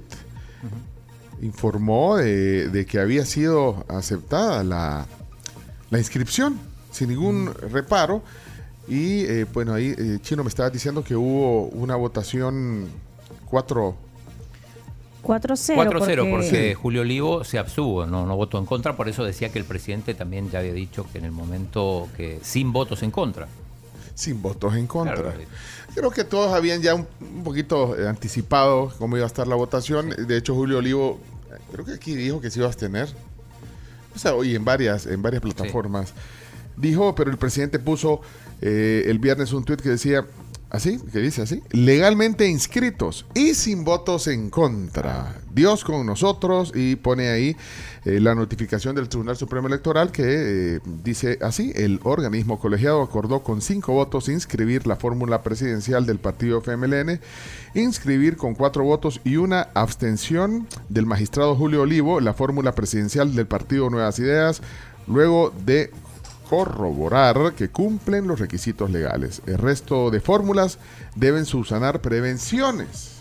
[1.42, 5.06] informó de, de que había sido aceptada la,
[5.96, 6.60] la inscripción
[6.92, 8.22] sin ningún reparo.
[8.86, 12.88] Y eh, bueno, ahí eh, Chino me estaba diciendo que hubo una votación
[13.46, 13.96] 4
[15.22, 15.74] 4-0.
[15.74, 19.58] 4-0 porque, Julio Olivo se abstuvo, no, no votó en contra, por eso decía que
[19.58, 23.48] el presidente también ya había dicho que en el momento que sin votos en contra.
[24.14, 25.16] Sin votos en contra.
[25.16, 25.40] Claro,
[25.94, 29.56] Creo que todos habían ya un, un poquito eh, anticipado cómo iba a estar la
[29.56, 30.10] votación.
[30.10, 31.18] De hecho, Julio Olivo,
[31.72, 33.08] creo que aquí dijo que se iba a abstener.
[34.16, 36.14] O sea, hoy en varias, en varias plataformas.
[36.76, 38.22] Dijo, pero el presidente puso
[38.62, 40.24] eh, el viernes un tuit que decía,
[40.70, 45.40] así, que dice así, legalmente inscritos y sin votos en contra.
[45.52, 47.56] Dios con nosotros y pone ahí
[48.04, 50.22] eh, la notificación del Tribunal Supremo Electoral que
[50.76, 56.18] eh, dice así, el organismo colegiado acordó con cinco votos inscribir la fórmula presidencial del
[56.18, 57.20] partido FMLN,
[57.74, 63.46] inscribir con cuatro votos y una abstención del magistrado Julio Olivo la fórmula presidencial del
[63.46, 64.60] partido Nuevas Ideas,
[65.06, 65.90] luego de
[66.48, 69.42] corroborar que cumplen los requisitos legales.
[69.46, 70.78] El resto de fórmulas
[71.14, 73.16] deben subsanar prevenciones.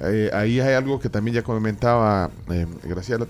[0.00, 3.26] Eh, ahí hay algo que también ya comentaba eh, Graciela,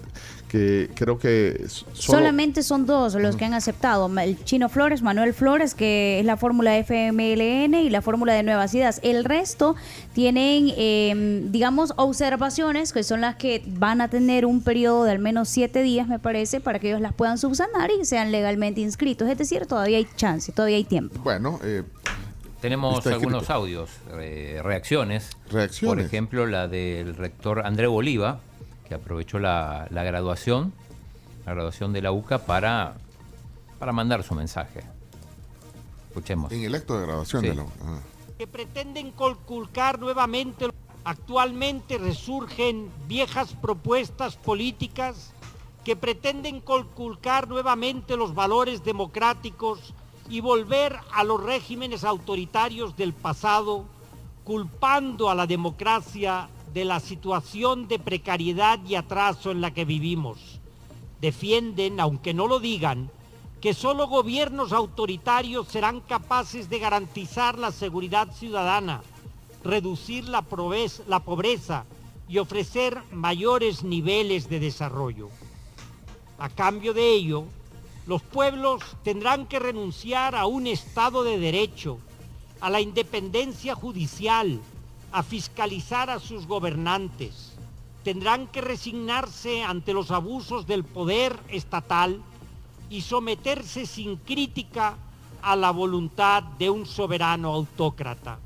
[0.52, 4.10] que creo que solo- Solamente son dos los que han aceptado.
[4.20, 8.74] El Chino Flores, Manuel Flores, que es la fórmula FMLN y la fórmula de Nuevas
[8.74, 9.00] Ideas.
[9.02, 9.76] El resto
[10.12, 15.18] tienen, eh, digamos, observaciones que son las que van a tener un periodo de al
[15.20, 19.30] menos siete días, me parece, para que ellos las puedan subsanar y sean legalmente inscritos.
[19.30, 21.18] Es decir, todavía hay chance, todavía hay tiempo.
[21.24, 21.82] Bueno, eh,
[22.60, 25.30] Tenemos algunos audios, eh, reacciones.
[25.50, 25.88] Reacciones.
[25.96, 28.38] Por ejemplo, la del rector André Bolívar,
[28.92, 30.74] que aprovechó la, la graduación,
[31.46, 32.94] la graduación de la UCA para,
[33.78, 34.82] para mandar su mensaje.
[36.08, 36.52] Escuchemos.
[36.52, 37.48] En el acto de graduación Sí.
[37.48, 38.00] de la ah.
[38.36, 40.68] que pretenden conculcar nuevamente.
[41.04, 45.32] Actualmente resurgen viejas propuestas políticas
[45.84, 49.94] que pretenden conculcar nuevamente los valores democráticos
[50.28, 53.86] y volver a los regímenes autoritarios del pasado,
[54.44, 60.38] culpando a la democracia de la situación de precariedad y atraso en la que vivimos.
[61.20, 63.10] Defienden, aunque no lo digan,
[63.60, 69.02] que solo gobiernos autoritarios serán capaces de garantizar la seguridad ciudadana,
[69.62, 71.84] reducir la, proves- la pobreza
[72.28, 75.28] y ofrecer mayores niveles de desarrollo.
[76.38, 77.44] A cambio de ello,
[78.06, 81.98] los pueblos tendrán que renunciar a un Estado de Derecho,
[82.60, 84.60] a la independencia judicial,
[85.12, 87.52] a fiscalizar a sus gobernantes.
[88.02, 92.20] Tendrán que resignarse ante los abusos del poder estatal
[92.90, 94.96] y someterse sin crítica
[95.40, 98.38] a la voluntad de un soberano autócrata.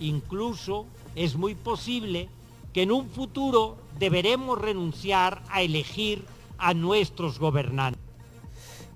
[0.00, 2.28] Incluso es muy posible
[2.72, 6.24] que en un futuro deberemos renunciar a elegir
[6.58, 8.01] a nuestros gobernantes.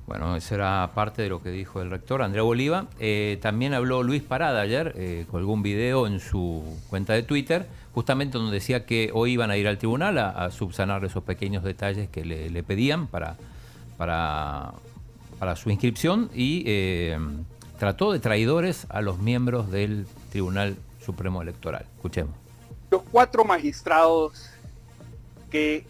[0.06, 2.86] Bueno, eso era parte de lo que dijo el rector André Bolívar.
[3.00, 7.66] Eh, también habló Luis Parada ayer, eh, colgó un video en su cuenta de Twitter,
[7.92, 12.08] justamente donde decía que hoy iban a ir al tribunal a, subsanar esos pequeños detalles
[12.08, 13.36] que le, pedían para,
[13.96, 14.74] para,
[15.40, 17.18] para su inscripción y eh,
[17.80, 21.84] trató de traidores a los miembros del Tribunal Supremo Electoral.
[21.96, 22.34] Escuchemos.
[22.90, 24.50] los cuatro magistrados
[25.50, 25.84] que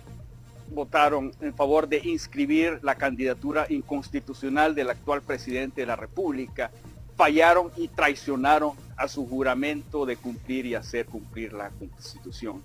[0.71, 6.71] votaron en favor de inscribir la candidatura inconstitucional del actual presidente de la República
[7.17, 12.63] fallaron y traicionaron a su juramento de cumplir y hacer cumplir la Constitución.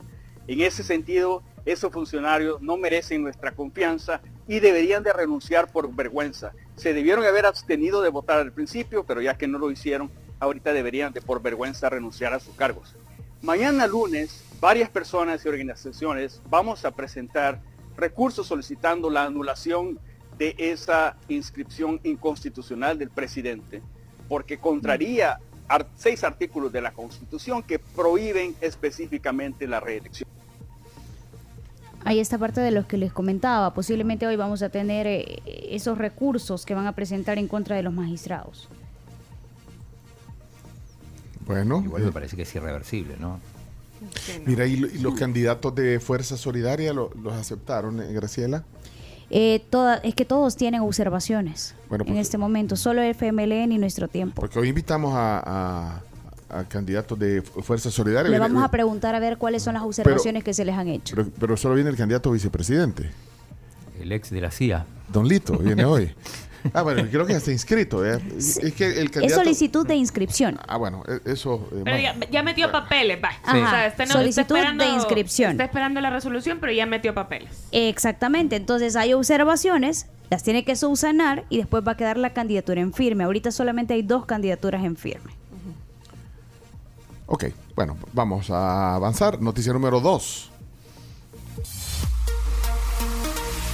[0.48, 6.52] En ese sentido, esos funcionarios no merecen nuestra confianza y deberían de renunciar por vergüenza.
[6.76, 10.74] Se debieron haber abstenido de votar al principio, pero ya que no lo hicieron, ahorita
[10.74, 12.96] deberían de por vergüenza renunciar a sus cargos.
[13.42, 17.62] Mañana lunes, varias personas y organizaciones vamos a presentar
[18.06, 20.00] recursos solicitando la anulación
[20.38, 23.82] de esa inscripción inconstitucional del presidente,
[24.28, 25.38] porque contraría
[25.68, 30.28] ar- seis artículos de la Constitución que prohíben específicamente la reelección.
[32.04, 33.76] Ahí está parte de los que les comentaba.
[33.76, 37.84] Posiblemente hoy vamos a tener eh, esos recursos que van a presentar en contra de
[37.84, 38.68] los magistrados.
[41.46, 43.40] Bueno, Igual eh, me parece que es irreversible, ¿no?
[44.46, 48.64] Mira, y, lo- y los candidatos de Fuerza Solidaria lo- los aceptaron, eh, Graciela.
[49.30, 53.72] Eh, toda- es que todos tienen observaciones Bueno, en pues- este momento, solo el FMLN
[53.74, 54.42] y nuestro tiempo.
[54.42, 56.02] Porque hoy invitamos a,
[56.50, 58.24] a- a candidatos de Fu- Fuerza Solidaria.
[58.30, 60.90] Le Viene- vamos a preguntar a ver cuáles son las observaciones que se les han
[60.90, 61.16] hecho.
[61.16, 63.10] pero, pero solo viene el candidato vicepresidente.
[64.02, 64.86] El ex de la CIA.
[65.14, 66.12] Don Lito viene hoy.
[66.74, 68.06] Ah, bueno, creo que ya está inscrito.
[68.06, 68.20] ¿eh?
[68.38, 69.44] Es que el Es candidato...
[69.44, 70.60] solicitud de inscripción.
[70.68, 71.68] Ah, bueno, e- eso...
[71.72, 73.30] eh, Pero ya, ya metió papeles, va.
[73.44, 73.58] Ajá.
[73.66, 75.52] O sea, este no- Solicitud está de inscripción.
[75.52, 77.50] Está esperando la resolución, pero ya metió papeles.
[77.72, 82.80] Exactamente, entonces hay observaciones, las tiene que subsanar y después va a quedar la candidatura
[82.82, 83.24] en firme.
[83.24, 85.32] Ahorita solamente hay dos candidaturas en firme.
[87.26, 89.42] Ok, bueno, vamos a avanzar.
[89.42, 90.51] Noticia número 2.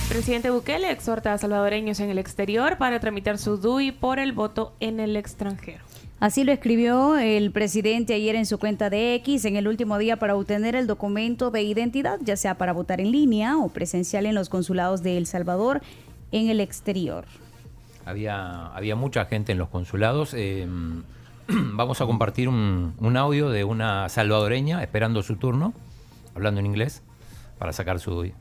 [0.08, 4.74] Presidente Bukele exhorta a salvadoreños en el exterior para tramitar su DUI por el voto
[4.80, 5.84] en el extranjero.
[6.20, 10.18] Así lo escribió el presidente ayer en su cuenta de X en el último día
[10.18, 14.34] para obtener el documento de identidad, ya sea para votar en línea o presencial en
[14.34, 15.82] los consulados de El Salvador
[16.32, 17.26] en el exterior.
[18.06, 20.34] Había, había mucha gente en los consulados.
[20.34, 20.66] eh,
[21.48, 25.74] vamos a compartir un, un audio de una salvadoreña esperando su turno,
[26.34, 27.04] hablando en inglés,
[27.60, 28.34] para sacar su DUI.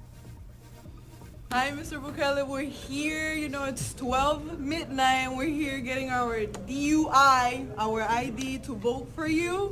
[1.53, 2.03] Hi, Mr.
[2.03, 2.45] Bukele.
[2.47, 3.33] We're here.
[3.33, 9.07] You know, it's 12 midnight, and we're here getting our DUI, our ID to vote
[9.15, 9.71] for you.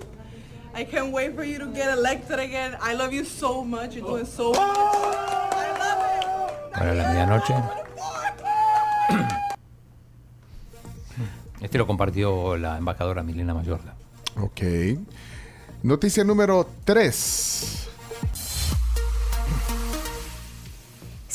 [0.72, 2.76] I can't wait for you to get elected again.
[2.80, 3.96] I love you so much.
[3.96, 4.58] You're doing so much.
[4.60, 6.72] I love it.
[6.78, 7.54] Para la medianoche.
[11.60, 13.94] Este lo compartió la embajadora Milena Mayorga.
[14.40, 14.62] Ok.
[15.82, 17.83] Noticia número 3.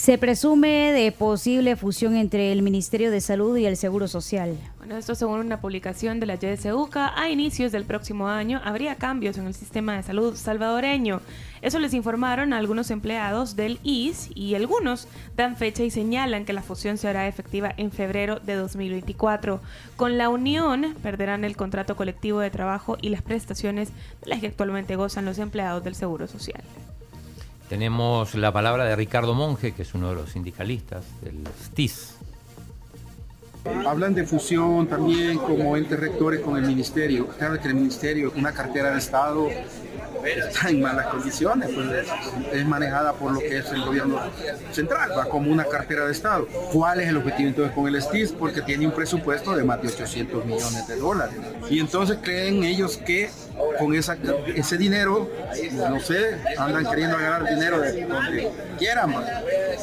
[0.10, 4.58] Se presume de posible fusión entre el Ministerio de Salud y el Seguro Social.
[4.80, 9.38] Bueno, esto según una publicación de la YSUCA, a inicios del próximo año habría cambios
[9.38, 11.22] en el sistema de salud salvadoreño.
[11.62, 15.08] Eso les informaron a algunos empleados del IS y algunos
[15.38, 19.62] dan fecha y señalan que la fusión se hará efectiva en febrero de 2024.
[19.96, 23.90] Con la unión perderán el contrato colectivo de trabajo y las prestaciones
[24.24, 26.64] de las que actualmente gozan los empleados del Seguro Social.
[27.70, 31.36] Tenemos la palabra de Ricardo Monge, que es uno de los sindicalistas del
[31.66, 32.16] STIS.
[33.86, 37.28] Hablan de fusión también como entes rectores con el ministerio.
[37.28, 39.48] Claro que el ministerio, una cartera de Estado,
[40.26, 42.08] está en malas condiciones, pues
[42.52, 44.20] es manejada por lo que es el gobierno
[44.72, 46.48] central, va como una cartera de Estado.
[46.74, 48.32] ¿Cuál es el objetivo entonces con el STIS?
[48.32, 51.36] Porque tiene un presupuesto de más de 800 millones de dólares.
[51.70, 53.30] Y entonces creen ellos que
[53.78, 54.18] con esa,
[54.56, 55.30] ese dinero,
[55.90, 59.14] no sé, andan queriendo agarrar dinero de donde quieran,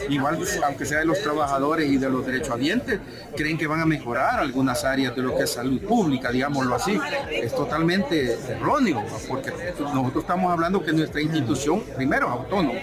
[0.08, 3.00] igual aunque sea de los trabajadores y de los derechohabientes,
[3.36, 6.98] creen que van a mejorar algunas áreas de lo que es salud pública, digámoslo así.
[7.30, 12.80] Es totalmente erróneo, porque nosotros estamos hablando que nuestra institución, primero, es autónoma.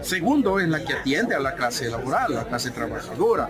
[0.00, 3.48] Segundo, es la que atiende a la clase laboral, la clase trabajadora,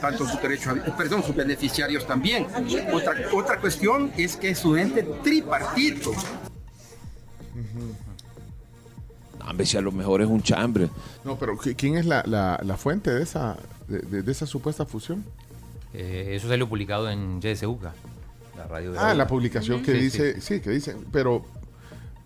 [0.00, 2.46] tanto sus derechos, perdón, sus beneficiarios también.
[2.92, 6.12] Otra, otra cuestión es que es un ente tripartito.
[9.38, 10.88] No, hombre, si a lo mejor es un chambre.
[11.24, 13.56] No, pero ¿qui- ¿quién es la, la- la fuente de esa,
[13.88, 15.24] de, de- de esa supuesta fusión?
[15.94, 17.94] Eh, eso salió publicado en YSUCA,
[18.56, 20.60] la radio de Ah, la publicación que Sí, dice, sí.
[20.60, 21.44] que dice, pero,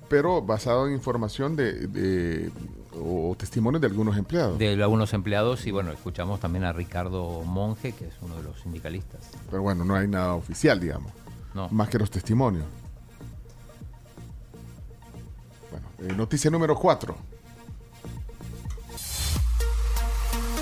[0.09, 2.51] pero basado en información de, de-
[2.93, 4.59] o testimonios de algunos empleados.
[4.59, 8.61] De algunos empleados y bueno, escuchamos también a Ricardo Monge, que es uno de los
[8.61, 9.31] sindicalistas.
[9.51, 11.13] Pero bueno, no hay nada oficial, digamos.
[11.55, 11.69] No.
[11.71, 12.65] Más que los testimonios.
[15.71, 17.17] Bueno, eh, noticia número 4.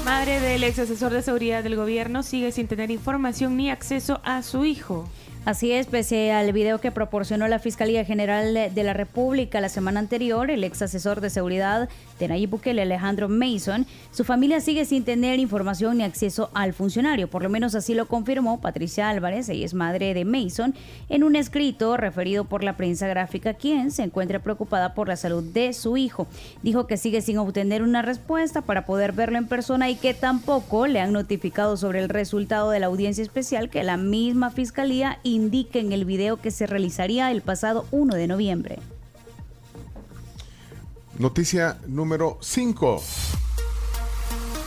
[0.05, 4.43] Madre del ex asesor de seguridad del gobierno sigue sin tener información ni acceso a
[4.43, 5.07] su hijo.
[5.45, 10.01] Así es, pese al video que proporcionó la Fiscalía General de la República la semana
[10.01, 11.89] anterior, el ex asesor de seguridad
[12.19, 17.28] de Nayib Bukele, Alejandro Mason, su familia sigue sin tener información ni acceso al funcionario.
[17.28, 20.74] Por lo menos así lo confirmó Patricia Álvarez, ella es madre de Mason,
[21.09, 25.43] en un escrito referido por la prensa gráfica, quien se encuentra preocupada por la salud
[25.43, 26.27] de su hijo.
[26.62, 30.86] Dijo que sigue sin obtener una respuesta para poder verlo en persona y que tampoco
[30.86, 35.78] le han notificado sobre el resultado de la audiencia especial que la misma Fiscalía indica
[35.78, 38.78] en el video que se realizaría el pasado 1 de noviembre.
[41.19, 43.03] Noticia número 5.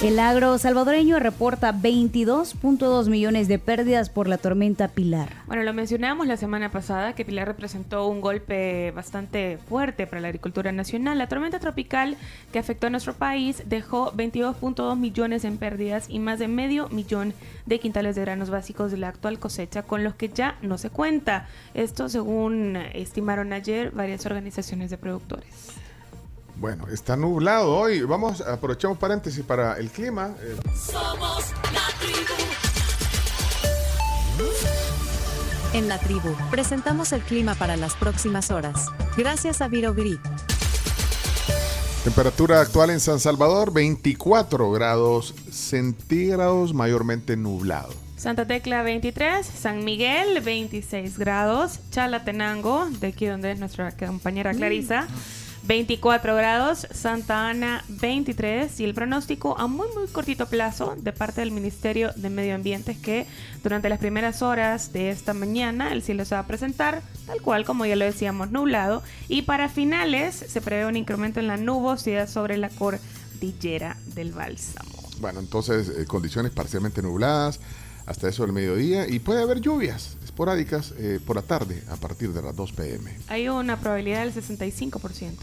[0.01, 5.29] El agro salvadoreño reporta 22.2 millones de pérdidas por la tormenta Pilar.
[5.47, 10.27] Bueno, lo mencionamos la semana pasada que Pilar representó un golpe bastante fuerte para la
[10.27, 11.19] agricultura nacional.
[11.19, 12.17] La tormenta tropical
[12.51, 17.33] que afectó a nuestro país dejó 22.2 millones en pérdidas y más de medio millón
[17.65, 20.89] de quintales de granos básicos de la actual cosecha con los que ya no se
[20.89, 21.47] cuenta.
[21.75, 25.80] Esto según estimaron ayer varias organizaciones de productores.
[26.61, 28.03] Bueno, está nublado hoy.
[28.03, 30.35] Vamos, aprovechamos paréntesis para el clima.
[30.39, 32.35] Eh, Somos la tribu.
[35.73, 38.89] En la tribu, presentamos el clima para las próximas horas.
[39.17, 40.19] Gracias a Viro Virit.
[42.03, 47.91] temperatura actual en San Salvador, 24 grados centígrados, mayormente nublado.
[48.17, 55.07] Santa Tecla 23, San Miguel 26 grados, Chalatenango, de aquí donde es nuestra compañera Clarisa,
[55.71, 61.39] 24 grados, Santa Ana 23 y el pronóstico a muy muy cortito plazo de parte
[61.39, 63.25] del Ministerio de Medio Ambiente es que
[63.63, 67.63] durante las primeras horas de esta mañana el cielo se va a presentar tal cual
[67.63, 72.27] como ya lo decíamos nublado y para finales se prevé un incremento en la nubosidad
[72.27, 74.91] sobre la cordillera del Bálsamo.
[75.21, 77.61] Bueno, entonces eh, condiciones parcialmente nubladas
[78.11, 82.31] hasta eso del mediodía y puede haber lluvias esporádicas eh, por la tarde a partir
[82.33, 83.17] de las 2 pm.
[83.27, 85.35] Hay una probabilidad del 65%.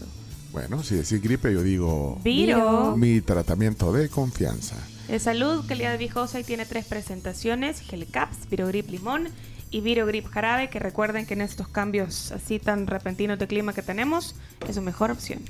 [0.51, 2.95] Bueno, si decís gripe, yo digo Viro.
[2.97, 4.75] mi tratamiento de confianza.
[5.07, 9.29] De salud, calidad viejosa y tiene tres presentaciones: Gelcaps, Virogrip Limón
[9.69, 10.69] y Virogrip Jarabe.
[10.69, 14.35] Que recuerden que en estos cambios así tan repentinos de clima que tenemos,
[14.67, 15.41] es su mejor opción.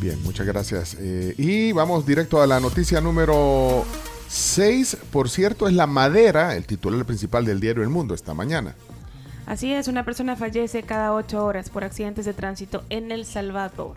[0.00, 0.96] Bien, muchas gracias.
[1.00, 3.84] Eh, y vamos directo a la noticia número
[4.28, 4.98] 6.
[5.10, 8.74] Por cierto, es la madera, el titular principal del diario El Mundo esta mañana.
[9.46, 13.96] Así es, una persona fallece cada ocho horas por accidentes de tránsito en El Salvador.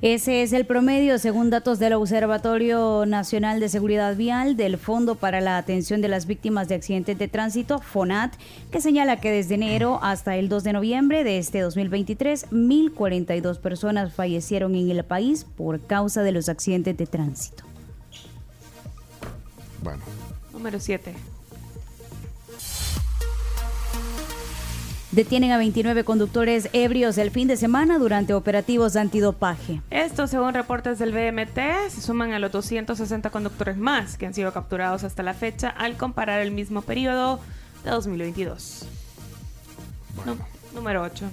[0.00, 5.40] Ese es el promedio según datos del Observatorio Nacional de Seguridad Vial del Fondo para
[5.40, 8.34] la Atención de las Víctimas de Accidentes de Tránsito, FONAT,
[8.70, 14.12] que señala que desde enero hasta el 2 de noviembre de este 2023, 1.042 personas
[14.12, 17.73] fallecieron en el país por causa de los accidentes de tránsito.
[19.84, 20.02] Bueno.
[20.52, 21.14] Número 7.
[25.12, 29.80] Detienen a 29 conductores ebrios el fin de semana durante operativos de antidopaje.
[29.90, 34.52] Esto, según reportes del BMT, se suman a los 260 conductores más que han sido
[34.52, 37.38] capturados hasta la fecha al comparar el mismo periodo
[37.84, 38.86] de 2022.
[40.26, 40.36] Nu-
[40.74, 41.26] número 8.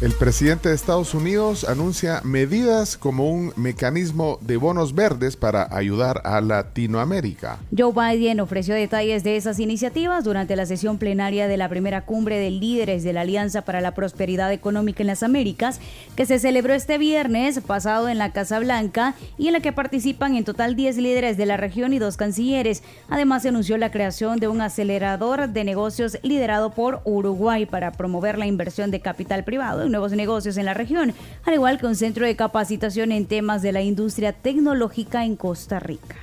[0.00, 6.22] El presidente de Estados Unidos anuncia medidas como un mecanismo de bonos verdes para ayudar
[6.24, 7.58] a Latinoamérica.
[7.76, 12.38] Joe Biden ofreció detalles de esas iniciativas durante la sesión plenaria de la primera cumbre
[12.38, 15.80] de líderes de la Alianza para la Prosperidad Económica en las Américas,
[16.16, 20.34] que se celebró este viernes pasado en la Casa Blanca y en la que participan
[20.34, 22.82] en total 10 líderes de la región y dos cancilleres.
[23.10, 28.38] Además, se anunció la creación de un acelerador de negocios liderado por Uruguay para promover
[28.38, 31.14] la inversión de capital privado nuevos negocios en la región,
[31.44, 35.80] al igual que un centro de capacitación en temas de la industria tecnológica en Costa
[35.80, 36.16] Rica.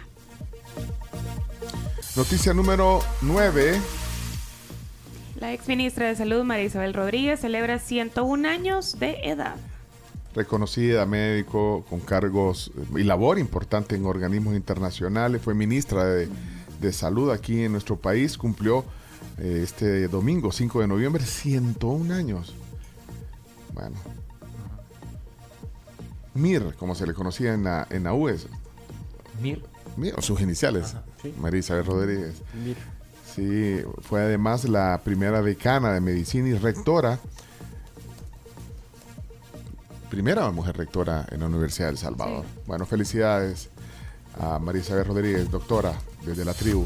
[2.16, 3.80] Noticia número 9.
[5.40, 9.56] La ex ministra de Salud, María Isabel Rodríguez, celebra 101 años de edad.
[10.34, 16.30] reconocida médico con cargos y labor importante en organismos internacionales, fue ministra de,
[16.80, 18.86] de salud aquí en nuestro país, cumplió
[19.38, 22.56] eh, este domingo 5 de noviembre 101 años.
[23.78, 23.96] Bueno.
[26.34, 28.48] Mir, como se le conocía en la, en la UES.
[29.42, 29.64] Mir.
[29.96, 30.96] Mir, o sus iniciales.
[31.22, 31.34] sí.
[31.40, 32.42] María Isabel Rodríguez.
[32.64, 32.78] Mir.
[33.36, 37.20] Sí, fue además la primera decana de medicina y rectora
[40.10, 42.46] primera mujer rectora en la Universidad de El Salvador.
[42.66, 43.70] Bueno, felicidades
[44.40, 45.94] a María Isabel Rodríguez, doctora
[46.26, 46.86] desde la tribu.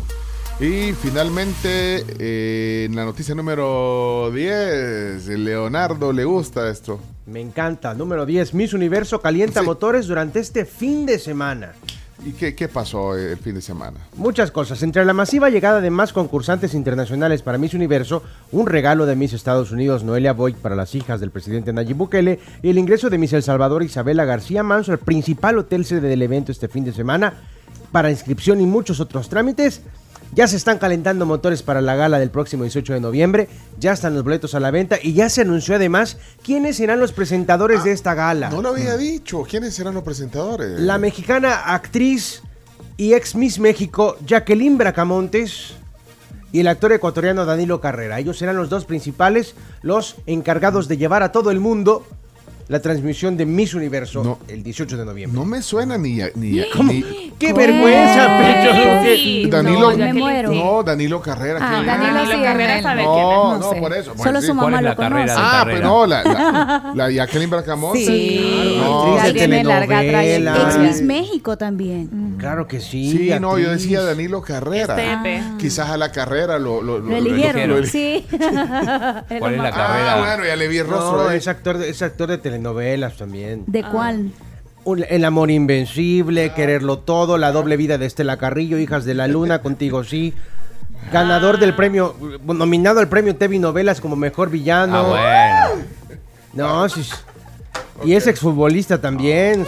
[0.62, 7.00] Y finalmente, eh, en la noticia número 10, Leonardo le gusta esto.
[7.26, 7.96] Me encanta.
[7.96, 11.72] Número 10, Miss Universo calienta motores durante este fin de semana.
[12.24, 14.02] ¿Y qué, qué pasó el fin de semana?
[14.18, 14.84] Muchas cosas.
[14.84, 18.22] Entre la masiva llegada de más concursantes internacionales para Miss Universo,
[18.52, 22.40] un regalo de Miss Estados Unidos Noelia Boyd para las hijas del presidente Nayib Bukele
[22.62, 26.22] y el ingreso de Miss El Salvador Isabela García Manso al principal hotel sede del
[26.22, 27.34] evento este fin de semana
[27.92, 29.82] para inscripción y muchos otros trámites.
[30.34, 33.50] Ya se están calentando motores para la gala del próximo 18 de noviembre,
[33.80, 37.12] ya están los boletos a la venta y ya se anunció además quiénes serán los
[37.12, 38.50] presentadores de esta gala.
[38.50, 39.44] No lo había dicho.
[39.44, 40.80] ¿Quiénes serán los presentadores?
[40.80, 42.44] La mexicana actriz
[42.96, 45.74] y ex Miss México Jacqueline Bracamontes
[46.54, 48.20] y el actor ecuatoriano Danilo Carrera.
[48.20, 52.06] Ellos serán los dos principales, los encargados de llevar a todo el mundo
[52.72, 55.38] la transmisión de Miss Universo el 18 de noviembre.
[55.38, 56.20] No me suena ni...
[56.36, 56.94] ni, ¿Cómo?
[56.94, 57.04] ni-
[57.38, 59.50] ¡Qué vergüenza, Pecho!
[59.50, 60.52] Danilo, No, me muero.
[60.54, 61.60] no, Danilo Carrera.
[61.62, 62.02] Ah, ¿quién es?
[62.02, 63.34] Danilo sí, Carrera sabe No, quién es.
[63.36, 63.80] no, No sé.
[63.82, 64.14] por eso.
[64.18, 64.48] Solo sí.
[64.48, 65.14] su mamá ¿Cuál es lo conoce.
[65.16, 65.80] carrera de Ah, Carrera?
[65.80, 68.06] pues no, la, la, la Jacqueline Bracamonte.
[68.06, 70.54] Sí, No, ya tiene larga telenovela.
[70.54, 70.88] trayectoria.
[70.90, 72.36] Ex Miss México también.
[72.38, 73.12] Claro que sí.
[73.12, 73.82] Sí, no, yo actriz.
[73.84, 74.96] decía Danilo Carrera.
[75.16, 78.26] Este Quizás a la carrera lo, lo, Lo eligieron, lo- sí.
[78.32, 80.16] ¿Cuál es la Ah, carrera?
[80.20, 81.24] bueno, ya le vi el rostro.
[81.24, 81.38] No, ahí.
[81.38, 81.88] es actor, de,
[82.28, 83.64] de telenovelas también.
[83.68, 84.32] ¿De cuál?
[84.84, 89.28] Un- El amor invencible, quererlo todo, la doble vida de Estela Carrillo, Hijas de la
[89.28, 90.34] Luna, contigo sí.
[91.12, 92.16] Ganador del premio,
[92.46, 95.16] nominado al premio TV Novelas como mejor villano.
[95.16, 95.86] Ah, bueno.
[96.54, 97.02] No, sí.
[98.04, 99.66] Y es exfutbolista también.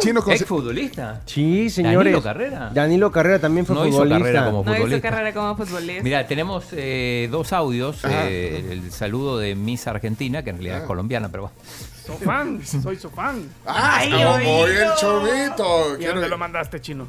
[0.00, 1.20] Chino ¿Ex futbolista?
[1.26, 2.12] Sí, señores.
[2.12, 2.70] ¿Danilo Carrera?
[2.72, 4.18] Danilo Carrera también fue No hizo futbolista.
[4.24, 5.10] carrera como No hizo futbolista.
[5.10, 6.02] carrera como futbolista.
[6.02, 8.04] Mira, tenemos eh, dos audios.
[8.04, 8.14] Ajá.
[8.28, 11.56] eh, el saludo de Miss Argentina, que en realidad es colombiana, pero bueno.
[12.06, 13.42] Soy fan, soy su fan.
[13.66, 14.66] Ah, Ay, como oído.
[14.66, 15.94] el chovito.
[15.94, 17.06] ¿Y Quiero- dónde lo mandaste, chino?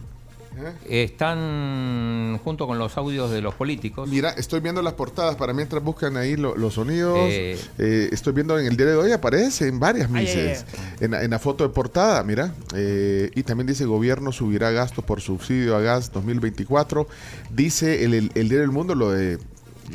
[0.87, 4.09] Están junto con los audios de los políticos.
[4.09, 7.17] Mira, estoy viendo las portadas para mientras buscan ahí lo- los sonidos.
[7.21, 7.57] Eh.
[7.77, 10.65] Eh, estoy viendo en el diario de hoy, aparece en varias mises.
[10.99, 12.53] En, la- en la foto de portada, mira.
[12.75, 17.07] Eh, y también dice: Gobierno subirá gastos por subsidio a gas 2024.
[17.49, 19.39] Dice el, el, el diario del mundo lo de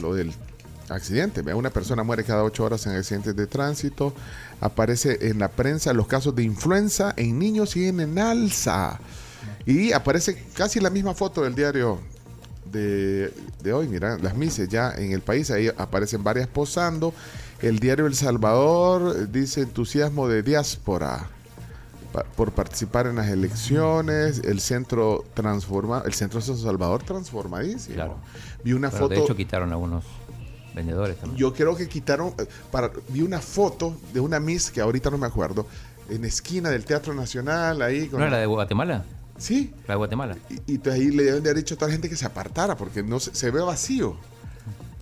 [0.01, 0.33] lo del
[0.89, 1.43] accidente.
[1.55, 4.15] Una persona muere cada ocho horas en accidentes de tránsito.
[4.61, 8.99] Aparece en la prensa los casos de influenza en niños siguen en alza.
[9.65, 11.99] Y aparece casi la misma foto del diario
[12.71, 13.33] de,
[13.63, 13.89] de hoy.
[13.89, 17.13] Mira, las mises ya en el país, ahí aparecen varias posando.
[17.61, 21.31] El diario El Salvador dice entusiasmo de diáspora
[22.37, 24.41] por participar en las elecciones.
[24.45, 27.95] El centro transforma, el centro San Salvador transformadísimo.
[27.95, 28.17] Claro.
[28.65, 29.15] Vi una Pero foto.
[29.15, 30.05] de hecho quitaron algunos
[30.77, 31.37] vendedores también.
[31.39, 35.19] Yo creo que quitaron, eh, para, vi una foto de una Miss que ahorita no
[35.19, 35.67] me acuerdo,
[36.09, 39.05] en esquina del Teatro Nacional, ahí con ¿No era la de Guatemala?
[39.39, 39.73] Sí.
[39.89, 40.37] La de Guatemala.
[40.49, 42.25] Y, y entonces ahí le deben de haber dicho a toda la gente que se
[42.27, 44.17] apartara porque no se, se ve vacío.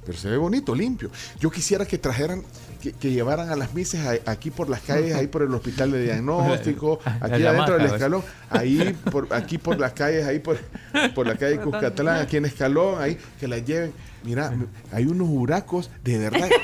[0.06, 1.10] Pero se ve bonito, limpio.
[1.40, 2.42] Yo quisiera que trajeran,
[2.82, 5.92] que, que llevaran a las mises a- aquí por las calles, ahí por el hospital
[5.92, 10.40] de diagnóstico, aquí La adentro del Yamaha, escalón, ahí por, aquí por las calles, ahí
[10.40, 10.58] por,
[11.14, 13.92] por la calle Cuscatlán, aquí en Escalón, ahí, que la lleven.
[14.24, 14.52] Mira,
[14.92, 16.48] hay unos huracos, de verdad.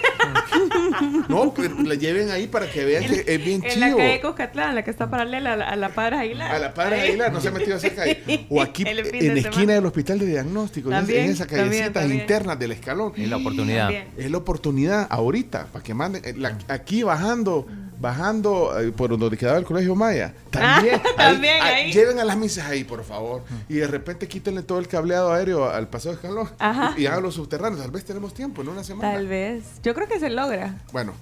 [1.29, 4.75] No, que la lleven ahí para que vean que es bien En la calle Cuscatlán,
[4.75, 6.55] la que está paralela a la, a la Padre Aguilar.
[6.55, 8.47] A la Padre Aguilar, no se ha metido a esa calle.
[8.51, 9.73] O aquí en de la esquina semana.
[9.75, 12.21] del hospital de diagnóstico, en esa- También, en esas callecitas también.
[12.21, 13.13] internas del escalón.
[13.17, 13.85] Es la oportunidad.
[13.85, 14.09] También.
[14.17, 17.67] Es la oportunidad ahorita para que manden eh, la- aquí bajando,
[18.01, 20.35] bajando eh, por donde quedaba el colegio Maya.
[20.51, 21.93] También, Ah, también ahí.
[21.93, 23.43] Lleven a las misas ahí, por favor.
[23.69, 26.95] Y de repente quítenle todo el cableado aéreo al paseo de escalón Ajá.
[26.97, 27.83] y hagan los subterráneos.
[27.83, 29.13] Tal vez tenemos tiempo en una semana.
[29.13, 29.65] Tal vez.
[29.83, 30.75] Yo creo que se logra.
[30.93, 31.13] Bueno,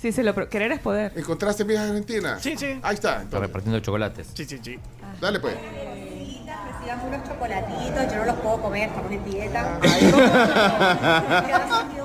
[0.00, 1.12] Sí, se lo querer es poder.
[1.14, 2.36] ¿encontraste vieja argentina?
[2.40, 2.66] Sí, sí.
[2.82, 2.96] Ahí está.
[3.10, 3.40] Está entonces.
[3.40, 4.26] repartiendo chocolates.
[4.34, 4.76] Sí, sí, sí.
[5.20, 5.54] Dale pues.
[5.54, 9.78] Recibamos unos chocolatitos, yo no los puedo comer, estamos en dieta.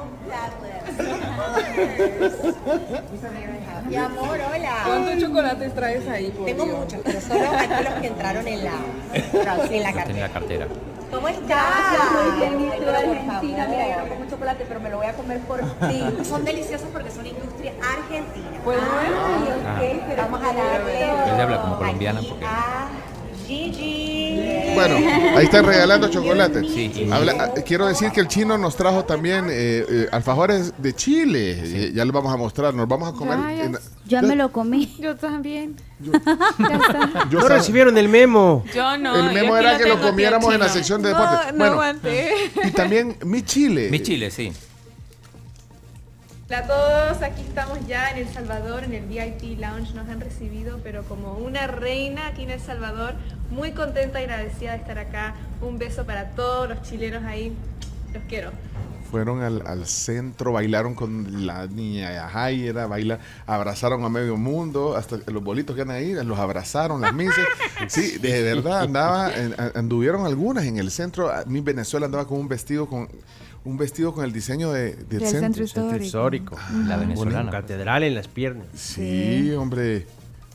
[3.90, 4.74] Mi amor, hola.
[4.86, 6.32] ¿Cuántos chocolates traes ahí?
[6.32, 6.78] por Tengo Dios?
[6.80, 8.72] muchos, pero solo aquí los que entraron en la,
[9.14, 10.28] en la tenía en cartera.
[10.28, 10.68] la cartera.
[11.12, 11.64] ¿Cómo estás?
[12.12, 13.68] Muy bien, y tú de Argentina.
[13.70, 16.04] Mira, yo no como chocolate, pero me lo voy a comer por ti.
[16.26, 18.60] Son deliciosos porque son industria argentina.
[18.66, 21.04] Pues Ay, ok, pero vamos a darle.
[21.04, 22.88] Ella habla como colombiana porque Ah,
[23.48, 24.74] Gigi.
[24.76, 24.96] Bueno,
[25.36, 26.62] ahí están regalando chocolate.
[26.68, 30.94] Sí, Habla- ah, quiero decir que el chino nos trajo también eh, eh, alfajores de
[30.94, 31.56] Chile.
[31.64, 32.74] Eh, ya les vamos a mostrar.
[32.76, 33.40] Nos vamos a comer.
[33.60, 34.96] En- Ya me lo comí.
[35.00, 35.76] Yo también.
[36.00, 38.64] yo No sab- recibieron el memo.
[38.74, 39.16] Yo no.
[39.16, 41.52] el memo era que lo comiéramos en la sección de No, deportes.
[41.54, 42.32] no bueno, aguanté.
[42.64, 43.88] y también mi Chile.
[43.90, 44.52] Mi Chile, sí.
[46.50, 50.22] Hola a todos, aquí estamos ya en El Salvador, en el VIP Lounge, nos han
[50.22, 53.16] recibido, pero como una reina aquí en El Salvador,
[53.52, 55.36] muy contenta y agradecida de estar acá.
[55.62, 57.54] Un beso para todos los chilenos ahí,
[58.14, 58.52] los quiero.
[59.12, 65.18] Fueron al, al centro, bailaron con la niña Jaira, baila, abrazaron a medio mundo, hasta
[65.30, 67.46] los bolitos que andan ahí, los abrazaron, las mises.
[67.90, 69.32] Sí, de verdad, andaba,
[69.76, 71.30] anduvieron algunas en el centro.
[71.46, 73.08] Mí Venezuela andaba con un vestido con
[73.68, 76.58] un vestido con el diseño de, del, Del centro Centro histórico.
[76.86, 77.52] La venezolana.
[77.52, 78.68] Catedral en las piernas.
[78.76, 80.08] Sí, hombre.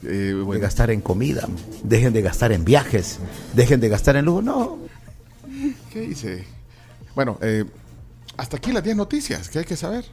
[0.05, 1.47] Eh, de gastar en comida,
[1.85, 3.21] dejen de gastar en viajes,
[3.55, 4.43] dejen de gastar en lujo.
[4.43, 4.79] No,
[5.93, 6.45] ¿qué dice?
[7.15, 7.65] Bueno, eh,
[8.37, 10.05] hasta aquí las 10 noticias que hay que saber.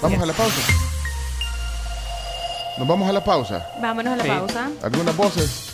[0.00, 0.60] Vamos a la pausa.
[2.78, 3.64] Nos vamos a la pausa.
[3.80, 4.28] Vámonos a la Sí.
[4.30, 4.70] pausa.
[4.82, 5.71] Algunas voces.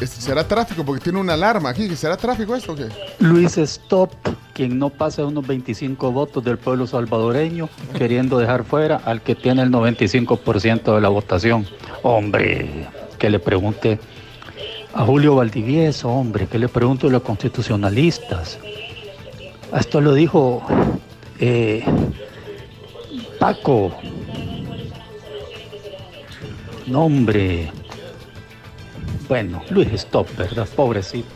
[0.00, 0.84] Este, ¿Será tráfico?
[0.84, 1.94] Porque tiene una alarma aquí.
[1.96, 2.86] ¿Será tráfico esto o qué?
[3.18, 4.12] Luis Stop,
[4.54, 9.62] quien no pasa unos 25 votos del pueblo salvadoreño, queriendo dejar fuera al que tiene
[9.62, 11.66] el 95% de la votación.
[12.02, 12.86] Hombre,
[13.18, 13.98] que le pregunte
[14.94, 18.58] a Julio Valdivieso, hombre, que le pregunte a los constitucionalistas.
[19.76, 20.62] Esto lo dijo
[21.40, 21.84] eh,
[23.38, 23.92] Paco.
[26.86, 27.70] No, hombre.
[29.28, 30.66] Bueno, Luis Stop, ¿verdad?
[30.74, 31.28] Pobrecito.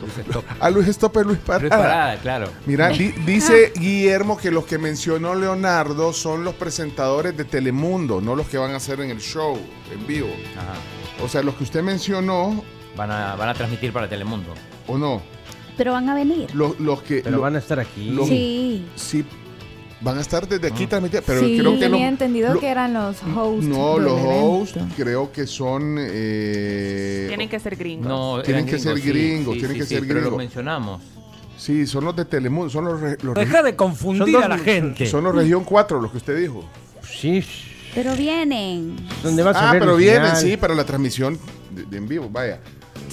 [0.59, 1.61] A Luis Stopper, Luis Parada.
[1.61, 2.49] Luis Parada, claro.
[2.65, 8.35] Mira, di- dice Guillermo que los que mencionó Leonardo son los presentadores de Telemundo, no
[8.35, 9.57] los que van a hacer en el show,
[9.93, 10.29] en vivo.
[11.23, 12.63] O sea, los que usted mencionó,
[12.95, 14.53] Van a, van a transmitir para Telemundo.
[14.87, 15.21] ¿o no?
[15.77, 16.53] Pero van a venir.
[16.53, 17.21] Los, los que...
[17.23, 18.11] Pero lo- van a estar aquí.
[18.11, 18.85] los- Sí.
[18.95, 19.25] Sí,
[20.03, 22.67] van a estar desde aquí transmitiendo, pero sí, creo que tenía lo- entendido lo- que
[22.67, 23.65] eran los hosts.
[23.65, 25.97] No, los hosts creo que son...
[25.99, 28.07] eh, Tienen que ser gringos.
[28.07, 30.31] No, Tienen que ser gringos, sí, tienen sí, que sí, ser pero gringos.
[30.31, 31.01] lo mencionamos.
[31.57, 33.23] Sí, son los de Telemundo, son los...
[33.23, 35.05] los Deja de confundir los- a la gente.
[35.05, 36.63] Son los Región 4, los que usted dijo.
[37.09, 37.43] Sí.
[37.95, 38.95] Pero vienen.
[39.21, 40.37] ¿Dónde vas a Ah, ver pero vienen, final?
[40.37, 41.39] sí, para la transmisión
[41.71, 42.59] de, de en vivo, vaya.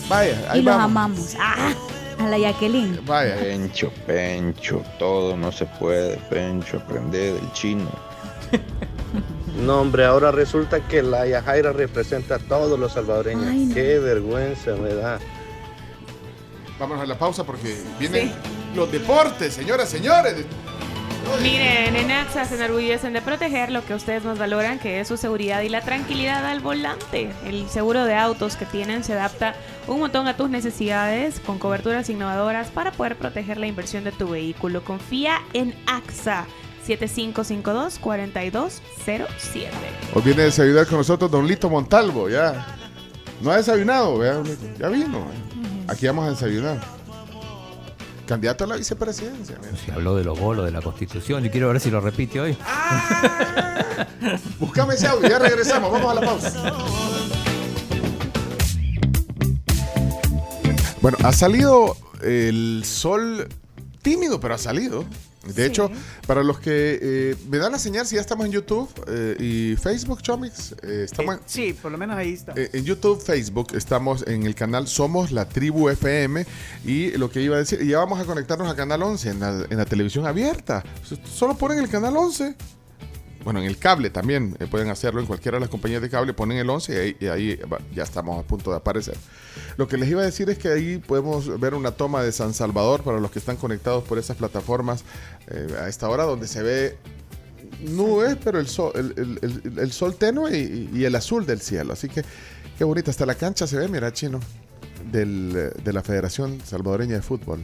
[0.08, 0.84] Vaya, ahí y los vamos.
[0.90, 1.36] amamos.
[1.38, 1.72] Ah,
[2.20, 3.01] A la Jacqueline.
[3.06, 3.36] Vaya.
[3.36, 7.90] Pencho, Pencho, todo no se puede, Pencho, aprende del chino.
[9.60, 13.47] No, hombre, ahora resulta que la Yajaira representa a todos los salvadoreños.
[13.47, 13.74] Ay, no.
[13.74, 15.18] Qué vergüenza me da.
[16.78, 18.32] Vamos a la pausa porque vienen
[18.74, 20.47] los deportes, señoras, señores.
[21.42, 25.16] Miren, en AXA se enorgullecen de proteger lo que ustedes más valoran, que es su
[25.16, 27.32] seguridad y la tranquilidad al volante.
[27.44, 29.55] El seguro de autos que tienen se adapta
[29.86, 34.28] un montón a tus necesidades con coberturas innovadoras para poder proteger la inversión de tu
[34.28, 34.84] vehículo.
[34.84, 36.47] Confía en AXA
[36.86, 38.80] 7552-4207.
[40.14, 42.66] Hoy viene a desayunar con nosotros Don Lito Montalvo, ya.
[43.40, 44.42] No ha desayunado, vea,
[44.78, 45.26] ya vino.
[45.88, 46.99] Aquí vamos a desayunar.
[48.31, 49.59] Candidato a la vicepresidencia.
[49.61, 49.77] mira.
[49.85, 51.43] Se habló de los bolos, de la constitución.
[51.43, 52.57] Yo quiero ver si lo repite hoy.
[54.61, 56.73] Buscame ese audio, ya regresamos, vamos a la pausa.
[61.02, 63.48] Bueno, ha salido el sol
[64.01, 65.05] tímido, pero ha salido.
[65.46, 65.90] De hecho,
[66.26, 69.76] para los que eh, me dan la señal, si ya estamos en YouTube eh, y
[69.76, 72.52] Facebook, Chomix, eh, estamos en- Sí, por lo menos ahí está.
[72.56, 76.44] eh, en YouTube, Facebook, estamos en el canal Somos la Tribu FM
[76.84, 79.66] y lo que iba a decir, ya vamos a conectarnos a Canal 11 en la,
[79.70, 80.84] en la televisión abierta.
[81.24, 82.54] Solo ponen el Canal 11.
[83.44, 86.34] Bueno, en el cable también eh, pueden hacerlo en cualquiera de las compañías de cable,
[86.34, 87.58] ponen el 11 y ahí,
[87.94, 89.16] ya estamos a punto de aparecer.
[89.76, 92.52] Lo que les iba a decir es que ahí podemos ver una toma de San
[92.52, 95.04] Salvador para los que están conectados por esas plataformas
[95.48, 96.98] eh, a esta hora donde se ve
[97.80, 101.94] nubes, pero el sol, el, sol tenue y, el azul del cielo.
[101.94, 102.22] Así que
[102.76, 103.10] qué bonita.
[103.10, 104.38] Hasta la cancha se ve, mira, chino,
[105.10, 107.60] del, de la Federación Salvadoreña de Fútbol.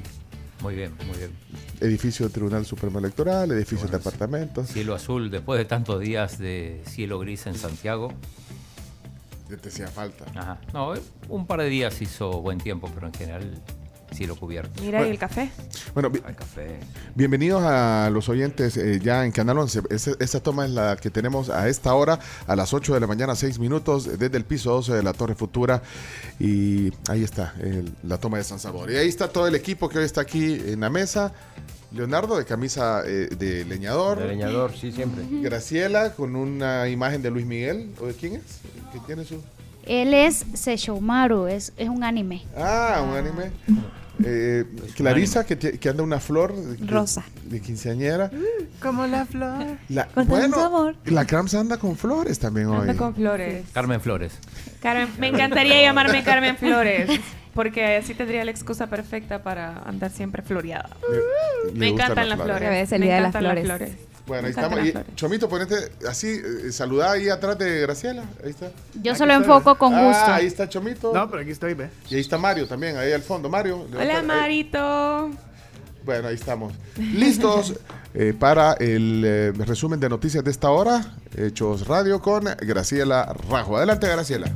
[0.62, 1.30] Muy bien, muy bien.
[1.80, 4.68] Edificio del Tribunal Supremo Electoral, edificio de apartamentos.
[4.68, 8.12] Cielo azul, después de tantos días de cielo gris en Santiago.
[9.50, 10.24] Ya te hacía falta.
[10.34, 10.60] Ajá.
[10.72, 10.94] No,
[11.28, 13.62] un par de días hizo buen tiempo, pero en general
[14.12, 14.82] cielo cubierto.
[14.82, 15.50] Mira, ¿y el café?
[15.94, 16.78] Bueno, bi- Al café.
[17.14, 19.82] bienvenidos a los oyentes eh, ya en Canal 11.
[19.90, 23.06] Esa, esa toma es la que tenemos a esta hora, a las 8 de la
[23.06, 25.82] mañana, 6 minutos, desde el piso 12 de la Torre Futura.
[26.38, 28.90] Y ahí está el- la toma de San Salvador.
[28.90, 31.32] Y ahí está todo el equipo que hoy está aquí en la mesa.
[31.92, 34.18] Leonardo de camisa eh, de leñador.
[34.18, 35.24] De leñador, sí, siempre.
[35.40, 37.90] Graciela con una imagen de Luis Miguel.
[38.00, 38.42] ¿O de quién es?
[38.92, 39.40] ¿Qué tiene su...?
[39.86, 42.42] Él es Sesshomaru, es, es un anime.
[42.56, 43.50] Ah, un anime.
[44.24, 44.64] Eh,
[44.94, 47.22] Clarisa, que, que anda una flor de, Rosa.
[47.44, 48.30] de quinceañera.
[48.80, 49.76] Como la flor.
[49.88, 50.96] La, Con tanto amor.
[51.04, 52.80] la Crams anda con flores también hoy.
[52.80, 53.64] Anda con flores.
[53.72, 54.32] Carmen Flores.
[54.80, 57.10] Carmen, me encantaría llamarme Carmen Flores,
[57.54, 60.88] porque así tendría la excusa perfecta para andar siempre floreada.
[61.72, 62.60] Le Me encantan las flores.
[62.90, 63.92] Me de las encantan flores.
[64.26, 64.80] Bueno, ahí estamos.
[64.84, 64.92] Y.
[65.14, 68.24] Chomito, ponete así, eh, saludá ahí atrás de Graciela.
[68.42, 68.70] Ahí está.
[68.94, 69.44] Yo Aquí se lo está.
[69.44, 70.32] enfoco con Ah, gusto.
[70.32, 71.12] ahí está Chomito.
[71.14, 71.90] No, pero aquí estoy, ve.
[72.10, 73.48] Y ahí está Mario también, ahí al fondo.
[73.48, 73.86] Mario.
[73.92, 75.30] Hola, levanta- ahí- Marito.
[76.04, 76.72] Bueno, ahí estamos.
[76.96, 77.74] Listos
[78.14, 81.14] eh, para el eh, resumen de noticias de esta hora.
[81.36, 83.76] Hechos Radio con Graciela Rajo.
[83.76, 84.50] Adelante, Graciela.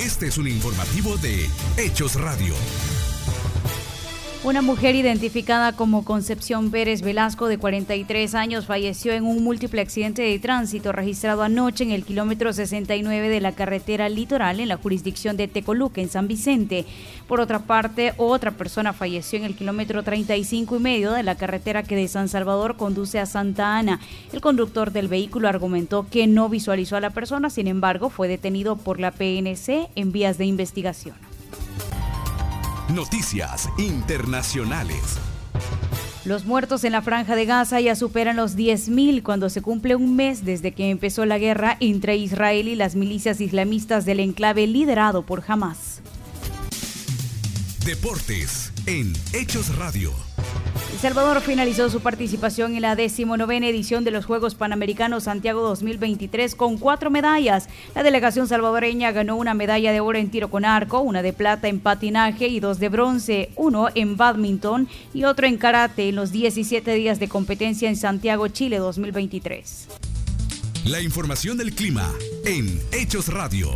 [0.00, 1.46] Este es un informativo de
[1.76, 2.54] Hechos Radio.
[4.48, 10.22] Una mujer identificada como Concepción Pérez Velasco, de 43 años, falleció en un múltiple accidente
[10.22, 15.36] de tránsito registrado anoche en el kilómetro 69 de la carretera litoral en la jurisdicción
[15.36, 16.86] de Tecoluca, en San Vicente.
[17.26, 21.82] Por otra parte, otra persona falleció en el kilómetro 35 y medio de la carretera
[21.82, 24.00] que de San Salvador conduce a Santa Ana.
[24.32, 28.76] El conductor del vehículo argumentó que no visualizó a la persona, sin embargo, fue detenido
[28.76, 31.27] por la PNC en vías de investigación.
[32.94, 35.18] Noticias internacionales.
[36.24, 40.16] Los muertos en la franja de Gaza ya superan los 10.000 cuando se cumple un
[40.16, 45.20] mes desde que empezó la guerra entre Israel y las milicias islamistas del enclave liderado
[45.20, 46.00] por Hamas.
[47.84, 50.14] Deportes en Hechos Radio.
[50.94, 56.54] El Salvador finalizó su participación en la decimonovena edición de los Juegos Panamericanos Santiago 2023
[56.54, 57.68] con cuatro medallas.
[57.94, 61.68] La delegación salvadoreña ganó una medalla de oro en tiro con arco, una de plata
[61.68, 66.32] en patinaje y dos de bronce, uno en badminton y otro en karate en los
[66.32, 69.86] 17 días de competencia en Santiago, Chile 2023.
[70.86, 72.10] La información del clima
[72.46, 73.68] en Hechos Radio.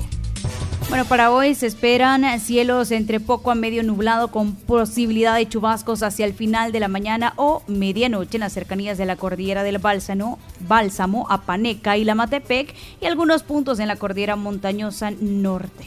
[0.93, 6.03] Bueno, para hoy se esperan cielos entre poco a medio nublado con posibilidad de chubascos
[6.03, 9.79] hacia el final de la mañana o medianoche en las cercanías de la cordillera del
[9.79, 10.39] Bálsamo,
[10.69, 15.87] Bálsamo, Apaneca y Lamatepec y algunos puntos en la cordillera montañosa norte.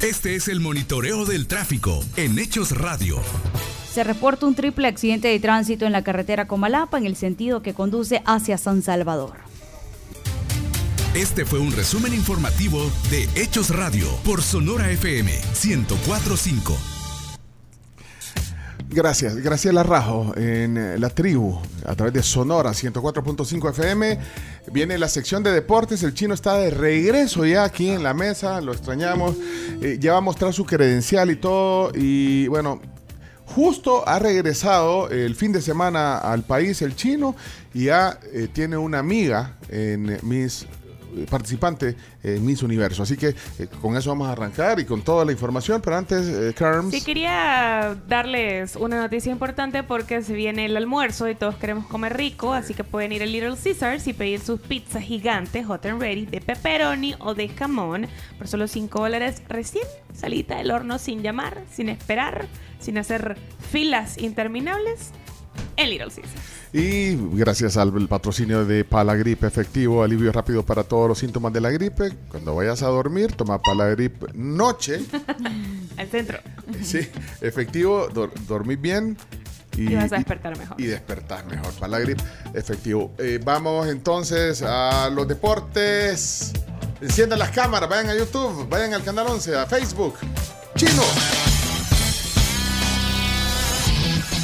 [0.00, 3.20] Este es el monitoreo del tráfico en Hechos Radio.
[3.88, 7.74] Se reporta un triple accidente de tránsito en la carretera Comalapa en el sentido que
[7.74, 9.51] conduce hacia San Salvador.
[11.14, 15.30] Este fue un resumen informativo de Hechos Radio por Sonora FM
[15.62, 16.74] 1045.
[18.88, 24.18] Gracias, Graciela Rajo en eh, La Tribu, a través de Sonora 104.5 FM.
[24.72, 28.62] Viene la sección de deportes, el chino está de regreso ya aquí en la mesa,
[28.62, 29.36] lo extrañamos.
[29.82, 31.92] Eh, ya va a mostrar su credencial y todo.
[31.94, 32.80] Y bueno,
[33.44, 37.36] justo ha regresado el fin de semana al país el chino
[37.74, 40.66] y ya eh, tiene una amiga en mis
[41.30, 43.02] participante en Miss Universo.
[43.02, 45.80] Así que eh, con eso vamos a arrancar y con toda la información.
[45.82, 46.90] Pero antes, eh, Carms.
[46.90, 52.16] Sí, quería darles una noticia importante porque se viene el almuerzo y todos queremos comer
[52.16, 56.00] rico, así que pueden ir a Little Caesars y pedir sus pizzas gigantes, hot and
[56.00, 58.06] ready, de pepperoni o de jamón,
[58.38, 59.84] por solo 5 dólares recién
[60.14, 62.46] salita del horno, sin llamar, sin esperar,
[62.78, 63.36] sin hacer
[63.70, 65.12] filas interminables,
[65.76, 66.30] en Little Caesars.
[66.74, 71.70] Y gracias al patrocinio de Palagrip efectivo, alivio rápido para todos los síntomas de la
[71.70, 72.12] gripe.
[72.30, 75.00] Cuando vayas a dormir, toma Palagrip noche.
[75.98, 76.38] Al centro.
[76.82, 77.00] Sí,
[77.42, 79.16] efectivo, dor- dormir bien.
[79.76, 80.80] Y vas a despertar mejor.
[80.80, 81.72] Y despertar mejor.
[81.74, 82.18] Palagrip
[82.54, 83.12] efectivo.
[83.18, 86.52] Eh, vamos entonces a los deportes.
[87.00, 90.14] Enciendan las cámaras, vayan a YouTube, vayan al canal 11, a Facebook.
[90.76, 91.02] Chino.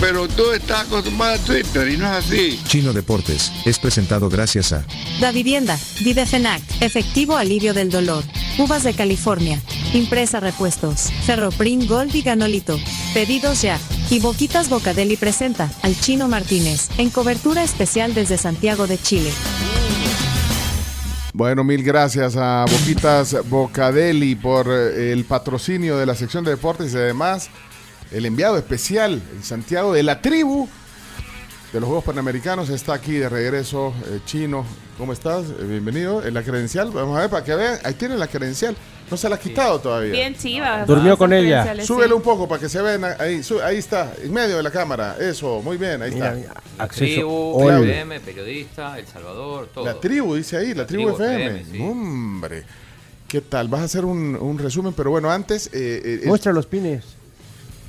[0.00, 2.58] Pero tú estás acostumbrado a Twitter y no es así.
[2.66, 4.82] Chino Deportes es presentado gracias a
[5.20, 8.24] Da Vivienda, Videfenac, Efectivo Alivio del Dolor,
[8.58, 9.60] Uvas de California,
[9.92, 12.78] Impresa Repuestos, Ferroprim Gold y Ganolito.
[13.12, 13.78] Pedidos ya.
[14.08, 19.30] Y Boquitas Bocadeli presenta al Chino Martínez, en cobertura especial desde Santiago de Chile.
[21.32, 26.92] Bueno, mil gracias a Boquitas Bocadeli por eh, el patrocinio de la sección de deportes
[26.92, 27.50] y además
[28.10, 30.68] el enviado especial en Santiago de la tribu
[31.72, 34.64] de los Juegos Panamericanos está aquí de regreso, eh, Chino.
[34.98, 35.44] ¿Cómo estás?
[35.46, 36.26] Eh, bienvenido.
[36.26, 37.78] En la credencial, vamos a ver para que vean.
[37.84, 38.76] Ahí tiene la credencial.
[39.08, 40.10] No se la ha quitado todavía.
[40.12, 40.84] Bien chivas.
[40.86, 41.74] Durmió con ella.
[41.76, 41.86] sí.
[41.86, 43.40] Súbelo un poco para que se vean ahí.
[43.76, 45.16] está, en medio de la cámara.
[45.20, 46.36] Eso, muy bien, ahí Mira, está.
[46.40, 47.70] mira, La acceso tribu.
[47.70, 49.84] FM, periodista, El Salvador, todo.
[49.84, 51.46] La tribu, dice ahí, la, tribu, tribu FM.
[51.60, 51.82] FM, sí.
[51.82, 52.64] Hombre,
[53.28, 53.68] ¿qué tal?
[53.68, 55.68] Vas a hacer un, un resumen, pero bueno, antes...
[55.72, 57.04] eh, eh, Muestra los pines.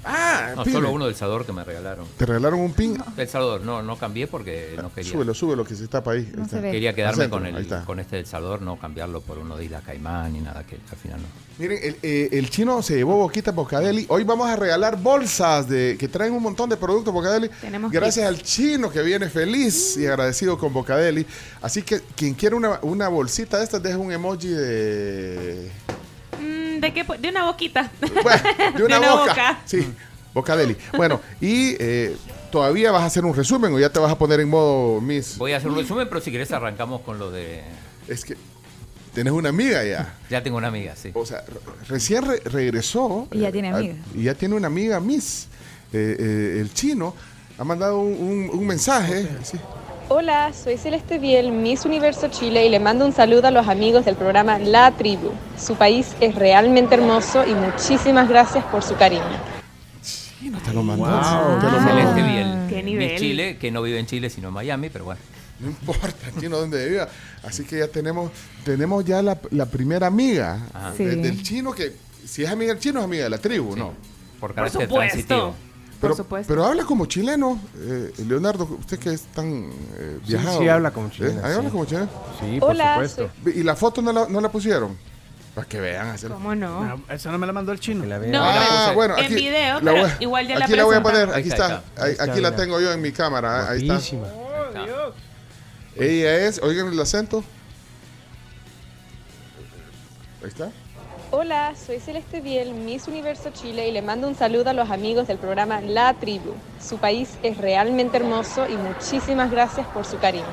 [0.03, 0.75] Ah, No, pine.
[0.75, 2.07] solo uno del Salvador que me regalaron.
[2.17, 2.97] ¿Te regalaron un pin?
[3.17, 5.11] El Salvador, no, no cambié porque no quería.
[5.11, 6.31] Súbelo, súbelo, que se tapa ahí.
[6.35, 6.61] Ahí está.
[6.61, 10.33] Quería quedarme con, el, con este del Salvador, no cambiarlo por uno de Isla Caimán
[10.33, 11.27] ni nada, que al final no.
[11.59, 14.05] Miren, el, eh, el chino se llevó Boquita Bocadeli.
[14.09, 17.49] Hoy vamos a regalar bolsas de que traen un montón de productos Bocadeli.
[17.61, 21.25] Tenemos Gracias al chino que viene feliz y agradecido con Bocadeli.
[21.61, 25.69] Así que quien quiera una, una bolsita de estas, deja un emoji de...
[26.81, 27.05] ¿De qué?
[27.19, 27.89] De una boquita.
[28.01, 29.21] De una, De una boca.
[29.27, 29.59] boca.
[29.65, 29.87] Sí,
[30.33, 30.75] Bocadeli.
[30.97, 32.15] Bueno, y eh,
[32.51, 35.37] todavía vas a hacer un resumen o ya te vas a poner en modo Miss.
[35.37, 37.61] Voy a hacer un resumen, pero si querés arrancamos con lo de...
[38.07, 38.37] Es que
[39.13, 40.15] tenés una amiga ya.
[40.29, 41.11] Ya tengo una amiga, sí.
[41.13, 41.43] O sea,
[41.89, 43.27] recién re- regresó.
[43.31, 43.93] Y ya tiene eh, amiga.
[43.93, 45.47] a- y ya tiene una amiga Miss.
[45.91, 47.13] Eh, eh, el chino
[47.57, 49.27] ha mandado un, un- un mensaje.
[49.43, 49.57] sí.
[50.13, 54.03] Hola, soy Celeste Biel, Miss Universo Chile y le mando un saludo a los amigos
[54.03, 55.31] del programa La Tribu.
[55.57, 59.23] Su país es realmente hermoso y muchísimas gracias por su cariño.
[60.41, 61.05] no te lo mandó.
[61.05, 61.59] Wow.
[61.61, 61.89] Te lo mandó.
[61.89, 62.47] Celeste Biel.
[62.67, 63.17] Qué Miss nivel.
[63.19, 65.21] Chile, que no vive en Chile, sino en Miami, pero bueno.
[65.61, 67.07] No importa, chino, donde viva.
[67.43, 68.31] Así que ya tenemos,
[68.65, 70.59] tenemos ya la, la primera amiga
[70.97, 71.21] de- Sí.
[71.21, 71.93] del chino que,
[72.25, 73.93] si es amiga del chino, es amiga de la tribu, ¿no?
[74.41, 74.97] Por carácter supuesto.
[75.27, 75.55] transitivo.
[76.01, 76.51] Pero, supuesto.
[76.51, 80.59] pero habla como chileno, eh, Leonardo, usted que es tan eh, viajado.
[80.59, 81.11] sí habla como ¿Eh?
[81.11, 82.09] chileno, Ahí habla como chileno.
[82.39, 83.29] Sí, por Hola, supuesto.
[83.53, 84.97] ¿Y la foto no la, no la pusieron?
[85.53, 86.07] Para que vean.
[86.09, 86.83] hacer- ¿Cómo no?
[86.85, 88.05] No, esa no me la mandó el chino.
[88.05, 88.17] La.
[88.19, 90.83] No, Ah, pero bueno, en aquí video, la pero voy- igual ya la Aquí la
[90.85, 91.65] voy a poner, aquí está.
[91.65, 93.69] está, Ahí- Ahí está, aquí la tengo yo en mi cámara.
[93.69, 93.93] Ahí está.
[93.93, 94.27] Guapísima.
[95.97, 97.43] Ella es, oigan el acento.
[100.41, 100.71] Ahí está.
[101.33, 105.27] Hola, soy Celeste Biel, Miss Universo Chile y le mando un saludo a los amigos
[105.27, 106.53] del programa La Tribu.
[106.81, 110.43] Su país es realmente hermoso y muchísimas gracias por su cariño.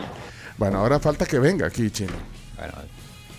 [0.56, 2.12] Bueno, ahora falta que venga aquí, chino.
[2.56, 2.74] Bueno,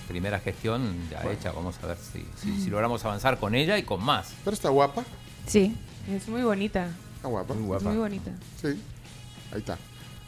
[0.10, 1.52] primera gestión ya hecha.
[1.54, 4.34] Vamos a ver si, si, si logramos avanzar con ella y con más.
[4.44, 5.04] Pero está guapa.
[5.48, 5.76] Sí.
[6.12, 6.90] Es muy bonita.
[7.16, 7.54] Está guapa.
[7.54, 7.90] Muy Es guapa.
[7.90, 8.32] muy bonita.
[8.62, 8.68] Sí.
[9.54, 9.78] Ahí está.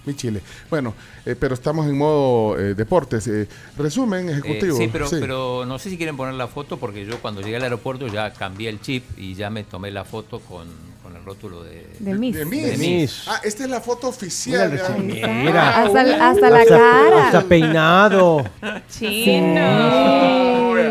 [0.06, 0.42] Mi Chile.
[0.70, 0.94] Bueno,
[1.26, 3.28] eh, pero estamos en modo eh, deportes.
[3.28, 3.48] Eh,
[3.78, 4.78] resumen Eh, ejecutivo.
[4.78, 7.64] sí, pero, pero no sé si quieren poner la foto porque yo cuando llegué al
[7.64, 10.68] aeropuerto ya cambié el chip y ya me tomé la foto con,
[11.12, 12.36] con el rótulo de, De Miss.
[12.36, 12.66] De Miss.
[12.66, 13.24] De Miss.
[13.28, 14.72] Ah, esta es la foto oficial.
[15.04, 15.28] Mira.
[15.28, 15.84] Mira.
[15.84, 17.26] Hasta, la Hasta- cara.
[17.28, 18.44] Hasta peinado.
[18.88, 19.26] Sí.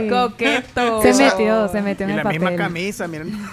[0.09, 1.03] Coqueto.
[1.03, 2.41] Se metió, se metió en Y el la papel.
[2.41, 3.33] misma camisa, miren.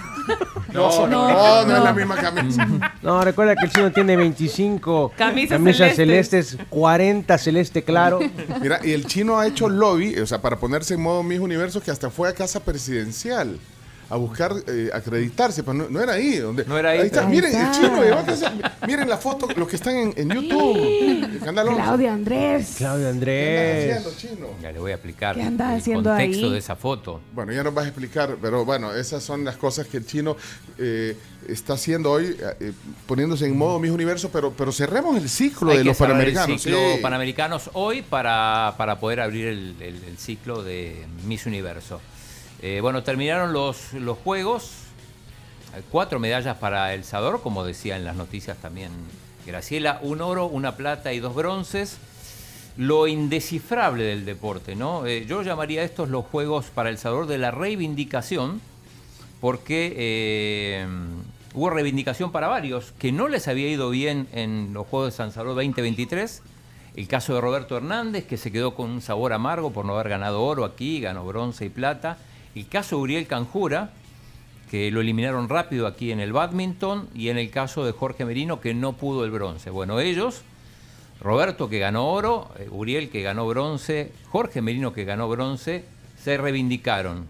[0.70, 2.68] No, no, no, no es la misma camisa.
[3.00, 6.48] No, recuerda que el chino tiene 25 Camisas camisas celestes.
[6.50, 8.20] celestes, 40 celeste claro.
[8.60, 11.80] Mira, y el chino ha hecho lobby, o sea, para ponerse en modo Miss Universo,
[11.80, 13.58] que hasta fue a casa presidencial
[14.10, 16.36] a buscar eh, acreditarse, pero no, no era ahí.
[16.36, 18.46] Donde, No era ahí, está, miren, el chino, levántense,
[18.86, 20.76] miren la foto, los que están en, en YouTube.
[21.34, 21.82] el canal 11.
[21.82, 22.74] Claudio Andrés.
[22.78, 23.96] Claudio ¿Qué Andrés.
[23.98, 24.62] andas haciendo, chino?
[24.62, 26.52] Ya le voy a explicar ¿Qué anda el haciendo contexto ahí?
[26.52, 27.20] de esa foto.
[27.34, 30.36] Bueno, ya nos vas a explicar, pero bueno, esas son las cosas que el chino
[30.78, 31.14] eh,
[31.46, 32.72] está haciendo hoy, eh,
[33.06, 36.48] poniéndose en modo Miss Universo, pero, pero cerremos el ciclo Hay de que los panamericanos.
[36.50, 37.02] El ciclo sí.
[37.02, 42.00] panamericanos hoy para, para poder abrir el, el- el ciclo de Miss Universo.
[42.60, 44.72] Eh, bueno, terminaron los, los juegos.
[45.76, 48.90] Eh, Cuatro medallas para El Salvador, como decía en las noticias también
[49.46, 50.00] Graciela.
[50.02, 51.98] Un oro, una plata y dos bronces.
[52.76, 55.06] Lo indescifrable del deporte, ¿no?
[55.06, 58.60] Eh, yo llamaría estos los juegos para El Salvador de la reivindicación
[59.40, 60.84] porque
[61.54, 65.30] hubo reivindicación para varios que no les había ido bien en los Juegos de San
[65.30, 66.42] Salvador 2023.
[66.96, 70.08] El caso de Roberto Hernández, que se quedó con un sabor amargo por no haber
[70.08, 72.18] ganado oro aquí, ganó bronce y plata.
[72.58, 73.90] El caso de Uriel Canjura,
[74.68, 77.08] que lo eliminaron rápido aquí en el badminton.
[77.14, 79.70] Y en el caso de Jorge Merino, que no pudo el bronce.
[79.70, 80.42] Bueno, ellos,
[81.20, 85.84] Roberto que ganó oro, eh, Uriel que ganó bronce, Jorge Merino que ganó bronce,
[86.20, 87.26] se reivindicaron.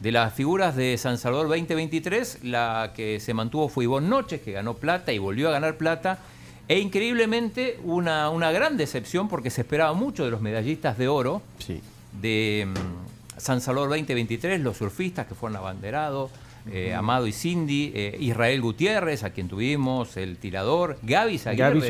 [0.00, 4.52] De las figuras de San Salvador 2023, la que se mantuvo fue Ivonne Noches, que
[4.52, 6.20] ganó plata y volvió a ganar plata.
[6.68, 11.42] E increíblemente, una, una gran decepción porque se esperaba mucho de los medallistas de oro
[11.58, 11.82] Sí.
[12.22, 13.07] de mm,
[13.38, 16.30] San Salvador 2023, los surfistas que fueron abanderados,
[16.70, 21.80] eh, Amado y Cindy, eh, Israel Gutiérrez, a quien tuvimos, el tirador, Gaby Zaguirre,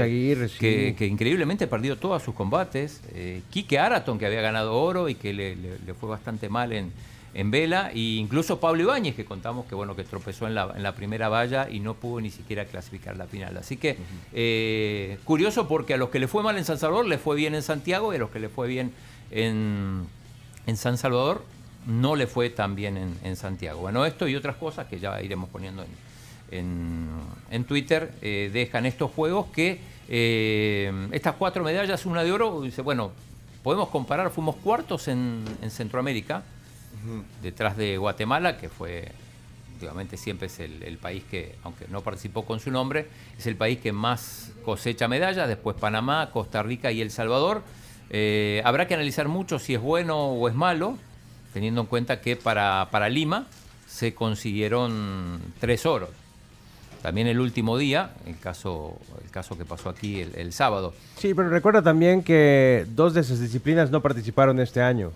[0.48, 0.58] sí.
[0.58, 5.16] que, que increíblemente perdió todos sus combates, eh, Quique Araton, que había ganado oro y
[5.16, 6.92] que le, le- le fue bastante mal en,
[7.34, 10.82] en vela, e incluso Pablo Ibáñez, que contamos que bueno que tropezó en la, en
[10.84, 13.56] la primera valla y no pudo ni siquiera clasificar la final.
[13.56, 13.96] Así que
[14.32, 17.54] eh, curioso porque a los que le fue mal en San Salvador le fue bien
[17.56, 18.92] en Santiago y a los que le fue bien
[19.30, 20.06] en,
[20.68, 21.42] en San Salvador
[21.86, 23.80] no le fue tan bien en, en Santiago.
[23.80, 25.88] Bueno, esto y otras cosas que ya iremos poniendo en,
[26.58, 27.08] en,
[27.50, 29.80] en Twitter eh, dejan estos juegos que
[30.10, 33.12] eh, estas cuatro medallas, una de oro, dice, bueno,
[33.62, 36.42] podemos comparar, fuimos cuartos en, en Centroamérica,
[37.42, 39.10] detrás de Guatemala, que fue,
[39.72, 43.08] últimamente siempre es el, el país que, aunque no participó con su nombre,
[43.38, 47.62] es el país que más cosecha medallas, después Panamá, Costa Rica y El Salvador.
[48.10, 50.96] Eh, habrá que analizar mucho si es bueno o es malo,
[51.52, 53.46] teniendo en cuenta que para, para Lima
[53.86, 56.10] se consiguieron tres oros.
[57.02, 60.94] También el último día, el caso, el caso que pasó aquí el, el sábado.
[61.16, 65.12] Sí, pero recuerda también que dos de esas disciplinas no participaron este año.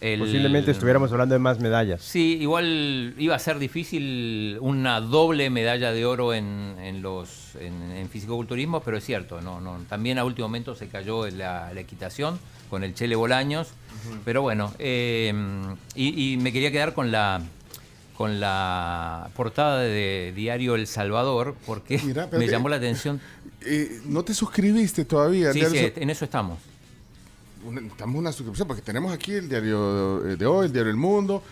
[0.00, 2.00] El- Posiblemente estuviéramos hablando de más medallas.
[2.00, 7.92] Sí, igual iba a ser difícil una doble medalla de oro en, en los en,
[7.92, 9.76] en fisicoculturismo, pero es cierto, no, no.
[9.88, 12.38] También a último momento se cayó en la, la equitación
[12.70, 13.68] con el Chele Bolaños,
[14.24, 15.34] pero bueno, eh,
[15.94, 17.42] y, y me quería quedar con la
[18.16, 23.20] con la portada de Diario El Salvador porque Mira, me llamó la atención.
[23.62, 25.52] Eh, ¿No te suscribiste todavía?
[25.52, 25.60] sí,
[25.96, 26.58] en eso estamos.
[27.64, 31.42] Una- Necesitamos una suscripción porque tenemos aquí el diario de, hoy, el diario El Mundo.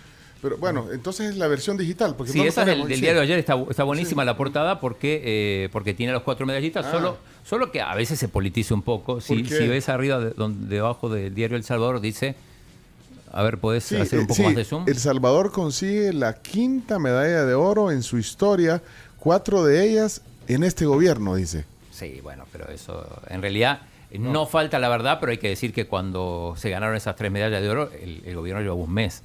[0.41, 2.15] Pero bueno, entonces es la versión digital.
[2.17, 4.79] Porque Sí, no esa es del, del diario de ayer, está, está buenísima la portada
[4.81, 6.93] porque, eh, porque tiene los cuatro medallistas, Ah.
[6.93, 9.21] solo, solo que a veces se politiza un poco.
[9.21, 12.37] Si, ves arriba, de- donde- debajo del diario El Salvador, dice,
[13.33, 14.85] a ver, ¿podés Sí, hacer un poco sí, más de zoom?
[14.87, 18.81] El Salvador consigue la quinta medalla de oro en su historia,
[19.19, 21.65] cuatro de ellas en este gobierno, dice.
[21.91, 23.81] Sí, bueno, pero eso, en realidad,
[24.11, 24.47] eh, no.
[24.47, 27.69] falta la verdad, pero hay que decir que cuando se ganaron esas tres medallas de
[27.69, 29.23] oro, el, el gobierno llevaba un mes.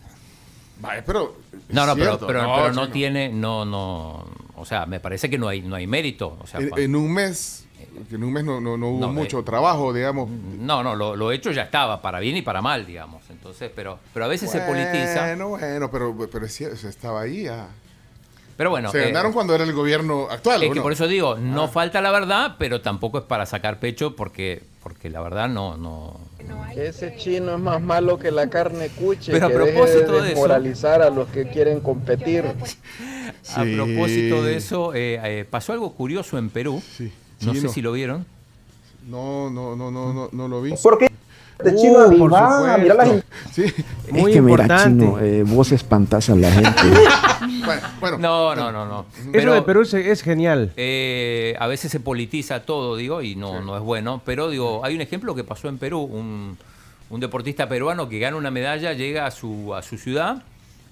[0.80, 1.36] Vale, pero.
[1.70, 5.00] No, no, pero, cierto, pero, no, pero sí, no tiene, no, no, o sea, me
[5.00, 6.38] parece que no hay, no hay mérito.
[6.42, 7.66] O sea, En, cuando- en un mes,
[8.10, 10.30] que en un mes no, no- no hubo No, mucho eh, trabajo, digamos.
[10.30, 13.30] No, no, lo, lo hecho ya estaba, para bien y para mal, digamos.
[13.30, 15.22] Entonces, pero, pero a veces se politiza.
[15.28, 17.68] Bueno, bueno, pero, pero es cierto, estaba ahí ya.
[18.56, 20.84] Pero bueno, Se eh, ganaron cuando era el gobierno actual, es ¿o que no?
[20.84, 21.68] por eso digo, no Ah.
[21.68, 26.20] falta la verdad, pero tampoco es para sacar pecho porque, porque la verdad no, no.
[26.76, 29.32] Ese chino es más malo que la carne cuche.
[29.32, 32.46] Pero a que deje propósito de eso- desmoralizar a los que quieren competir.
[33.56, 36.82] A propósito de eso, eh, eh, pasó algo curioso en Perú.
[37.42, 38.26] No sé si lo vieron.
[39.08, 40.74] No, no, no, no, no, no lo vi.
[40.82, 41.10] ¿Por qué?
[41.64, 43.26] De chino Uh, a por mira la gente.
[43.52, 43.64] Sí.
[43.64, 46.82] es que mira, chino, eh, vos espantas a la gente.
[48.00, 49.06] bueno, no, no, no, no.
[49.32, 50.72] Eso de Perú es, es genial.
[50.78, 54.22] Eh, a veces se politiza todo, digo, y no, no es bueno.
[54.26, 56.02] Pero digo, hay un ejemplo que pasó en Perú.
[56.02, 56.58] Un,
[57.10, 60.42] un deportista peruano que gana una medalla, llega a su, a su ciudad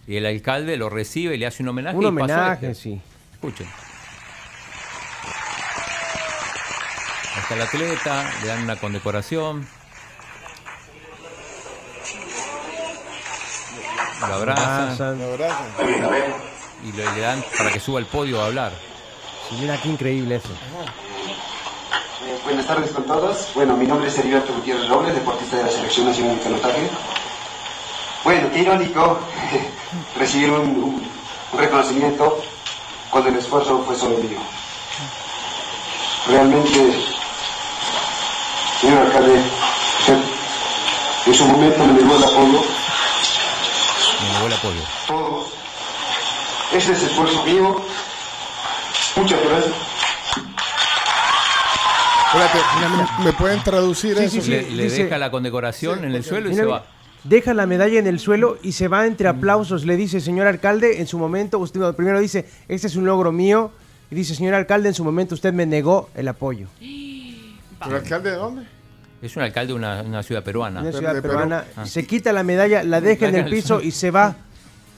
[0.07, 1.97] y el alcalde lo recibe y le hace un homenaje.
[1.97, 2.83] Un y pasó homenaje, este.
[2.83, 3.01] sí.
[3.33, 3.67] Escuchen.
[7.33, 9.65] Ahí está el atleta, le dan una condecoración.
[14.27, 15.19] Lo abrazan.
[15.19, 15.35] Lo
[16.83, 18.71] Y le, le dan para que suba al podio a hablar.
[19.49, 20.49] Sí, mira qué increíble eso.
[20.49, 23.49] Eh, Buenas tardes con todos.
[23.55, 26.89] Bueno, mi nombre es Heriberto Gutiérrez Robles, deportista de la Selección Nacional de Canotaje.
[28.23, 29.19] Bueno, qué irónico
[30.17, 31.11] recibir un, un-
[31.53, 32.41] un reconocimiento
[33.09, 34.39] cuando el esfuerzo fue solo mío.
[36.27, 36.93] Realmente,
[38.79, 39.41] señor alcalde,
[39.99, 40.17] usted
[41.25, 42.61] en su momento me negó el apoyo.
[44.41, 44.81] Me negó el apoyo.
[45.07, 45.47] Todos.
[46.73, 47.75] Ese es esfuerzo mío.
[49.17, 49.75] Muchas gracias.
[52.27, 52.59] Espérate,
[53.25, 54.35] ¿me pueden traducir Sí, eso?
[54.35, 54.51] sí, sí.
[54.51, 56.85] Le, le dice- deja la condecoración en el suelo y Mira, se va.
[57.25, 59.85] Deja la medalla en el suelo y se va entre aplausos.
[59.85, 63.71] Le dice, señor alcalde, en su momento, usted primero dice, este es un logro mío.
[64.09, 66.67] Y dice, señor alcalde, en su momento usted me negó el apoyo.
[66.79, 67.59] ¿El
[67.93, 68.63] alcalde de dónde?
[69.21, 70.81] Es un alcalde de una, una ciudad peruana.
[70.81, 71.33] Una ciudad de Perú.
[71.35, 71.65] peruana.
[71.75, 71.85] Ah.
[71.85, 74.35] Se quita la medalla, la deja en el piso y se va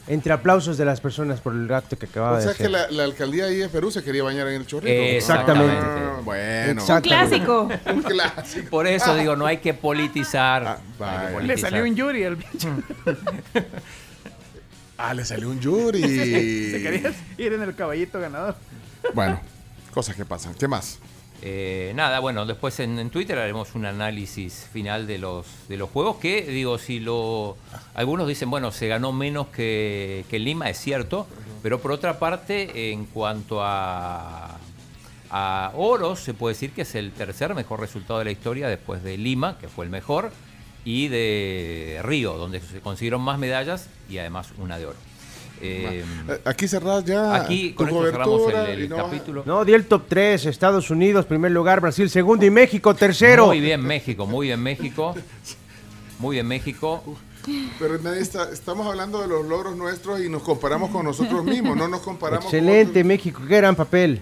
[0.08, 2.72] entre aplausos de las personas por el acto que acababa O sea de que hacer.
[2.72, 4.92] la, la alcaldía ahí de Perú se quería bañar en el chorrito.
[4.92, 5.76] Exactamente.
[5.82, 6.82] Ah, bueno.
[6.82, 7.38] Exactamente.
[7.46, 7.70] Clásico.
[7.94, 8.70] Un clásico.
[8.70, 10.64] Por eso digo, no hay que politizar.
[10.68, 11.70] Ah, hay que Le politizar.
[11.72, 12.70] salió un Yuri al bicho.
[14.98, 16.02] Ah, le salió un Yuri.
[16.72, 18.56] Se quería ir en el caballito ganador.
[19.14, 19.40] Bueno,
[19.94, 20.54] cosas que pasan.
[20.54, 21.00] ¿Qué más?
[21.46, 26.16] Eh, nada, bueno, después en, Twitter haremos un análisis final de los de los juegos
[26.16, 27.58] que digo si lo
[27.96, 31.28] algunos dicen bueno se ganó menos que, que Lima es cierto,
[31.62, 34.58] pero por otra parte en cuanto a
[35.32, 39.04] a oros se puede decir que es el tercer mejor resultado de la historia después
[39.04, 40.32] de Lima que fue el mejor
[40.86, 45.13] y de Río donde se consiguieron más medallas y además una de oro.
[45.66, 49.44] Eh, Eh, Aquí cerrás ya Aquí, con esto cerramos el- no capítulo.
[49.46, 53.48] No, di el top 3, Estados Unidos, primer lugar, Brasil, segundo y México, tercero.
[53.48, 55.16] Muy bien México, muy bien México.
[56.20, 57.04] Muy bien México.
[57.80, 61.76] Pero nadie está, estamos hablando de los logros nuestros y nos comparamos con nosotros mismos,
[61.76, 64.22] no nos comparamos Excelente, México, qué gran papel.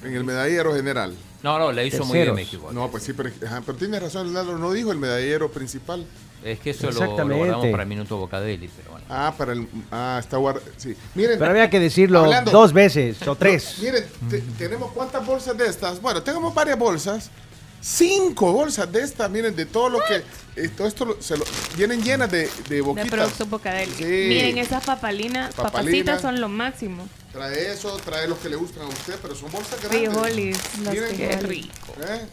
[0.00, 1.14] con- en el medallero general.
[1.42, 2.34] No, no, le hizo muy bien.
[2.34, 2.70] México.
[2.72, 6.06] No, pues sí, pero, ajá, pero tiene razón, Leonardo, no dijo el medallero principal.
[6.44, 9.06] Es que eso lo, lo guardamos para el minuto Bocadeli, pero bueno.
[9.10, 9.68] Ah, para el.
[9.92, 10.66] Ah, está guardado.
[10.78, 10.96] Sí.
[11.14, 11.38] Miren.
[11.38, 13.76] Pero había que decirlo hablando- dos veces o tres.
[13.80, 16.00] Miren, te- tenemos cuántas bolsas de estas.
[16.00, 17.30] Bueno, tenemos varias bolsas.
[17.82, 20.22] Cinco bolsas de estas, miren, de todo lo que.
[20.62, 21.44] eh, todo esto lo- se lo,
[21.76, 23.10] vienen llenas de, de De boquitas.
[23.10, 23.92] producto Bocadeli.
[23.94, 24.04] Sí.
[24.04, 25.72] Miren, esas papalinas, Papalina.
[25.82, 27.08] papacitas son lo máximo.
[27.32, 30.10] Trae eso, trae los que le gustan a usted, pero son bolsas grandes.
[30.10, 31.68] Frijoles, los Miren, que- qué rico.
[32.06, 32.26] ¿eh?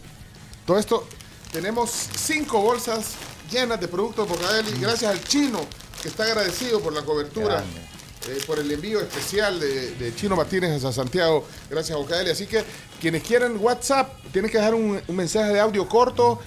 [0.66, 1.08] Todo esto,
[1.52, 3.12] tenemos cinco bolsas
[3.50, 5.60] llenas de productos Bocadeli, gracias al chino,
[6.02, 7.64] que está agradecido por la cobertura,
[8.28, 12.30] eh, por el envío especial de, de Chino Martínez a Santiago, gracias a Bocadeli.
[12.30, 12.62] Así que
[13.00, 16.38] quienes quieran WhatsApp, tienen que dejar un, un mensaje de audio corto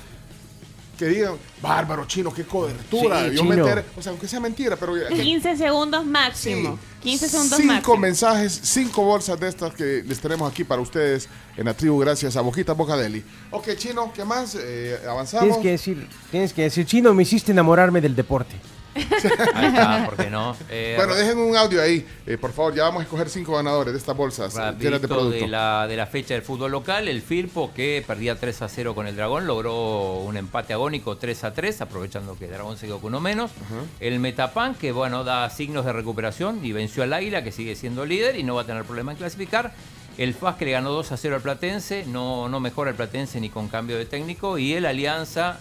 [1.01, 1.33] que digan,
[1.63, 3.27] bárbaro chino, qué cobertura.
[3.27, 3.55] Sí, Yo Chino.
[3.55, 6.77] meter, o sea, aunque sea mentira, pero 15 segundos máximo.
[7.01, 7.97] 15 segundos cinco máximo.
[7.97, 12.37] mensajes, cinco bolsas de estas que les tenemos aquí para ustedes en la tribu, gracias
[12.37, 13.23] a Boquita Bocadeli.
[13.49, 14.55] Ok, Chino, ¿qué más?
[14.59, 15.45] Eh, avanzamos.
[15.45, 18.55] Tienes que decir, tienes que decir, chino, me hiciste enamorarme del deporte.
[18.95, 20.55] Ahí está, ¿por qué no?
[20.69, 22.73] Eh, Bueno, dejen un audio ahí, eh, por favor.
[22.75, 25.39] Ya vamos a escoger cinco ganadores de estas bolsas llenas de producto.
[25.39, 28.93] de la, de la fecha del fútbol local, el Firpo que perdía 3 a 0
[28.95, 32.85] con el Dragón, logró un empate agónico 3 a 3, aprovechando que el Dragón se
[32.87, 33.51] quedó con uno menos.
[33.99, 38.05] El Metapan, que bueno, da signos de recuperación y venció al Águila, que sigue siendo
[38.05, 39.73] líder y no va a tener problema en clasificar.
[40.17, 43.39] El FAS que le ganó 2 a 0 al Platense, no, no mejora el Platense
[43.39, 44.57] ni con cambio de técnico.
[44.57, 45.57] Y el Alianza,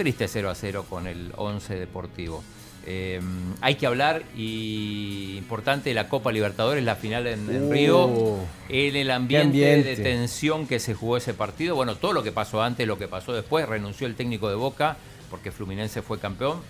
[0.00, 2.42] triste 0 a 0 con el 11 Deportivo.
[2.86, 3.20] Eh,
[3.60, 8.36] hay que hablar y importante la Copa Libertadores, la final en, en Oh, Río,
[8.70, 9.96] en el ambiente, ambiente.
[9.96, 11.76] de tensión que se jugó ese partido.
[11.76, 14.96] Bueno, todo lo que pasó antes, lo que pasó después, renunció el técnico de Boca
[15.28, 16.60] porque Fluminense fue campeón.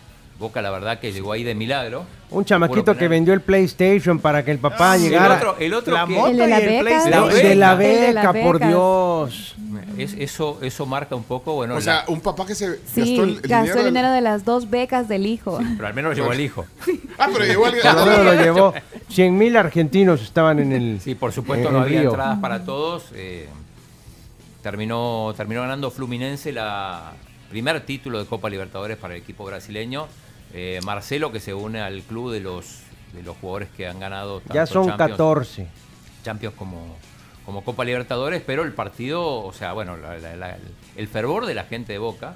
[0.41, 2.05] Boca, la verdad, que llegó ahí de milagro.
[2.31, 5.27] Un chamaquito que vendió el PlayStation para que el papá llegara.
[5.35, 6.81] El otro, el otro La que- moto El de la y el beca.
[6.81, 7.29] PlayStation.
[7.29, 7.91] La El de la beca.
[7.93, 8.67] El de la beca, por.
[8.67, 9.55] Dios.
[9.99, 13.01] Es- eso, eso marca un poco, bueno, O la- sea, un papá que se Sí,
[13.17, 13.61] gastó el, el gastó dinero.
[13.69, 15.61] el del- dinero de las dos becas del hijo.
[15.77, 16.65] pero al menos llegó el hijo.
[17.19, 18.75] Ah, pero llegó el lo menos lo llevó.
[19.11, 21.01] 100 mil argentinos estaban en el.
[21.03, 22.11] Sí, por supuesto no había Río.
[22.11, 23.05] entradas para todos.
[23.15, 23.47] eh,
[24.62, 27.12] terminó, terminó ganando Fluminense la
[27.51, 30.07] primer título de Copa Libertadores para el equipo brasileño.
[30.52, 32.81] Eh, Marcelo que se une al club de los,
[33.12, 34.40] de los jugadores que han ganado.
[34.48, 35.66] Ya tanto son Champions- 14.
[36.24, 36.97] Champions como,
[37.47, 40.59] como Copa Libertadores, pero el partido, o sea, bueno, la- la- la-
[40.97, 42.35] el fervor de la gente de Boca,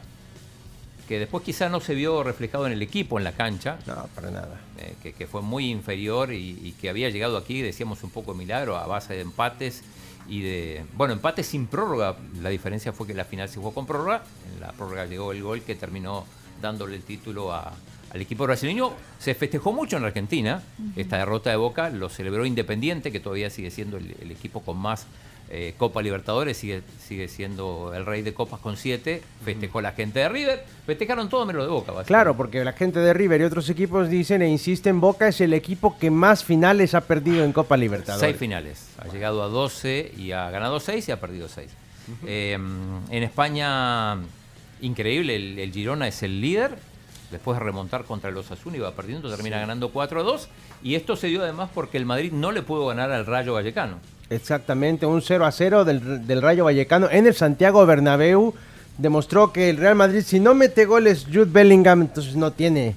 [1.08, 3.78] que después quizá no se vio reflejado en el equipo, en la cancha.
[3.86, 4.60] No, para nada.
[4.78, 8.32] eh, que, que fue muy inferior y, y que había llegado aquí, decíamos un poco
[8.32, 9.82] de milagro, a base de empates
[10.28, 10.84] y de...
[10.94, 12.16] Bueno, empates sin prórroga.
[12.40, 14.22] La diferencia fue que la final se jugó con prórroga.
[14.54, 16.24] En la prórroga llegó el gol que terminó
[16.62, 17.72] dándole el título a-
[18.14, 18.92] al equipo brasileño.
[19.18, 20.62] Se festejó mucho en Argentina
[20.96, 21.90] esta derrota de Boca.
[21.90, 25.06] Lo celebró Independiente, que todavía sigue siendo el, el equipo con más
[25.50, 29.22] eh, Copa Libertadores, sigue, sigue siendo el rey de copas con siete.
[29.44, 30.64] Festejó la gente de River.
[30.86, 31.92] Festejaron todo menos de Boca.
[32.04, 35.52] Claro, porque la gente de River y otros equipos dicen e insisten, Boca es el
[35.52, 38.26] equipo que más finales ha perdido en Copa Libertadores.
[38.26, 38.88] Seis finales.
[38.98, 41.68] Ha llegado a 12 y ha ganado 6 y ha perdido 6.
[42.26, 44.16] en España,
[44.80, 46.78] increíble, el, el Girona es el líder.
[47.30, 49.60] Después de remontar contra el Osasuna, iba perdiendo, termina Sí.
[49.62, 50.48] ganando 4 a 2.
[50.82, 53.96] Y esto se dio además porque el Madrid no le pudo ganar al Rayo Vallecano.
[54.30, 58.54] Exactamente, un 0 a 0 del, del Rayo Vallecano en el Santiago Bernabéu.
[58.98, 62.94] Demostró que el Real Madrid, si no mete goles Jude Bellingham, entonces no tiene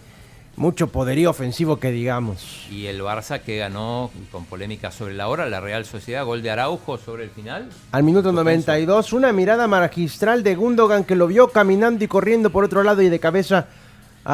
[0.56, 2.68] mucho poderío ofensivo que digamos.
[2.72, 6.50] Y el Barça que ganó con polémica sobre la hora, la Real Sociedad, gol de
[6.52, 7.70] Araujo sobre el final.
[7.92, 12.64] Al minuto 92, una mirada magistral de Gundogan que lo vio caminando y corriendo por
[12.64, 13.68] otro lado y de cabeza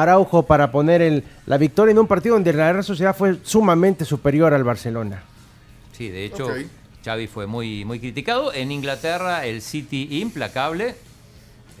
[0.00, 4.04] Araujo para poner el- la victoria en un partido donde la Real Sociedad fue sumamente
[4.04, 5.22] superior al Barcelona.
[5.92, 6.52] Sí, de hecho, Ok.
[7.04, 8.52] Xavi fue muy, muy criticado.
[8.52, 10.94] En Inglaterra, el City implacable.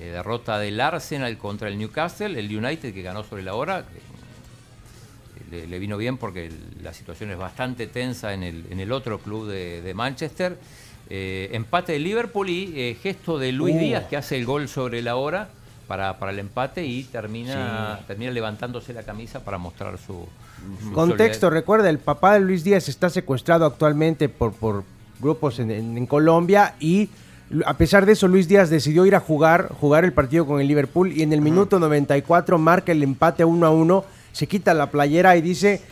[0.00, 2.36] eh, derrota del Arsenal contra el Newcastle.
[2.38, 3.84] El United que ganó sobre la hora.
[3.84, 8.80] que Le, le vino bien porque el- la situación es bastante tensa en el, en
[8.80, 10.58] el otro club de, de Manchester.
[11.10, 13.78] Eh, empate de Liverpool y eh, gesto de Luis Uh.
[13.78, 15.48] Díaz que hace el gol sobre la hora
[15.86, 20.26] para, para el empate y termina, termina levantándose la camisa para mostrar su,
[20.82, 24.84] su Contexto, recuerda, el papá de Luis Díaz está secuestrado actualmente por, por
[25.20, 27.08] grupos en, en- en Colombia y
[27.66, 30.66] a pesar de eso Luis Díaz decidió ir a jugar, jugar el partido con el
[30.68, 34.90] Liverpool y en el minuto 94 marca el empate 1 a 1, se quita la
[34.90, 35.82] playera y dice,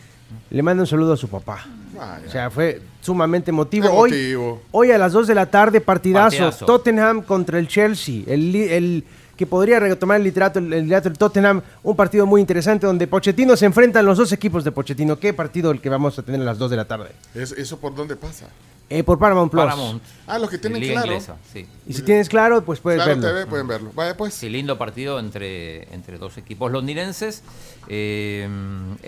[0.49, 1.65] le manda un saludo a su papá.
[1.95, 2.23] Vaya.
[2.27, 3.87] O sea, fue sumamente emotivo.
[3.91, 4.61] Hoy, Emotivo.
[4.71, 6.37] hoy a las 2 de la tarde, partidazo.
[6.37, 6.65] Partidazo.
[6.65, 8.23] Tottenham contra el Chelsea.
[8.25, 9.03] El
[9.35, 11.61] que podría retomar el liderato, el liderato del Tottenham.
[11.83, 15.17] Un partido muy interesante donde Pochettino se enfrentan los dos equipos de Pochettino.
[15.17, 17.11] ¿Qué partido el que vamos a tener a las 2 de la tarde?
[17.33, 18.47] ¿Eso, eso por dónde pasa?
[18.89, 19.63] Eh, por Paramount Plus.
[19.63, 20.03] Paramount.
[20.27, 21.07] Ah, los que tienen Liga claro.
[21.07, 21.65] inglesa, sí.
[21.87, 23.27] Y si tienes claro, pues puedes Claro verlo.
[23.39, 23.91] TV pueden verlo.
[23.95, 24.35] Vaya pues.
[24.35, 27.41] Sí, lindo partido entre, entre dos equipos londinenses.
[27.87, 28.47] Eh,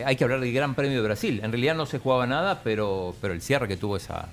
[0.04, 1.40] hay que hablar del Gran Premio de Brasil.
[1.44, 4.28] En realidad no se jugaba nada, pero, pero el cierre que tuvo esa,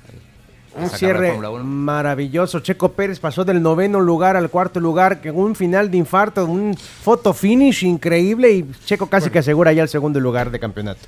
[0.75, 1.65] Un cierre Fórmula 1.
[1.65, 2.61] maravilloso.
[2.61, 6.77] Checo Pérez pasó del noveno lugar al cuarto lugar, que un final de infarto, un
[6.77, 11.01] photo finish increíble y Checo casi que asegura ya el segundo lugar de campeonato.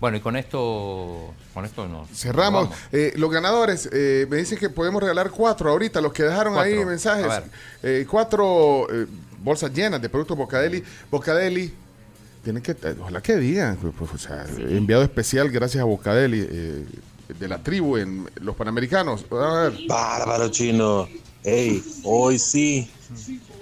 [0.00, 2.68] Bueno, y con esto, con esto nos Cerramos.
[2.90, 6.84] Eh, los ganadores, eh, me dicen que podemos regalar cuatro ahorita, los que dejaron ahí
[6.84, 7.44] mensajes.
[7.84, 9.06] Eh, cuatro eh,
[9.42, 10.82] bolsas llenas de productos Bocadeli.
[11.08, 11.72] Bocadeli,
[12.42, 16.84] tienen que, ojalá que digan, pues, pues, o sea, enviado especial gracias a Bocadeli, eh,
[17.38, 19.24] de la tribu en los Panamericanos.
[19.30, 19.78] A ver.
[19.88, 21.08] Bárbaro chino.
[21.44, 22.90] Ey, hoy sí.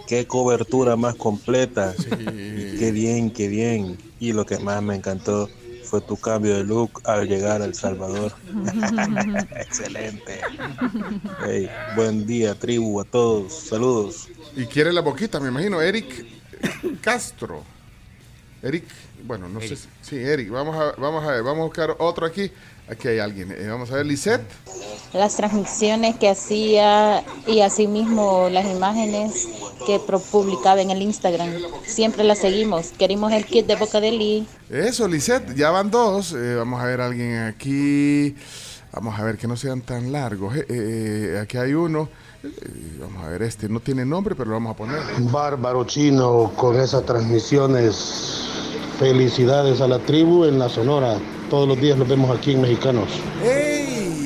[0.06, 1.94] Qué cobertura más completa.
[1.96, 3.96] Qué bien, qué bien.
[4.18, 5.48] Y lo que más me encantó
[5.84, 8.32] fue tu cambio de look al llegar a El Salvador.
[9.56, 10.40] Excelente.
[11.46, 13.52] Ey, buen día, tribu, a todos.
[13.52, 14.28] Saludos.
[14.56, 15.80] Y quiere la boquita, me imagino.
[15.80, 16.26] Eric
[17.00, 17.64] Castro.
[18.62, 18.84] Eric,
[19.24, 19.88] bueno, no sé si.
[20.02, 20.50] Sí, Eric.
[20.50, 22.50] Vamos a, vamos a ver, vamos a buscar otro aquí.
[22.90, 23.52] Aquí hay alguien.
[23.52, 24.42] Eh, vamos a ver, Lisette.
[25.12, 29.48] las transmisiones que hacía y asimismo las imágenes
[29.86, 31.50] que publicaba en el Instagram.
[31.84, 32.88] Siempre las seguimos.
[32.98, 34.46] Queremos el kit de Bocadeli.
[34.68, 36.32] Eso, Lisette, ya van dos.
[36.32, 38.34] Eh, vamos a ver a alguien aquí.
[38.92, 40.56] Vamos a ver que no sean tan largos.
[40.56, 42.08] Eh, eh, aquí hay uno.
[42.42, 42.48] Eh,
[43.00, 45.00] vamos a ver, este no tiene nombre, pero lo vamos a poner.
[45.30, 48.48] Bárbaro chino con esas transmisiones.
[48.98, 51.18] Felicidades a la tribu en la Sonora.
[51.50, 53.08] Todos los días los vemos aquí en Mexicanos.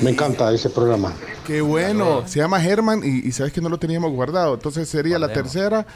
[0.02, 1.14] Me encanta ese programa.
[1.46, 2.26] Qué bueno.
[2.26, 4.54] Se llama Germán y, y sabes que no lo teníamos guardado.
[4.54, 5.86] Entonces sería la tercera.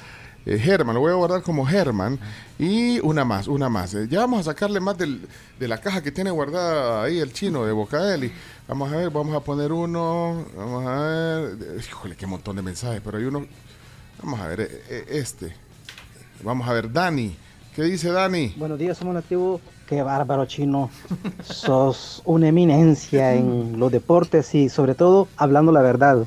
[0.46, 2.18] eh, Germán, lo voy a guardar como Germán.
[2.59, 3.92] Y una más, una más.
[3.94, 5.20] Eh, ya vamos a sacarle más del-
[5.60, 8.32] de la caja que tiene guardada ahí el chino de Bocaeli.
[8.66, 10.46] Vamos a ver, vamos a poner uno.
[10.56, 11.59] Vamos a ver.
[11.78, 13.46] Híjole, qué montón de mensajes, pero hay uno.
[14.22, 15.55] Vamos a ver, eh, este.
[16.42, 17.36] Vamos a ver, Dani.
[17.76, 18.55] ¿Qué dice Dani?
[18.56, 19.60] Buenos días, somos nativos.
[19.89, 20.90] Qué bárbaro chino.
[21.43, 26.27] Sos una eminencia en los deportes y sobre todo hablando la verdad.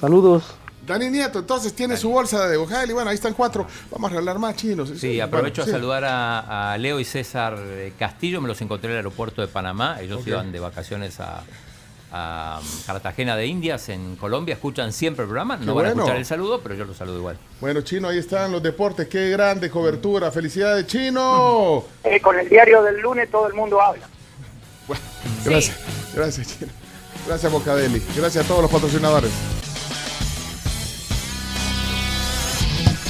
[0.00, 0.54] Saludos.
[0.86, 3.66] Dani Nieto, entonces tiene su bolsa de Ojal y bueno, ahí están cuatro.
[3.90, 4.90] Vamos a regalar más chinos.
[4.96, 8.88] Sí, aprovecho Bueno, a saludar a, a Leo y César eh, Castillo, me los encontré
[8.88, 11.42] en el aeropuerto de Panamá, ellos iban de vacaciones a,
[12.12, 16.02] a Cartagena de Indias en Colombia, escuchan siempre el programa, no Qué van a bueno.
[16.02, 17.38] escuchar el saludo, pero yo los saludo igual.
[17.60, 19.08] Bueno, Chino, ahí están los deportes.
[19.08, 20.30] Qué grande cobertura.
[20.30, 21.84] Felicidades, Chino.
[22.04, 24.08] Eh, con el diario del lunes todo el mundo habla.
[25.44, 25.76] Gracias.
[26.14, 26.72] Gracias, Chino.
[27.26, 28.02] Gracias, Bocadeli.
[28.16, 29.30] Gracias a todos los patrocinadores.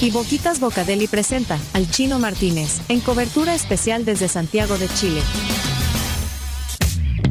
[0.00, 5.20] Y Boquitas Bocadeli presenta al Chino Martínez, en cobertura especial desde Santiago de Chile.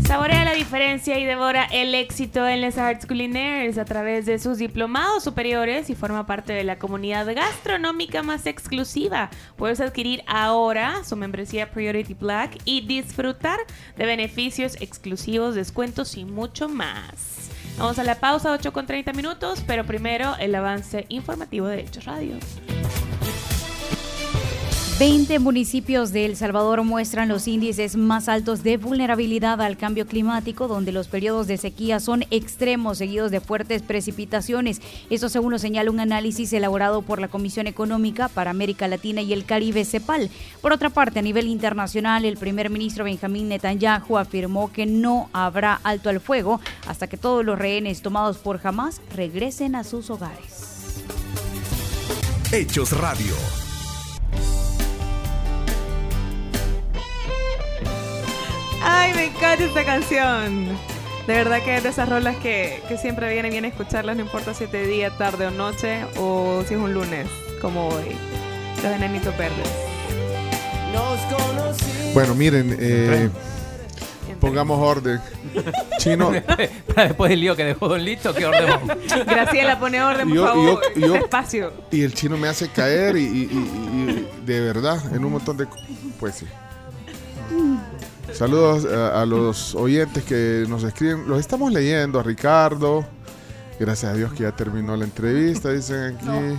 [0.07, 4.57] Saborea la diferencia y devora el éxito en Les Arts Culinaires a través de sus
[4.57, 9.30] diplomados superiores y forma parte de la comunidad gastronómica más exclusiva.
[9.56, 13.60] Puedes adquirir ahora su membresía Priority Black y disfrutar
[13.98, 17.53] de beneficios exclusivos, descuentos y mucho más.
[17.78, 22.06] Vamos a la pausa, 8 con 30 minutos, pero primero el avance informativo de Hechos
[22.06, 22.36] Radio.
[24.99, 30.68] 20 municipios de El Salvador muestran los índices más altos de vulnerabilidad al cambio climático,
[30.68, 34.82] donde los periodos de sequía son extremos, seguidos de fuertes precipitaciones.
[35.10, 39.34] Eso según lo señala un análisis elaborado por la Comisión Económica para América Latina y
[39.34, 40.30] el Caribe, CEPAL.
[40.61, 45.74] Por otra parte, a nivel internacional, el primer ministro Benjamín Netanyahu afirmó que no habrá
[45.84, 51.02] alto al fuego hasta que todos los rehenes tomados por Hamas regresen a sus hogares.
[52.52, 53.62] Hechos Radio.
[58.84, 60.68] Ay, me encanta esta canción.
[61.28, 64.54] De verdad que es de esas rolas que, que siempre viene bien escucharlas, no importa
[64.54, 67.28] si es de día, tarde o noche, o si es un lunes,
[67.62, 68.16] como hoy.
[68.84, 69.70] Los enanitos verdes.
[72.14, 73.30] Bueno, miren, eh,
[74.42, 75.22] pongamos orden.
[75.98, 76.32] Chino.
[76.94, 78.70] Para después del lío que dejó Don Lito, ¿qué orden?
[79.26, 80.82] Graciela, pone orden, por Yo- favor.
[80.96, 81.74] yo- yo- Espacio.
[81.90, 85.56] Y el chino me hace caer y, y- y- y de verdad en un montón
[85.58, 85.68] de...
[86.20, 86.46] Pues sí.
[88.32, 91.28] Saludos a, a los oyentes que nos escriben.
[91.28, 93.06] Los estamos leyendo, a Ricardo.
[93.80, 96.58] Gracias a Dios que ya terminó la entrevista, dicen aquí.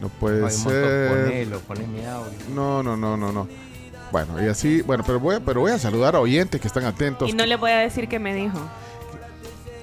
[0.00, 1.08] No, puede Ay, ser.
[1.26, 2.32] Ponelo, poné mi audio.
[2.54, 3.46] No, no, no, no, no.
[4.10, 6.84] Bueno, y así, bueno, pero voy, a, pero voy a saludar a oyentes que están
[6.84, 7.28] atentos.
[7.28, 8.58] Y no le voy a decir qué me dijo.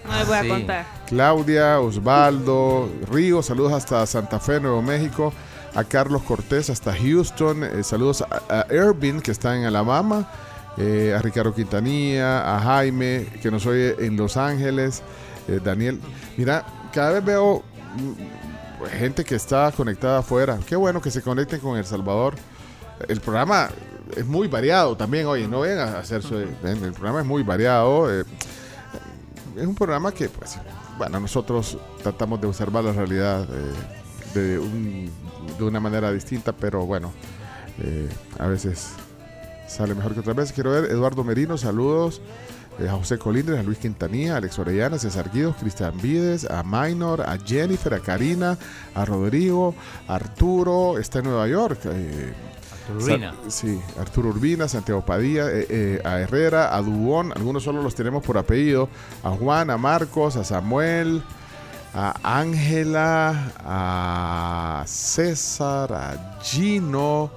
[0.05, 0.47] No le voy a Sí.
[0.49, 0.85] contar.
[1.07, 5.31] Claudia, Osvaldo, Río, saludos hasta Santa Fe, Nuevo México.
[5.75, 7.63] A Carlos Cortés hasta Houston.
[7.63, 10.27] eh, saludos a, a Irving, que está en Alabama.
[10.77, 15.01] Eh, a Ricardo Quintanilla, a Jaime, que nos oye en Los Ángeles.
[15.47, 15.99] eh, Daniel.
[16.37, 17.63] Mira, cada vez veo
[17.95, 20.59] mm, gente que está conectada afuera.
[20.67, 22.35] Qué bueno que se conecten con El Salvador.
[23.07, 23.69] El programa
[24.15, 26.35] es muy variado también, oye, no vengan a hacer su...
[26.35, 28.11] ven, El programa es muy variado.
[28.11, 28.23] eh,
[29.55, 30.57] es un programa que, pues,
[30.97, 33.47] bueno, nosotros tratamos de observar la realidad
[34.33, 35.09] de, un-
[35.57, 37.11] de una manera distinta, pero bueno,
[38.39, 38.89] a veces
[39.67, 40.53] sale mejor que otras veces.
[40.53, 42.21] Quiero ver Eduardo Merino, saludos.
[42.79, 46.45] eh, a José Colindres, a Luis Quintanilla, a Alex Orellana, a César Guidos, Cristian Vides,
[46.45, 48.57] a Minor, a Jennifer, a Karina,
[48.93, 49.73] a Rodrigo,
[50.07, 51.79] a Arturo, está en Nueva York.
[51.85, 52.33] eh,
[52.95, 53.33] Urbina.
[53.49, 58.23] Sí, Arturo Urbina, Santiago Padilla, eh, eh, a Herrera, a Dubón, algunos solo los tenemos
[58.23, 58.87] por apellido,
[59.23, 61.21] a Juan, a Marcos, a Samuel,
[61.93, 67.29] a Ángela, a César, a Gino,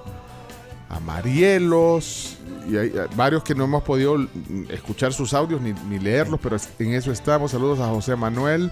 [0.91, 2.35] a Marielos,
[2.69, 4.27] y hay eh, varios que no hemos podido mm,
[4.69, 7.51] escuchar sus audios ni, ni leerlos, pero en eso estamos.
[7.51, 8.71] Saludos a José Manuel.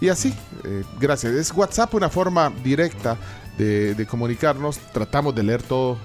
[0.00, 0.34] Y así,
[0.64, 1.32] eh, gracias.
[1.32, 3.16] Es WhatsApp una forma directa
[3.56, 4.78] de, de comunicarnos.
[4.92, 5.96] Tratamos de leer todo.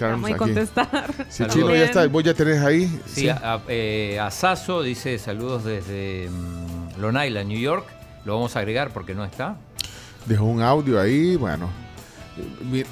[0.00, 1.10] Vamos a contestar.
[1.28, 3.00] Si chino ya está, vos ya tenés ahí.
[3.06, 7.84] Sí, a, a- eh, a Sasso dice saludos desde mm, Long Island, New York.
[8.24, 9.56] Lo vamos a agregar porque no está.
[10.26, 11.68] Dejó un audio ahí, bueno.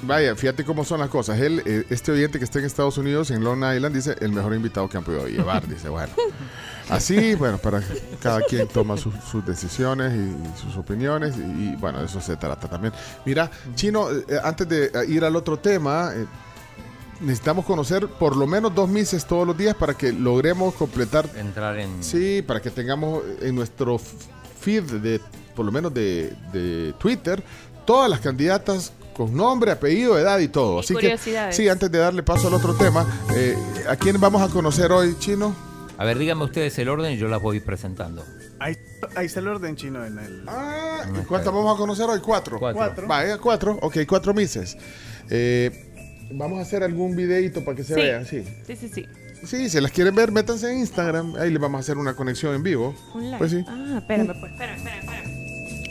[0.03, 1.39] Vaya, fíjate cómo son las cosas.
[1.39, 4.53] Él, eh, este oyente que está en Estados Unidos, en Long Island, dice el mejor
[4.53, 5.67] invitado que han podido llevar.
[5.67, 6.13] Dice, bueno.
[6.89, 11.35] Así, bueno, para que cada quien toma sus, sus decisiones y, y sus opiniones.
[11.37, 12.93] Y, y, bueno, de eso se trata también.
[13.25, 16.25] Mira, Chino, eh, antes de eh, ir al otro tema, eh,
[17.19, 21.27] necesitamos conocer por lo menos dos mises todos los días para que logremos completar.
[21.35, 22.03] Entrar en.
[22.03, 23.99] Sí, para que tengamos en nuestro
[24.59, 25.21] feed de
[25.55, 27.43] por lo menos de, de Twitter,
[27.85, 30.79] todas las candidatas con nombre, apellido, edad y todo.
[30.79, 31.55] Así que, curiosidades.
[31.55, 33.57] sí, antes de darle paso al otro tema, eh,
[33.89, 35.55] ¿a quién vamos a conocer hoy, Chino?
[35.97, 38.23] A ver, díganme ustedes el orden y yo las voy presentando.
[38.59, 38.77] Ahí,
[39.15, 40.43] ahí está el orden chino en el.
[40.47, 42.19] Ah, ¿y ¿Cuántas vamos a conocer hoy?
[42.19, 42.59] Cuatro.
[42.59, 43.07] Cuatro.
[43.07, 43.79] Vaya, cuatro.
[43.81, 44.77] Ok, cuatro mises.
[45.29, 47.99] Eh, vamos a hacer algún videito para que se Sí.
[48.01, 48.43] vean, sí.
[48.67, 49.05] Sí, sí, sí.
[49.43, 51.35] Sí, si las quieren ver, métanse en Instagram.
[51.35, 52.95] Ahí les vamos a hacer una conexión en vivo.
[53.15, 53.37] Un live.
[53.37, 53.63] Pues sí.
[53.67, 54.51] Ah, espérame, pues.
[54.51, 55.36] Espérame, espérame, espérame.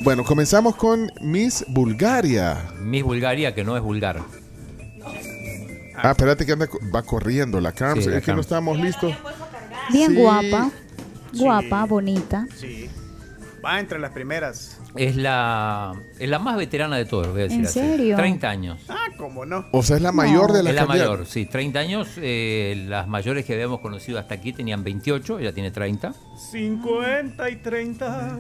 [0.03, 2.71] Bueno, comenzamos con Miss Bulgaria.
[2.81, 4.21] Miss Bulgaria, que no es vulgar.
[5.97, 8.05] Ah, espérate que anda, va corriendo la Carms.
[8.05, 8.47] Sí, la es que no Carms.
[8.47, 9.15] estábamos listos.
[9.93, 10.17] Bien Sí.
[10.19, 10.71] guapa.
[11.33, 12.47] Guapa, bonita.
[12.57, 12.89] Sí.
[13.67, 14.79] Va entre las primeras.
[14.95, 17.81] Es la, es la más veterana de todos, voy a decir ¿En así.
[17.81, 18.17] serio?
[18.17, 18.81] 30 años.
[18.89, 19.67] Ah, cómo no.
[19.73, 21.11] O sea, es la mayor de las Es la candidatas.
[21.15, 22.09] mayor, sí, 30 años.
[22.19, 26.15] eh, las mayores que habíamos conocido hasta aquí tenían 28, ella tiene 30.
[26.53, 28.39] 50 y 30.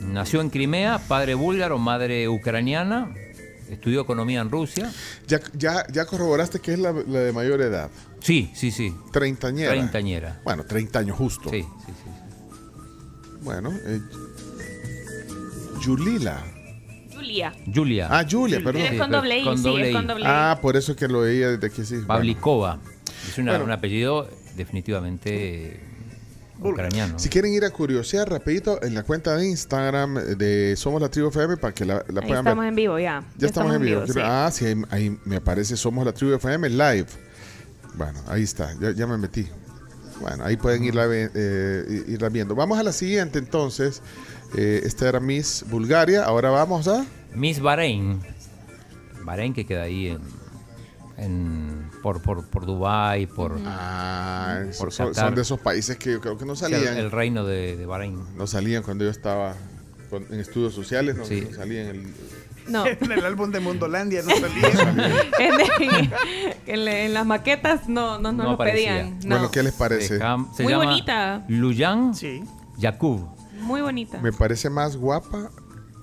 [0.00, 3.14] Nació en Crimea, padre búlgaro, madre ucraniana.
[3.70, 4.92] Estudió economía en Rusia.
[5.26, 7.90] Ya, ya, ya corroboraste que es la, la de mayor edad.
[8.20, 8.94] Sí, sí, sí.
[9.10, 9.70] Treintañera.
[9.70, 10.40] Treintañera.
[10.44, 11.48] Bueno, 30 años justo.
[11.50, 11.64] Sí.
[13.44, 14.00] Bueno, eh,
[15.80, 16.42] Yulila.
[17.14, 17.52] Julia.
[17.72, 18.08] Julia.
[18.10, 18.82] Ah, Julia, perdón.
[18.82, 19.92] Es con doble I, Con sí, doble es I.
[19.92, 20.28] con doble I.
[20.28, 21.96] Ah, por eso que lo veía desde que sí.
[22.06, 22.78] Pavlikova.
[23.28, 23.64] Es una- Bueno.
[23.66, 25.80] un apellido definitivamente
[26.60, 27.18] ucraniano.
[27.18, 31.28] Si quieren ir a curiosear rapidito en la cuenta de Instagram de Somos la Tribu
[31.28, 32.68] FM para que la, la Ahí puedan estamos ver.
[32.68, 33.24] en vivo ya.
[33.36, 34.06] Ya estamos en vivo.
[34.06, 34.18] sí.
[34.22, 37.06] Ah, sí, ahí, ahí me aparece Somos la Tribu FM live.
[37.94, 39.46] Bueno, ahí está, ya, ya me metí.
[40.20, 42.54] Bueno, ahí pueden irla, eh, irla viendo.
[42.54, 44.00] Vamos a la siguiente entonces.
[44.56, 46.24] Eh, esta era Miss Bulgaria.
[46.24, 47.04] Ahora vamos a.
[47.34, 48.20] Miss Bahrein.
[49.24, 50.20] Bahrein que queda ahí en,
[51.16, 56.20] en- por, por, por Dubái, por, Ah, por son, son de esos países que yo
[56.20, 56.96] creo que no el- salían.
[56.96, 58.18] el, reino de, de Bahrein.
[58.36, 59.54] No salían cuando yo estaba
[60.10, 61.46] con- en estudios sociales, no, Sí.
[61.50, 62.14] no salían en el.
[62.68, 62.84] No.
[63.00, 65.20] En el álbum de Mundolandia no salía.
[65.38, 66.08] en,
[66.66, 68.90] en- en las maquetas no, no, no, lo aparecía.
[69.02, 69.18] pedían.
[69.24, 69.36] No.
[69.36, 70.14] Bueno, ¿qué les parece?
[70.14, 71.44] Deja- se Muy llama bonita.
[71.48, 72.42] Luyan Sí.
[72.78, 73.28] Yakub.
[73.60, 74.18] Muy bonita.
[74.20, 75.50] Me parece más guapa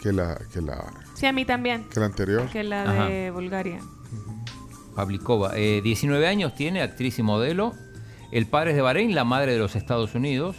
[0.02, 0.84] que la, que la,
[1.16, 1.84] Sí, a mí también.
[1.90, 2.48] que la anterior.
[2.50, 3.06] Que la Ajá.
[3.06, 3.80] de Bulgaria.
[4.96, 5.52] Pavlikova.
[5.56, 7.74] Eh, 19 años tiene, actriz y modelo.
[8.32, 10.56] El padre es de Bahrein, la madre de los Estados Unidos.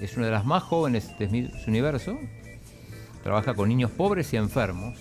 [0.00, 2.18] Es una de las más jóvenes de Miss Universo.
[3.22, 4.98] Trabaja con niños pobres y enfermos.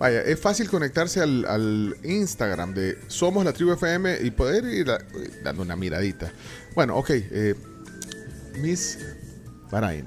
[0.00, 4.90] Vaya, es fácil conectarse al, al Instagram de Somos la Tribu FM y poder ir
[4.90, 4.98] a-
[5.44, 6.32] dando una miradita.
[6.74, 7.10] Bueno, ok.
[7.10, 7.54] eh,
[8.60, 8.98] Miss
[9.70, 10.06] Bahrain.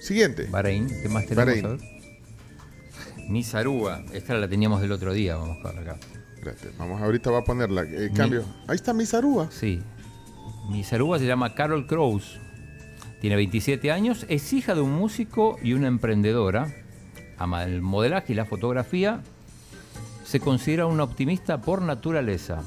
[0.00, 0.46] Siguiente.
[0.50, 1.80] Bahrein, ¿qué más tenemos?
[1.80, 1.96] Ver.
[3.28, 4.02] Miss Aruba.
[4.12, 5.98] Esta la teníamos del otro día, vamos a ver acá.
[6.36, 7.82] Espérate, vamos, ahorita va a ponerla.
[7.82, 8.44] eh, cambio.
[8.68, 9.50] Ahí está Miss Aruba.
[9.50, 9.82] Sí.
[10.70, 12.38] Miss Aruba se llama Carol Crows.
[13.20, 16.72] Tiene 27 años, es hija de un músico y una emprendedora.
[17.38, 19.20] Ama el modelaje y la fotografía.
[20.24, 22.62] Se considera una optimista por naturaleza.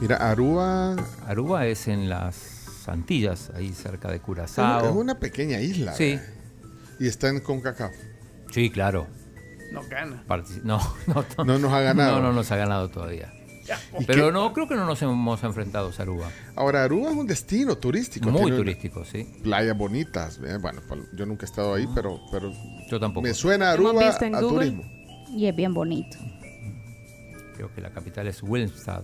[0.00, 0.96] Mira, Aruba
[1.26, 4.88] Aruba es en las Antillas, ahí cerca de Curazao.
[4.88, 5.92] es una pequeña isla.
[5.94, 6.12] Sí.
[6.12, 6.20] ¿eh?
[6.98, 7.92] Y está en CONCACAF.
[8.50, 9.06] Sí, claro.
[9.72, 10.22] No gana.
[10.64, 12.16] No, no, no, No nos ha ganado.
[12.16, 13.32] No, no nos ha ganado todavía.
[14.00, 14.32] ¿Y Pero qué?
[14.32, 16.30] no, creo que no nos hemos enfrentado a Aruba.
[16.56, 18.30] Ahora, Aruba es un destino turístico.
[18.30, 19.26] Muy tiene turístico, sí.
[19.42, 20.38] Playas bonitas.
[20.44, 22.52] eh, Bueno, pues, yo nunca he estado ahí, pero, pero
[22.90, 23.26] Yo tampoco.
[23.26, 24.70] me suena Aruba visto en a Google.
[24.70, 24.92] turismo.
[25.36, 26.16] Y es bien bonito.
[27.56, 29.02] Creo que la capital es Willemstad.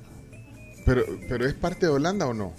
[0.84, 2.52] Pero, pero ¿es parte de Holanda o no?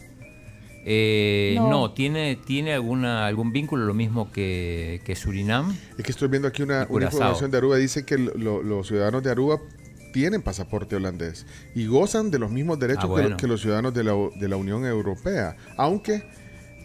[0.86, 1.70] Eh, No.
[1.70, 1.92] no.
[1.92, 5.76] tiene, tiene alguna, algún vínculo, lo mismo que, que Surinam.
[5.98, 7.76] Es que estoy viendo aquí una, información de Aruba.
[7.78, 9.60] Dice que lo- lo- los ciudadanos de Aruba
[10.12, 11.46] tienen pasaporte holandés
[11.76, 13.30] y gozan de los mismos derechos Ah, que, bueno.
[13.30, 16.24] lo- que los ciudadanos de la, de la Unión Europea, aunque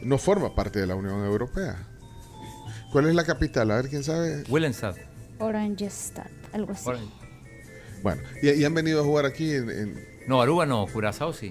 [0.03, 1.77] no forma parte de la Unión Europea.
[2.93, 3.71] ¿Cuál es la capital?
[3.71, 4.45] A ver, ¿quién sabe?
[4.49, 4.95] Willemstad.
[5.39, 6.91] Orangestad, algo así.
[8.03, 9.71] Bueno, y, y han venido a jugar aquí en...
[9.71, 11.51] en- No, Aruba no, Curazao sí.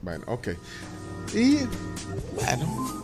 [0.00, 0.48] bueno, ok.
[1.34, 1.58] Y,
[2.34, 3.02] bueno,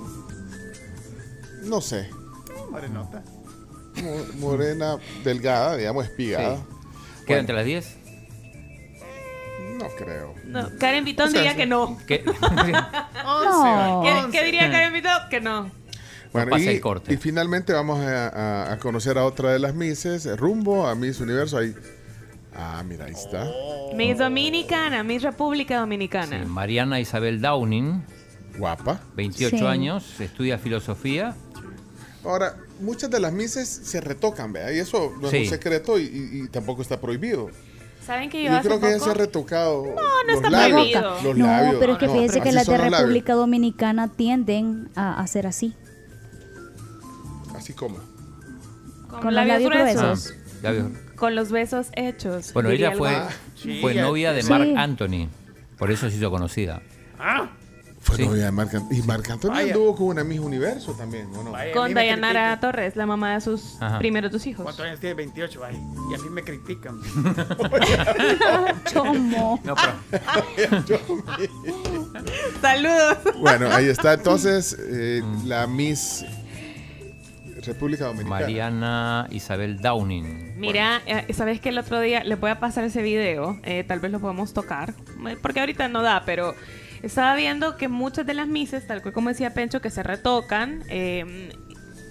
[1.64, 2.08] no sé,
[2.70, 3.22] Morenota.
[4.02, 6.56] mo- morena, delgada, digamos, espigada.
[6.56, 6.62] Sí.
[6.62, 7.96] ¿Queda Bueno, entre las 10?
[9.78, 10.34] No creo.
[10.44, 11.98] No, Karen Vitón O sea, diría que no.
[12.06, 12.24] ¿Qué?
[13.24, 14.02] No.
[14.04, 15.12] ¿Qué, qué diría Karen Vitón?
[15.30, 15.70] Que no.
[16.32, 17.12] Bueno, y, el corte.
[17.14, 21.20] y finalmente vamos a, a- a conocer a otra de las Misses, rumbo a Miss
[21.20, 21.56] Universo.
[21.58, 21.74] Ahí.
[22.54, 23.46] Ah, mira, ahí está.
[23.94, 26.44] Miss Dominicana, Miss República Sí, Dominicana.
[26.44, 28.04] Mariana Isabel Downing,
[28.58, 29.00] Guapa.
[29.14, 29.64] 28 Sí.
[29.66, 31.34] años, estudia filosofía.
[32.24, 34.72] Ahora, muchas de las Misses se retocan, ¿vea?
[34.72, 35.38] Y eso no es Sí.
[35.44, 37.50] un secreto y, y- y tampoco está prohibido.
[38.08, 40.34] ¿Saben que yo, Yo hace creo que ella poco- se ha retocado No, no los
[40.36, 40.72] está labios.
[40.78, 41.10] prohibido.
[41.22, 41.76] Los no, labios.
[41.78, 43.00] pero es que No, fíjese que las de los labios.
[43.00, 45.74] República Dominicana tienden a hacer así.
[47.54, 47.96] Así como.
[49.08, 50.02] Con, Con los labios labios gruesos.
[50.02, 50.34] gruesos.
[50.62, 52.52] Labios- Con los besos hechos.
[52.54, 53.80] Bueno, ella fue, alguno.
[53.82, 54.48] fue novia de Sí.
[54.48, 55.28] Mark Anthony.
[55.76, 56.80] Por eso se hizo conocida.
[57.18, 57.50] Ah,
[58.08, 58.26] Fue Sí.
[58.26, 59.66] novia de Marc Ant- Y Marc Anthony Vaya.
[59.74, 61.50] anduvo con una Miss Universo también, ¿o no?
[61.52, 62.60] vaya, Con Dayanara critican.
[62.60, 63.98] Torres, la mamá de sus Ajá.
[63.98, 64.62] primeros dos hijos.
[64.64, 65.14] ¿Cuántos años tiene?
[65.14, 65.78] 28, vaya.
[66.10, 66.98] Y a mí me critican.
[68.92, 69.60] Chomo.
[69.62, 70.88] No, pero-
[72.62, 73.18] Saludos.
[73.40, 74.14] Bueno, ahí está.
[74.14, 76.24] Entonces, eh, la Miss
[77.64, 78.40] República Dominicana.
[78.40, 80.58] Mariana Isabel Downing.
[80.58, 84.00] Mira, eh, sabes que el otro día le voy a pasar ese video, eh, tal
[84.00, 84.94] vez lo podemos tocar,
[85.28, 86.54] eh, porque ahorita no da, pero
[87.02, 90.82] estaba viendo que muchas de las mises, tal cual como decía Pencho, que se retocan,
[90.88, 91.50] eh,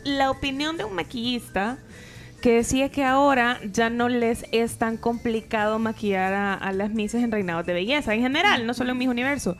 [0.04, 1.78] la opinión de un maquillista
[2.42, 7.24] que decía que ahora ya no les es tan complicado maquillar a, a las mises
[7.24, 9.58] en reinados de belleza, en general, no solo en Miss Universo,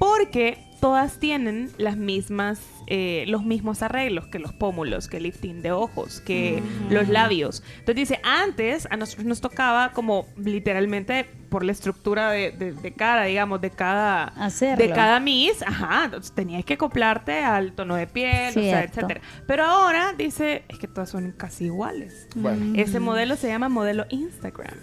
[0.00, 5.60] porque todas tienen las mismas, eh, los mismos arreglos que los pómulos, que el lifting
[5.60, 7.62] de ojos, que los labios.
[7.80, 12.92] Entonces dice, antes a nosotros nos tocaba como literalmente por la estructura de, de- de
[12.94, 14.82] cara, digamos, de cada, Hacerlo.
[14.86, 19.00] de cada Miss, ajá, entonces tenías que acoplarte al tono de piel, o sea, Cierto.
[19.00, 19.20] etcétera.
[19.46, 22.26] Pero ahora dice, es que todas son casi iguales.
[22.36, 22.72] Bueno.
[22.80, 24.78] Ese modelo se llama modelo Instagram.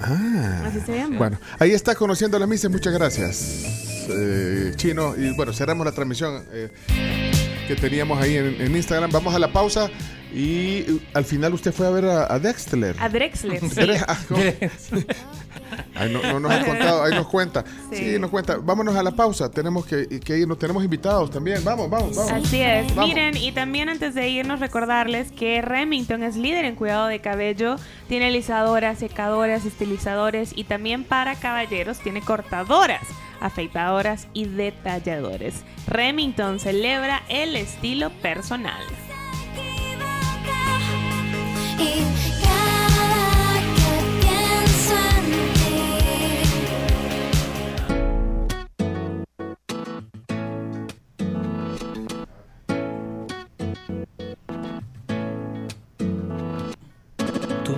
[0.00, 0.64] Ah.
[0.66, 1.18] Así se llama.
[1.18, 2.68] Bueno, ahí está conociendo a la Miss.
[2.70, 5.14] Muchas gracias, eh, Chino.
[5.16, 6.70] Y bueno, cerramos la transmisión eh,
[7.66, 9.10] que teníamos ahí en, en Instagram.
[9.10, 9.90] Vamos a la pausa.
[10.32, 12.94] Y eh, al final usted fue a ver a, a Dexter.
[13.00, 13.66] A Drexler, sí.
[13.74, 14.18] Dre- ah.
[15.94, 17.64] Ahí no, no nos ha contado, ahí nos cuenta.
[17.90, 17.96] Sí.
[17.96, 18.18] Sí.
[18.18, 18.56] nos cuenta.
[18.56, 19.50] Vámonos a la pausa.
[19.50, 20.58] Tenemos que, que irnos.
[20.58, 21.62] Tenemos invitados también.
[21.64, 22.32] Vamos, vamos, vamos.
[22.32, 22.94] Así es.
[22.94, 23.14] Vamos.
[23.14, 27.76] Miren, y también antes de irnos, recordarles que Remington es líder en cuidado de cabello.
[28.08, 33.02] Tiene alisadoras, secadoras, estilizadores y también para caballeros tiene cortadoras,
[33.40, 35.64] afeitadoras y detalladores.
[35.86, 38.82] Remington celebra el estilo personal.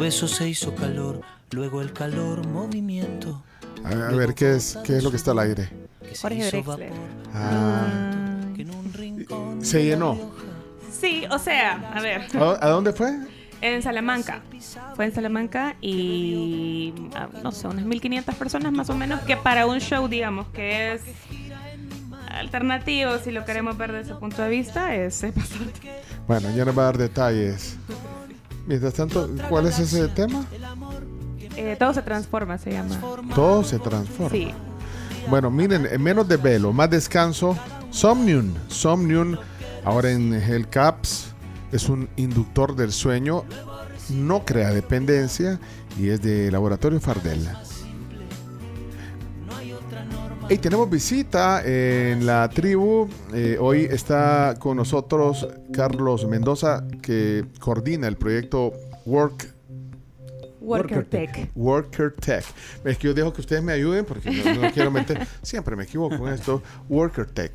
[0.01, 1.21] Beso se hizo calor,
[1.51, 3.43] luego el calor movimiento.
[3.85, 5.69] A, a ver, ¿qué es, ¿qué es lo que está al aire?
[6.21, 6.93] Jorge Drexler.
[7.35, 7.87] Ah,
[9.61, 10.19] se llenó.
[10.91, 12.23] Sí, o sea, a ver.
[12.35, 13.17] ¿A, dónde fue?
[13.61, 14.43] En Salamanca.
[14.97, 19.67] Fue en Salamanca y, ah, no sé, unas 1500 personas más o menos, que para
[19.67, 21.03] un show, digamos, que es
[22.29, 26.01] alternativo, si lo queremos ver desde ese punto de vista, es, es bastante.
[26.27, 27.77] Bueno, ya nos va a dar detalles.
[28.71, 30.47] Mientras tanto, ¿cuál es ese tema?
[31.57, 33.01] Eh, todo se transforma, se llama.
[33.35, 34.31] Todo se transforma.
[34.31, 34.55] Sí.
[35.29, 37.59] Bueno, miren, en menos de velo, más descanso.
[37.91, 38.55] Somnium.
[38.69, 39.37] Somnium,
[39.85, 41.33] ahora en Hellcaps,
[41.73, 43.43] es un inductor del sueño,
[44.09, 45.59] no crea dependencia
[45.99, 47.61] y es de Laboratorio Fardella.
[50.51, 53.09] Y tenemos visita en la tribu.
[53.33, 58.73] Eh, hoy está con nosotros Carlos Mendoza, que coordina el proyecto
[59.07, 59.55] Work
[60.61, 61.53] Worker Tech.
[61.55, 62.45] Worker Tech.
[62.85, 65.25] Es que yo dejo que ustedes me ayuden porque no, no quiero meter.
[65.43, 66.61] Siempre me equivoco con esto.
[66.89, 67.53] Worker Tech.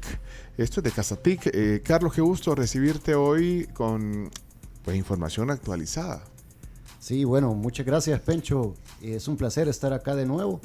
[0.57, 1.47] Esto es de Casatic.
[1.47, 4.29] Eh, Carlos, qué gusto recibirte hoy con
[4.83, 6.23] pues, información actualizada.
[6.99, 8.73] Sí, bueno, muchas gracias, Pencho.
[9.01, 10.61] Es un placer estar acá de nuevo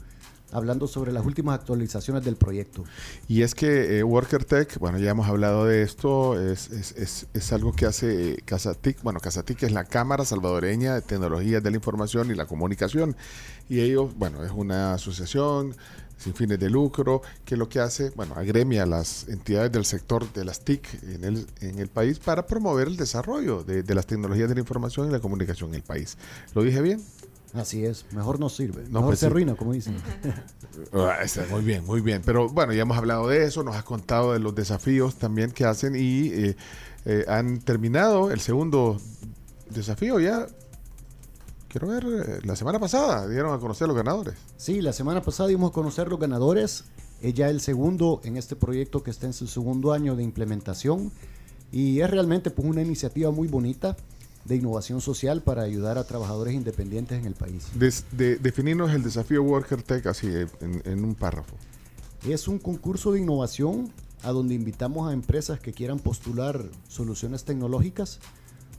[0.52, 2.84] hablando sobre las últimas actualizaciones del proyecto.
[3.28, 7.26] Y es que eh, Worker Tech, bueno, ya hemos hablado de esto, es, es, es,
[7.32, 9.02] es algo que hace eh, Casatic.
[9.02, 13.16] Bueno, Casatic es la Cámara Salvadoreña de Tecnologías de la Información y la Comunicación.
[13.68, 15.76] Y ellos, bueno, es una asociación
[16.20, 20.30] sin fines de lucro que lo que hace, bueno, agremia a las entidades del sector
[20.32, 24.06] de las TIC en el, en el país para promover el desarrollo de, de las
[24.06, 26.18] tecnologías de la información y la comunicación en el país.
[26.54, 27.00] ¿Lo dije bien?
[27.52, 28.84] Así es, mejor no sirve.
[28.84, 29.30] No, mejor pues se sí.
[29.30, 29.96] arruina, como dicen.
[30.94, 31.18] Ah,
[31.50, 32.22] muy bien, muy bien.
[32.24, 35.64] Pero bueno, ya hemos hablado de eso, nos has contado de los desafíos también que
[35.64, 36.56] hacen y eh,
[37.04, 38.98] eh, han terminado el segundo
[39.68, 40.46] desafío ya.
[41.68, 44.34] Quiero ver, eh, la semana pasada dieron a conocer los ganadores.
[44.56, 46.84] Sí, la semana pasada dimos a conocer los ganadores.
[47.20, 51.12] Es ya el segundo en este proyecto que está en su segundo año de implementación.
[51.72, 53.96] Y es realmente pues, una iniciativa muy bonita
[54.44, 57.66] de innovación social para ayudar a trabajadores independientes en el país.
[57.74, 60.28] Des- de, definirnos el desafío Worker Tech así
[60.60, 61.54] en, en un párrafo.
[62.28, 63.92] Es un concurso de innovación
[64.22, 68.18] a donde invitamos a empresas que quieran postular soluciones tecnológicas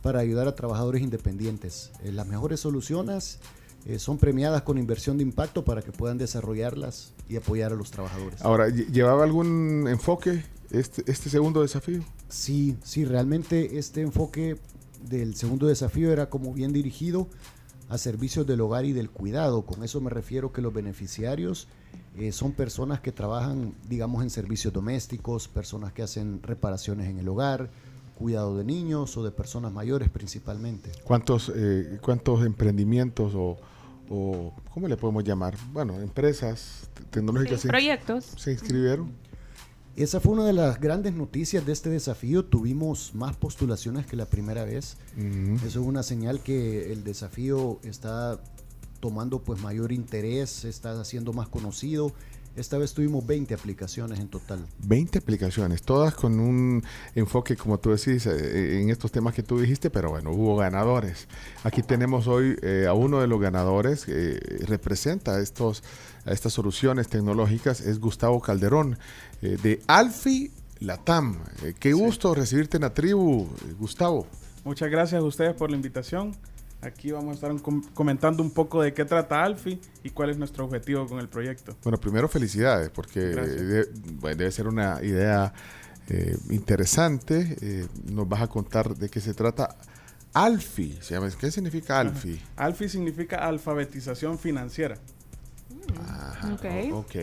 [0.01, 1.91] para ayudar a trabajadores independientes.
[2.03, 3.39] Eh, las mejores soluciones
[3.85, 7.89] eh, son premiadas con inversión de impacto para que puedan desarrollarlas y apoyar a los
[7.91, 8.41] trabajadores.
[8.41, 12.03] Ahora, lle- ¿llevaba algún enfoque este, este segundo desafío?
[12.29, 14.57] Sí, sí, realmente este enfoque
[15.07, 17.28] del segundo desafío era como bien dirigido
[17.90, 19.64] a servicios del hogar y del cuidado.
[19.64, 21.68] Con eso me refiero que los beneficiarios
[22.18, 27.28] eh, son personas que trabajan, digamos, en servicios domésticos, personas que hacen reparaciones en el
[27.28, 27.69] hogar,
[28.18, 30.91] cuidado de niños o de personas mayores principalmente.
[31.03, 33.57] ¿Cuántos, eh, cuántos emprendimientos o,
[34.10, 35.57] o, cómo le podemos llamar?
[35.73, 38.26] Bueno, empresas tecnológicas Sí, proyectos.
[38.38, 39.11] se inscribieron.
[39.95, 42.45] Esa fue una de las grandes noticias de este desafío.
[42.45, 44.97] Tuvimos más postulaciones que la primera vez.
[45.65, 48.39] Eso es una señal que el desafío está
[49.01, 52.13] tomando pues mayor interés, está siendo más conocido.
[52.55, 54.65] Esta vez tuvimos 20 aplicaciones en total.
[54.84, 56.84] 20 aplicaciones, todas con un
[57.15, 61.27] enfoque, como tú decís, eh, en estos temas que tú dijiste, pero bueno, hubo ganadores.
[61.63, 64.38] Aquí tenemos hoy eh, a uno de los ganadores que
[64.68, 65.81] representa estos,
[66.26, 68.98] a estas soluciones tecnológicas, es Gustavo Calderón,
[69.41, 71.38] eh, de Alfi Latam.
[71.64, 74.27] Eh, qué gusto recibirte en la tribu, eh, Gustavo.
[74.64, 76.35] Muchas gracias a ustedes por la invitación.
[76.81, 80.38] Aquí vamos a estar com- comentando un poco de qué trata Alfi y cuál es
[80.38, 81.76] nuestro objetivo con el proyecto.
[81.84, 83.60] Bueno, primero felicidades, porque Gracias.
[83.68, 83.85] de-
[84.19, 85.53] bueno, debe ser una idea
[86.10, 87.56] eh, interesante.
[87.61, 89.77] Eh, nos vas a contar de qué se trata.
[90.34, 90.98] Alfi,
[91.39, 92.41] ¿qué significa Alfi?
[92.56, 94.98] Alfi significa alfabetización financiera.
[96.53, 96.65] Ok.
[96.93, 97.15] Ok.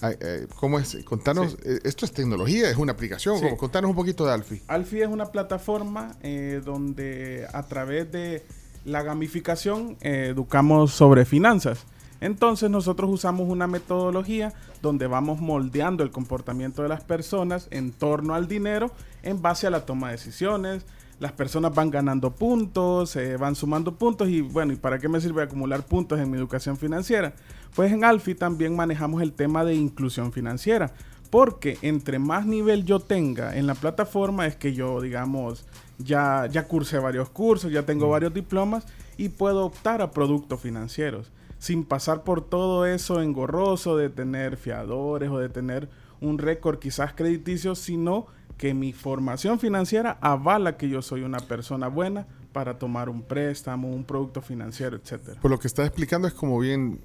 [0.00, 0.96] Ah, eh, ¿Cómo es?
[1.04, 3.38] Contanos, eh, esto es tecnología, es una aplicación.
[3.38, 3.46] Sí.
[3.56, 4.62] Contanos un poquito de Alfi.
[4.68, 8.44] Alfi es una plataforma eh, donde a través de
[8.84, 11.84] la gamificación eh, educamos sobre finanzas.
[12.20, 14.52] Entonces nosotros usamos una metodología
[14.82, 18.90] donde vamos moldeando el comportamiento de las personas en torno al dinero
[19.22, 20.84] en base a la toma de decisiones.
[21.20, 25.20] Las personas van ganando puntos, eh, van sumando puntos y bueno, ¿y para qué me
[25.20, 27.34] sirve acumular puntos en mi educación financiera?
[27.74, 30.92] Pues en Alfi también manejamos el tema de inclusión financiera.
[31.30, 35.66] Porque entre más nivel yo tenga en la plataforma es que yo, digamos,
[35.98, 38.86] ya, ya cursé varios cursos, ya tengo varios diplomas
[39.18, 45.28] y puedo optar a productos financieros sin pasar por todo eso engorroso de tener fiadores
[45.28, 45.88] o de tener
[46.20, 48.26] un récord quizás crediticio, sino
[48.58, 53.88] que mi formación financiera avala que yo soy una persona buena para tomar un préstamo,
[53.88, 55.40] un producto financiero, etcétera.
[55.40, 57.00] Por lo que estás explicando es como bien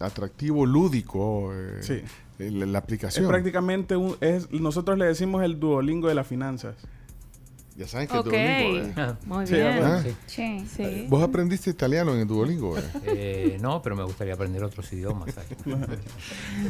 [0.00, 2.02] atractivo, lúdico, eh, Sí.
[2.38, 3.24] la, aplicación.
[3.24, 6.74] Es prácticamente un, es, nosotros le decimos el duolingo de las finanzas.
[7.76, 8.26] Ya saben que Ok.
[8.32, 8.32] es
[8.64, 9.00] Duolingo.
[9.02, 9.14] ¿eh?
[9.26, 9.64] Muy Sí, bien.
[9.66, 10.06] ¿verdad?
[10.26, 10.64] Sí.
[10.76, 11.06] Sí.
[11.08, 12.78] ¿Vos aprendiste italiano en el Duolingo?
[12.78, 12.82] eh?
[13.04, 15.34] Eh, no, pero me gustaría aprender otros idiomas.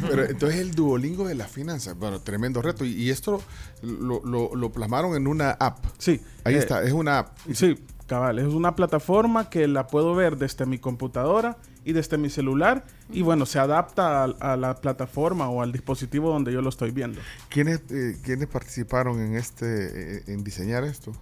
[0.09, 2.85] Pero entonces el Duolingo de las finanzas, bueno, tremendo reto.
[2.85, 3.43] Y, y esto
[3.83, 5.85] lo, lo- lo plasmaron en una app.
[5.99, 6.21] Sí.
[6.45, 7.37] Ahí eh, está, es una app.
[7.53, 7.77] Sí,
[8.07, 12.85] cabal, es una plataforma que la puedo ver desde mi computadora y desde mi celular
[13.11, 16.91] y bueno, se adapta a, a la plataforma o al dispositivo donde yo lo estoy
[16.91, 17.21] viendo.
[17.49, 21.13] ¿Quiénes, eh, ¿quiénes participaron en este, eh, en diseñar esto?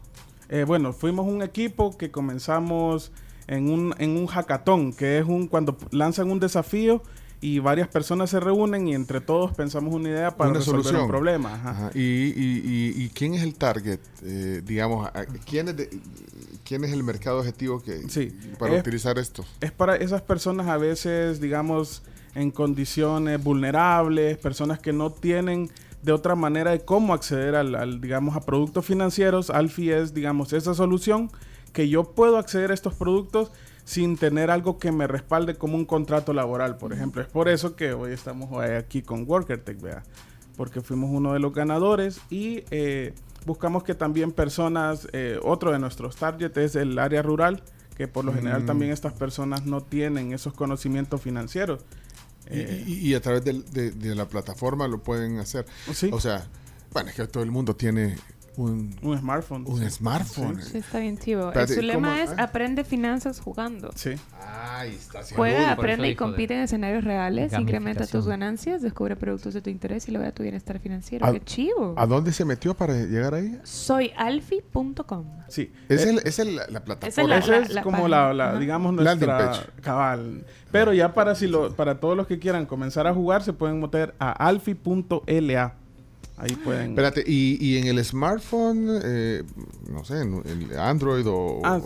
[0.49, 3.13] Eh, bueno, fuimos un equipo que comenzamos
[3.47, 7.03] en un, en un hackathon, que es un cuando lanzan un desafío
[7.43, 11.03] y varias personas se reúnen y entre todos pensamos una idea para una resolver solución.
[11.03, 11.55] un problema.
[11.55, 11.71] ajá.
[11.71, 11.91] Ajá.
[11.95, 12.63] ¿Y, y,
[12.97, 13.99] y- y quién es el target?
[14.23, 15.11] Eh, digamos,
[15.45, 15.91] ¿quién es, de-
[16.65, 18.01] ¿quién es el mercado objetivo que,
[18.59, 19.45] para es- utilizar esto?
[19.61, 22.03] Es para esas personas a veces, digamos,
[22.35, 25.69] en condiciones vulnerables, personas que no tienen
[26.03, 29.51] de otra manera de cómo acceder al, al, digamos, a productos financieros.
[29.51, 31.31] Alfi es, digamos, esa solución
[31.73, 33.51] que yo puedo acceder a estos productos
[33.93, 37.21] sin tener algo que me respalde como un contrato laboral, por ejemplo.
[37.21, 40.03] Es por eso que hoy estamos hoy aquí con WorkerTech, vea,
[40.57, 43.13] porque fuimos uno de los ganadores y eh,
[43.45, 47.63] buscamos que también personas, eh, otro de nuestros targets es el área rural,
[47.97, 48.67] que por lo general Mm.
[48.67, 51.85] también estas personas no tienen esos conocimientos financieros.
[52.51, 55.67] Y- Eh, y, y a través del- de, de la plataforma lo pueden hacer.
[56.11, 56.47] O sea,
[56.95, 58.17] bueno, es que todo el mundo tiene
[58.57, 59.65] un, un smartphone.
[59.67, 59.91] Un sí.
[59.91, 60.63] smartphone.
[60.63, 61.49] Sí, está bien chivo.
[61.49, 62.23] Espérate, Su lema ¿cómo?
[62.23, 62.43] es Ah.
[62.45, 63.91] aprende finanzas jugando.
[63.95, 64.11] Sí.
[64.11, 65.23] Está.
[65.37, 70.09] Juega, aprende y compite en escenarios reales, incrementa tus ganancias, descubre productos de tu interés
[70.09, 71.25] y logra tu bienestar financiero.
[71.27, 71.95] ¿A- ¡Qué chivo!
[71.97, 73.59] ¿A dónde se metió para llegar ahí?
[73.63, 75.25] Soyalfi.com.
[75.49, 75.73] Sí.
[75.89, 77.37] Es, Eh, el, es el- la Esa plataforma.
[77.39, 80.45] es la- Esa es como la, la, digamos, nuestra cabal.
[80.71, 83.81] Pero ya para si lo, para todos los que quieran comenzar a jugar, se pueden
[83.81, 85.75] meter a alfi.la.
[86.43, 86.91] Ahí pueden.
[86.91, 89.45] Espérate, y, y en el smartphone, eh,
[89.89, 91.61] no sé, en el Android o...
[91.63, 91.81] Ah,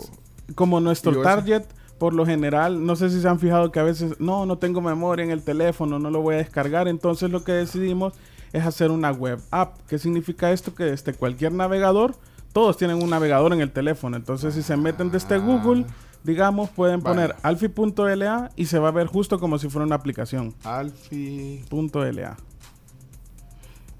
[0.55, 1.23] como nuestro iOS.
[1.23, 1.63] target,
[1.99, 4.81] por lo general, no sé si se han fijado que a veces, no, no tengo
[4.81, 6.87] memoria en el teléfono, no lo voy a descargar.
[6.87, 8.13] Entonces lo que decidimos
[8.51, 9.77] es hacer una web app.
[9.87, 10.73] ¿Qué significa esto?
[10.73, 12.15] Que desde cualquier navegador,
[12.51, 14.17] todos tienen un navegador en el teléfono.
[14.17, 15.85] Entonces si se meten desde Google,
[16.23, 17.15] digamos, pueden Vale.
[17.15, 20.55] poner alfi.la y se va a ver justo como si fuera una aplicación.
[20.63, 21.63] Alfi.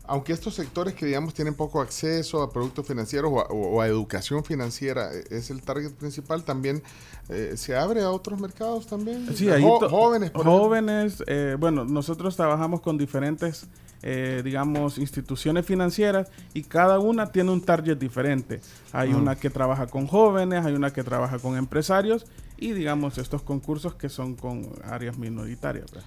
[0.08, 3.88] Aunque estos sectores que digamos tienen poco acceso a productos financieros o a, o a
[3.88, 6.82] educación financiera eh, es el target principal, también
[7.30, 9.28] eh, se abre a otros mercados también.
[9.36, 13.68] Sí, Jo- ahí jóvenes, por jóvenes, eh, bueno, nosotros trabajamos con diferentes,
[14.02, 18.62] eh, digamos, instituciones financieras y cada una tiene un target diferente.
[18.94, 19.18] Hay Ah.
[19.18, 22.26] una que trabaja con jóvenes, hay una que trabaja con empresarios
[22.58, 25.92] y, digamos, estos concursos que son con áreas minoritarias.
[25.92, 26.06] pues.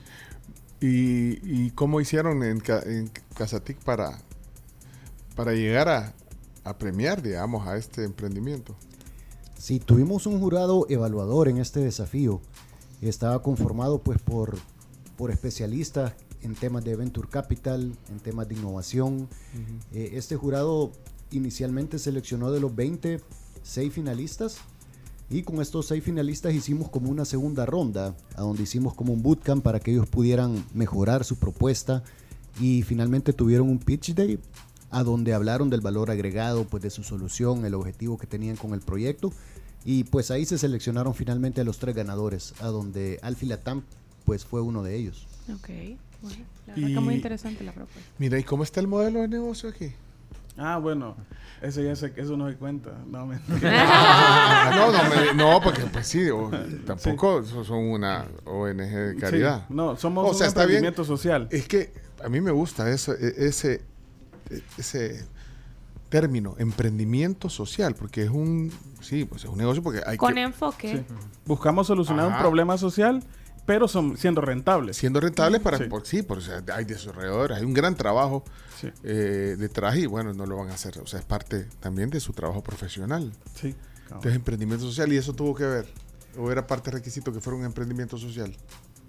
[0.80, 4.18] ¿Y, y cómo hicieron en, Ca- en Casatic para,
[5.36, 6.14] para llegar a,
[6.64, 8.74] a premiar, digamos, a este emprendimiento?
[9.58, 12.40] Sí, tuvimos un jurado evaluador en este desafío.
[13.02, 14.58] Estaba conformado pues por,
[15.18, 19.28] por especialistas en temas de venture capital, en temas de innovación.
[19.92, 20.92] Eh, este jurado
[21.30, 23.20] inicialmente seleccionó de los 20
[23.62, 24.56] seis finalistas
[25.30, 29.22] y con estos seis finalistas hicimos como una segunda ronda, a donde hicimos como un
[29.22, 32.02] bootcamp para que ellos pudieran mejorar su propuesta
[32.60, 34.40] y finalmente tuvieron un pitch day
[34.90, 38.74] a donde hablaron del valor agregado, pues de su solución, el objetivo que tenían con
[38.74, 39.32] el proyecto
[39.84, 43.84] y pues ahí se seleccionaron finalmente a los tres ganadores, a donde Alfie Latam
[44.24, 45.28] pues fue uno de ellos.
[45.54, 45.68] Ok,
[46.22, 48.10] bueno, la verdad que muy interesante la propuesta.
[48.18, 49.92] Mira, ¿y cómo está el modelo de negocio aquí?
[50.56, 51.16] Ah, bueno,
[51.62, 52.90] eso ya se, eso no se cuenta.
[53.06, 53.58] No, mentira.
[53.72, 56.50] Ah, no, no, me- no, porque pues sí, o-
[56.86, 59.64] tampoco so- son una ONG de caridad.
[59.68, 61.48] Sí, no, somos O un sea, emprendimiento social.
[61.50, 63.82] Es que a mí me gusta eso, e- ese,
[64.50, 65.26] e- ese
[66.08, 70.42] término, emprendimiento social, porque es un, sí, pues es un negocio porque hay Con que...
[70.42, 70.96] enfoque.
[71.08, 71.14] Sí.
[71.46, 73.22] Buscamos solucionar un problema social,
[73.66, 74.96] pero son, siendo rentables.
[74.96, 75.84] Siendo rentables para, Sí.
[75.84, 78.44] por- sí, por, o sea, hay desarrolladores, hay un gran trabajo
[78.80, 78.88] Sí.
[79.04, 82.20] eh, detrás y bueno, no lo van a hacer, o sea, es parte también de
[82.20, 83.32] su trabajo profesional.
[83.54, 83.74] Sí.
[84.04, 85.86] Entonces, emprendimiento social y eso tuvo que ver,
[86.36, 88.56] o era parte requisito que fuera un emprendimiento social.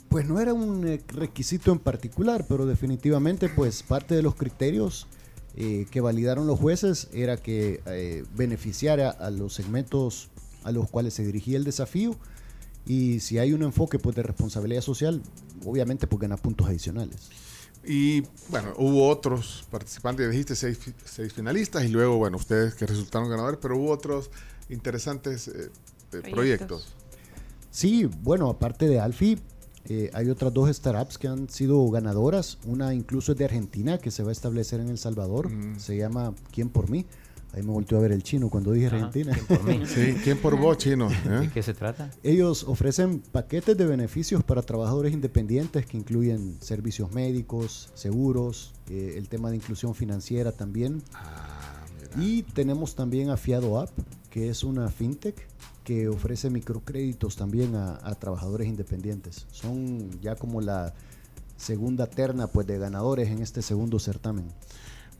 [0.09, 5.07] Pues no era un eh, requisito en particular, pero definitivamente pues parte de los criterios
[5.55, 10.29] eh, que validaron los jueces era que eh, beneficiara a los segmentos
[10.63, 12.15] a los cuales se dirigía el desafío
[12.85, 15.21] y si hay un enfoque pues de responsabilidad social,
[15.65, 17.29] obviamente pues gana puntos adicionales.
[17.83, 22.85] Y bueno, hubo otros participantes, dijiste seis, fi- seis finalistas y luego, bueno, ustedes que
[22.85, 24.29] resultaron ganadores, pero hubo otros
[24.69, 25.69] interesantes eh,
[26.31, 26.93] proyectos.
[27.71, 29.39] Sí, bueno, aparte de Alfie,
[29.85, 32.59] eh, hay otras dos startups que han sido ganadoras.
[32.65, 35.49] Una incluso es de Argentina, que se va a establecer en El Salvador.
[35.77, 37.05] Se llama ¿Quién por mí?
[37.53, 39.33] Ahí me volteó a ver el chino cuando dije Ajá, Argentina.
[39.33, 39.81] ¿quién por mí?
[39.85, 41.09] Sí, ¿quién por vos, chino?
[41.25, 41.51] ¿De ¿Eh?
[41.53, 42.09] qué se trata?
[42.23, 49.27] Ellos ofrecen paquetes de beneficios para trabajadores independientes que incluyen servicios médicos, seguros, eh, el
[49.27, 51.01] tema de inclusión financiera también.
[52.17, 53.89] y tenemos también a Fiado App,
[54.29, 55.35] que es una fintech
[55.83, 59.45] que ofrece microcréditos también a, a trabajadores independientes.
[59.51, 60.93] Son ya como la
[61.57, 64.45] segunda terna pues, de ganadores en este segundo certamen.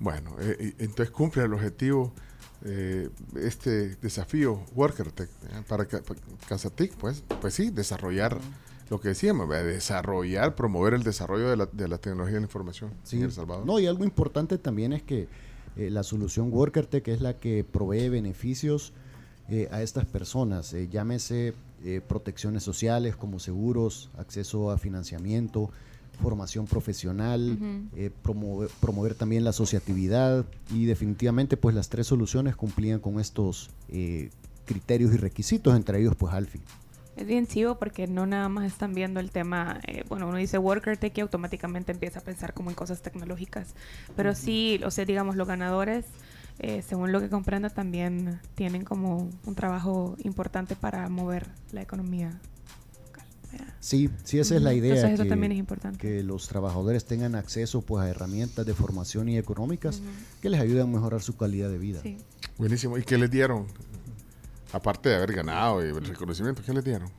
[0.02, 2.12] Bueno, eh, y- entonces cumple el objetivo
[2.66, 5.64] eh, este desafío WorkerTech ¿eh?
[5.68, 8.40] para, para Casatic, pues, pues sí, desarrollar
[8.90, 9.68] lo que decíamos, ¿verdad?
[9.72, 13.18] desarrollar, promover el desarrollo de la, de la tecnología de la información Sí.
[13.18, 13.66] en El Salvador.
[13.66, 15.28] No, y algo importante también es que
[15.78, 18.92] eh, la solución WorkerTech es la que provee beneficios
[19.50, 25.70] eh, a estas personas, eh, llámese eh, protecciones sociales como seguros, acceso a financiamiento,
[26.22, 27.98] formación profesional, Ujú.
[27.98, 33.70] eh, promover, promover también la asociatividad y definitivamente pues las tres soluciones cumplían con estos
[33.90, 34.30] eh,
[34.66, 36.62] criterios y requisitos, entre ellos pues Alfi.
[37.18, 40.58] Es bien chivo porque no nada más están viendo el tema, eh, bueno, uno dice
[40.58, 43.76] worker tech y automáticamente empieza a pensar como en cosas tecnológicas,
[44.16, 46.06] pero sí, o sea, digamos, los ganadores,
[46.60, 52.40] eh, según lo que comprendo, también tienen como un trabajo importante para mover la economía.
[53.80, 54.96] Sí, sí, esa es la idea.
[54.96, 55.98] Entonces, eso que, también es importante.
[55.98, 60.02] Que los trabajadores tengan acceso pues, a herramientas de formación y económicas
[60.42, 62.02] que les ayuden a mejorar su calidad de vida.
[62.02, 62.18] Sí.
[62.58, 62.98] Buenísimo.
[62.98, 63.66] ¿Y qué les dieron?
[64.74, 67.10] Aparte de haber ganado y el reconocimiento, ¿qué les dieron?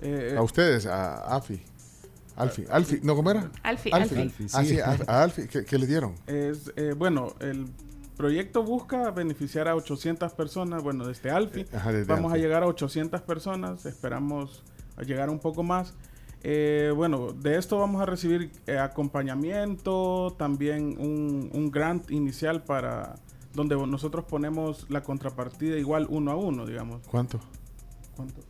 [0.00, 1.62] Eh, eh, a ustedes, a AFI.
[2.36, 3.50] Alfi, Alfi, ¿no cómo era?
[3.62, 4.20] Alfi, Alfi.
[4.20, 4.46] Alfi.
[4.52, 4.78] Ah, sí.
[4.78, 6.14] a, a Alfi, ¿qué, qué les dieron?
[6.26, 7.66] Es, eh, bueno, el
[8.16, 10.82] proyecto busca beneficiar a 800 personas.
[10.82, 12.42] Bueno, desde Alfi Ajá, desde vamos Alfi.
[12.42, 13.86] a llegar a 800 personas.
[13.86, 14.62] Esperamos
[14.96, 15.94] a llegar un poco más.
[16.42, 23.16] Eh, bueno, de esto vamos a recibir eh, acompañamiento, también un, un grant inicial para
[23.54, 27.02] donde nosotros ponemos la contrapartida igual uno a uno, digamos.
[27.08, 27.40] ¿Cuánto?
[28.14, 28.42] ¿Cuánto?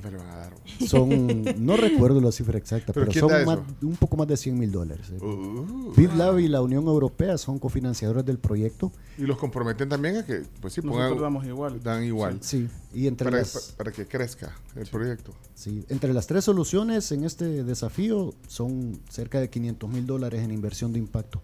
[0.00, 0.52] ¿Cuánto le van a dar?
[0.86, 4.70] Son, no recuerdo la cifra exacta, ¿Pero son más- un poco más de 100 mil
[4.70, 5.06] dólares.
[5.10, 5.18] eh.
[5.24, 5.92] Uh.
[5.96, 8.92] BitLab y la Unión Europea son cofinanciadores del proyecto.
[9.16, 11.82] Y los comprometen también a que, pues sí, Nosotros pongan, damos igual.
[11.82, 12.38] dan igual.
[12.42, 15.32] Sí, y entre para, las- para que crezca el proyecto.
[15.54, 20.50] Sí, entre las tres soluciones en este desafío son cerca de 500 mil dólares en
[20.50, 21.40] inversión de impacto.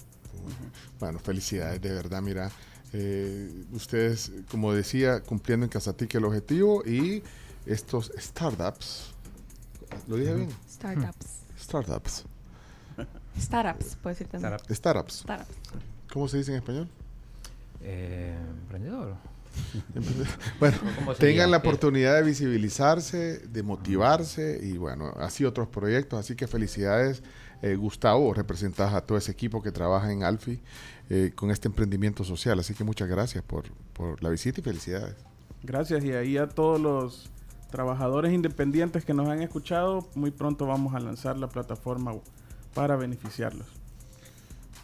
[1.00, 2.50] Bueno, felicidades, de verdad, mira.
[2.94, 7.22] eh, ustedes, como decía, cumpliendo en Casatique el objetivo y
[7.66, 9.12] estos startups.
[10.08, 10.48] ¿Lo dije bien?
[10.68, 11.26] Startups.
[11.58, 12.24] Startups.
[13.38, 14.58] Startups, puede decir también.
[14.70, 15.20] Startups.
[15.20, 15.54] Startups.
[16.12, 16.88] ¿Cómo se dice en español?
[17.80, 19.16] Eh, emprendedor.
[20.58, 20.78] Bueno,
[21.18, 26.18] tengan la oportunidad de visibilizarse, de motivarse y bueno, así otros proyectos.
[26.18, 27.22] Así que felicidades,
[27.60, 30.62] eh, Gustavo, representas a todo ese equipo que trabaja en Alfi
[31.10, 32.58] eh, con este emprendimiento social.
[32.60, 35.16] Así que muchas gracias por, por la visita y felicidades.
[35.62, 37.30] Gracias y ahí a todos los
[37.72, 42.14] trabajadores independientes que nos han escuchado, muy pronto vamos a lanzar la plataforma
[42.74, 43.66] para beneficiarlos.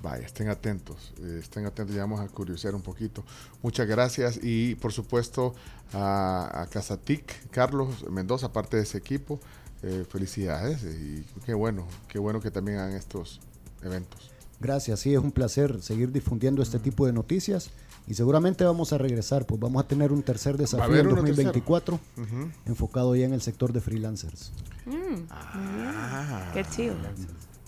[0.02, 3.25] Vaya, estén atentos, eh, estén atentos, ya vamos a curiosear un poquito.
[3.62, 5.55] Muchas gracias y por supuesto
[5.92, 9.41] a, a Casatic, Carlos Mendoza, aparte de ese equipo,
[9.83, 13.41] eh, felicidades y qué bueno, qué bueno que también hagan estos
[13.83, 14.31] eventos.
[14.60, 17.70] Gracias, sí, es un placer seguir difundiendo este tipo de noticias
[18.09, 22.01] y seguramente vamos a regresar, pues vamos a tener un tercer desafío en uno 2024
[22.17, 22.51] Ujú.
[22.67, 24.51] enfocado ya en el sector de freelancers.
[24.87, 25.25] Mm.
[25.31, 26.51] Ah.
[26.55, 26.95] Qué chido.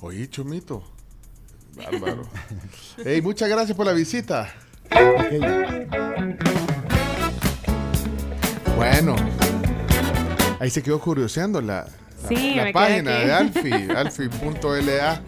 [0.00, 0.82] Oye, Chumito.
[1.76, 2.22] Bárbaro.
[3.04, 4.52] Hey, muchas gracias por la visita.
[8.76, 9.14] Bueno,
[10.58, 11.84] ahí se quedó curioseando la,
[12.22, 15.22] la- Sí, la página de Alfi, alfi.la.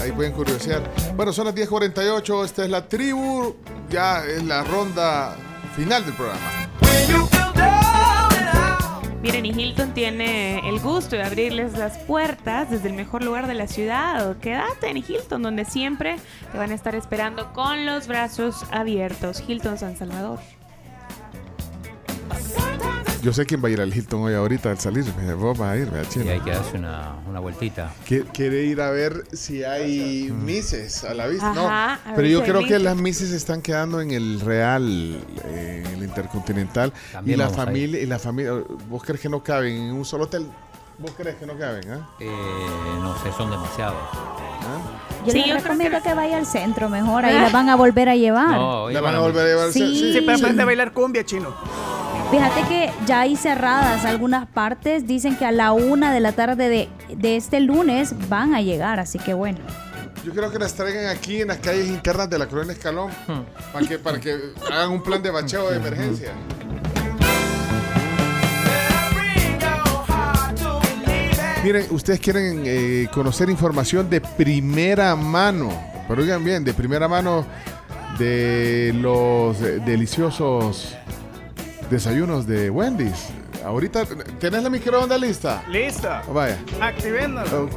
[0.00, 0.82] Ahí pueden curiosear.
[1.16, 3.56] Bueno, son las 10.48, esta es la tribu,
[3.90, 5.36] ya es la ronda
[5.76, 6.68] final del programa.
[9.22, 13.54] Miren, y Hilton tiene el gusto de abrirles las puertas desde el mejor lugar de
[13.54, 14.36] la ciudad.
[14.38, 16.16] Quédate en Hilton, donde siempre
[16.52, 19.42] te van a estar esperando con los brazos abiertos.
[19.46, 20.38] Hilton San Salvador.
[23.22, 25.04] Yo sé quién va a ir al Hilton hoy ahorita al salir.
[25.16, 26.24] Me- Vos vas a ir, ¿verdad, Chino?
[26.26, 27.92] Y hay que darse una, una vueltita.
[28.08, 31.50] Qui- Quiere ir a ver si hay mises a la vista.
[31.50, 35.82] Ajá, no, a pero yo creo que las mises están quedando en el Real, eh,
[35.86, 36.92] en el Intercontinental.
[37.12, 38.52] También y la a familia, y la familia,
[38.88, 40.46] ¿vos crees que no caben en un solo hotel?
[40.98, 41.90] ¿Vos crees que no caben?
[41.90, 42.08] ah?
[42.20, 42.30] Eh,
[43.00, 43.96] no sé, son demasiados.
[45.26, 46.14] Yo Sí, les yo creo recomiendo que...
[46.14, 48.50] vaya al centro mejor, ahí la van a volver a llevar.
[48.50, 49.72] No, ¿La van a volver a llevar?
[49.72, 50.12] Sí.
[50.12, 51.54] Sí, pero aprende a bailar cumbia, chino.
[52.30, 56.68] Fíjate que ya hay cerradas algunas partes, dicen que a la una de la tarde
[56.68, 59.58] de, de este lunes van a llegar, así que bueno.
[60.24, 63.10] Yo creo que las traigan aquí en las calles internas de la Colonia Escalón
[63.72, 64.36] para que, para que
[64.70, 66.32] hagan un plan de bacheo de emergencia.
[71.64, 75.70] Miren, ustedes quieren eh, conocer información de primera mano,
[76.06, 77.46] pero oigan bien, de primera mano
[78.18, 80.94] de los eh, deliciosos
[81.90, 83.28] desayunos de Wendy's.
[83.64, 84.04] Ahorita,
[84.38, 85.64] ¿tenés la microonda lista?
[85.68, 86.22] Lista.
[86.32, 86.58] Vaya.
[86.80, 87.68] Activéndolo.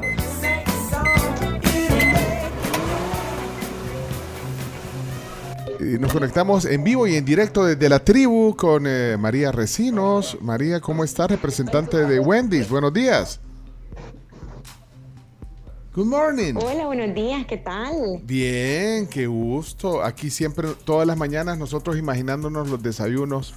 [5.79, 10.37] Y nos conectamos en vivo y en directo desde la tribu con eh, María Recinos.
[10.39, 11.31] María, ¿cómo estás?
[11.31, 12.69] Representante de Wendy's.
[12.69, 13.39] Buenos días.
[15.95, 16.53] Good morning.
[16.55, 18.21] Hola, buenos días, ¿qué tal?
[18.23, 20.03] Bien, qué gusto.
[20.03, 23.55] Aquí siempre, todas las mañanas, nosotros imaginándonos los desayunos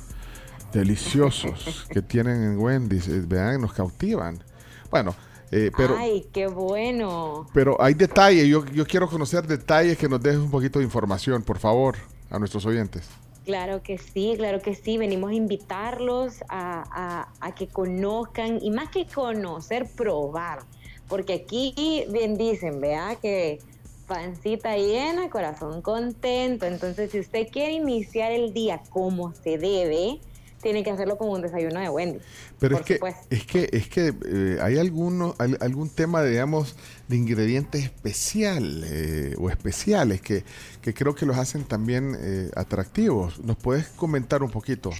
[0.74, 3.08] deliciosos que tienen en Wendy's.
[3.08, 4.42] Eh, Vean, nos cautivan.
[4.90, 5.14] Bueno,
[5.50, 7.46] eh, pero, Ay, qué bueno.
[7.54, 8.46] pero hay detalles.
[8.46, 11.96] Yo, yo quiero conocer detalles que nos dejes un poquito de información, por favor,
[12.30, 13.08] a nuestros oyentes.
[13.44, 14.96] Claro que sí, claro que sí.
[14.98, 20.60] Venimos a invitarlos a, a- a que conozcan y más que conocer, probar.
[21.08, 23.58] Porque aquí bien dicen, vea que
[24.06, 26.64] pancita llena, corazón contento.
[26.66, 30.20] Entonces, si usted quiere iniciar el día como se debe,
[30.64, 32.18] tiene que hacerlo con un desayuno de Wendy.
[32.58, 32.98] Pero es que,
[33.30, 36.74] es que, es que eh, hay alguno, al- algún tema, digamos,
[37.06, 40.42] de ingredientes especial eh, o especiales que,
[40.82, 43.38] que creo que los hacen también eh, atractivos.
[43.44, 44.90] ¿Nos puedes comentar un poquito?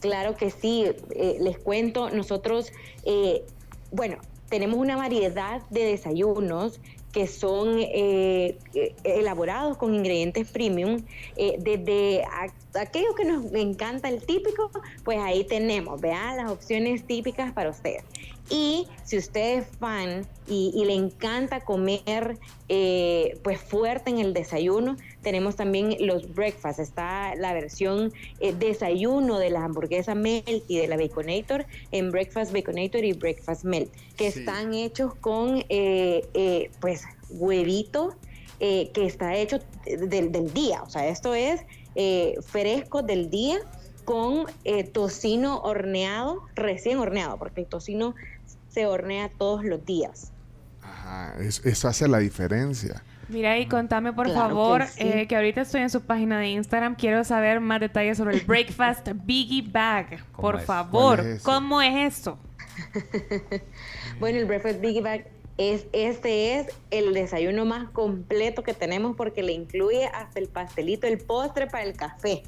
[0.00, 2.72] Claro que sí, eh, les cuento, nosotros,
[3.04, 3.44] eh,
[3.92, 4.16] bueno,
[4.50, 6.80] tenemos una variedad de desayunos
[7.12, 11.04] que son eh, eh, elaborados con ingredientes premium,
[11.36, 14.70] eh, desde a- aquello que nos encanta, el típico,
[15.04, 18.02] pues ahí tenemos, vean las opciones típicas para ustedes.
[18.48, 22.38] Y si usted es fan y, le encanta comer
[23.42, 26.78] pues fuerte en el desayuno, tenemos también los breakfast.
[26.78, 32.52] Está la versión eh, desayuno de la hamburguesa melt y de la baconator en breakfast
[32.52, 34.40] baconator y breakfast melt, que Sí.
[34.40, 38.14] están hechos con eh, eh, pues huevito
[38.60, 40.82] eh, que está hecho del, del día.
[40.82, 41.60] O sea, esto es
[41.94, 43.58] eh, fresco del día
[44.04, 48.14] con eh, tocino horneado, recién horneado, porque el tocino
[48.68, 50.32] se hornea todos los días.
[50.82, 53.02] Ajá, es- eso hace la diferencia.
[53.28, 55.02] Mira y contame por Claro que favor sí.
[55.02, 56.96] eh, que ahorita estoy en su página de Instagram.
[56.96, 60.24] Quiero saber más detalles sobre el Breakfast Biggie Bag.
[60.36, 60.64] Por es?
[60.64, 61.22] favor.
[61.42, 62.38] ¿cómo es eso?
[64.20, 65.26] Bueno, el Breakfast Biggie Bag
[65.58, 71.06] es, este es el desayuno más completo que tenemos porque le incluye hasta el pastelito,
[71.06, 72.42] el postre para el café.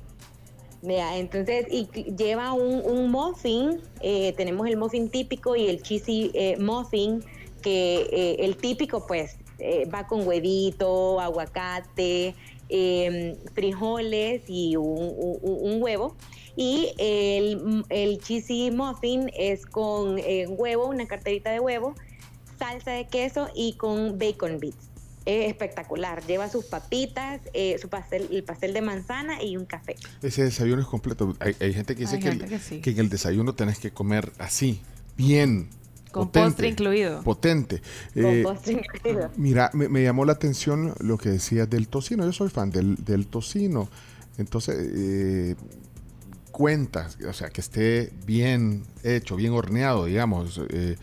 [0.83, 1.87] Vea, entonces, y
[2.17, 7.25] lleva un, un muffin, eh, tenemos el muffin típico y el cheesy eh, muffin,
[7.63, 12.35] que eh, el típico pues eh, va con huevito, aguacate,
[12.69, 16.17] eh, frijoles y un, un- un huevo.
[16.57, 21.95] Y el, el cheesy muffin es con eh, huevo, una carterita de huevo,
[22.59, 24.91] salsa de queso y con bacon bits.
[25.27, 26.23] Es espectacular.
[26.27, 29.97] Lleva sus papitas, eh, su pastel, el pastel de manzana y un café.
[30.23, 31.35] Ese desayuno es completo.
[31.41, 32.81] Hay, hay gente que dice Hay que, gente el- que sí.
[32.81, 34.81] que en el desayuno tenés que comer así,
[35.17, 35.71] bien.
[36.15, 37.21] Con potente, postre incluido.
[37.23, 37.83] Potente.
[38.15, 39.31] Con Eh, postre incluido.
[39.37, 42.25] Mira, me, me llamó la atención lo que decías del tocino.
[42.25, 43.89] Yo soy fan del, del tocino.
[44.39, 45.55] Entonces, eh,
[46.51, 50.61] cuentas, o sea, que esté bien hecho, bien horneado, digamos.
[50.71, 50.97] eh,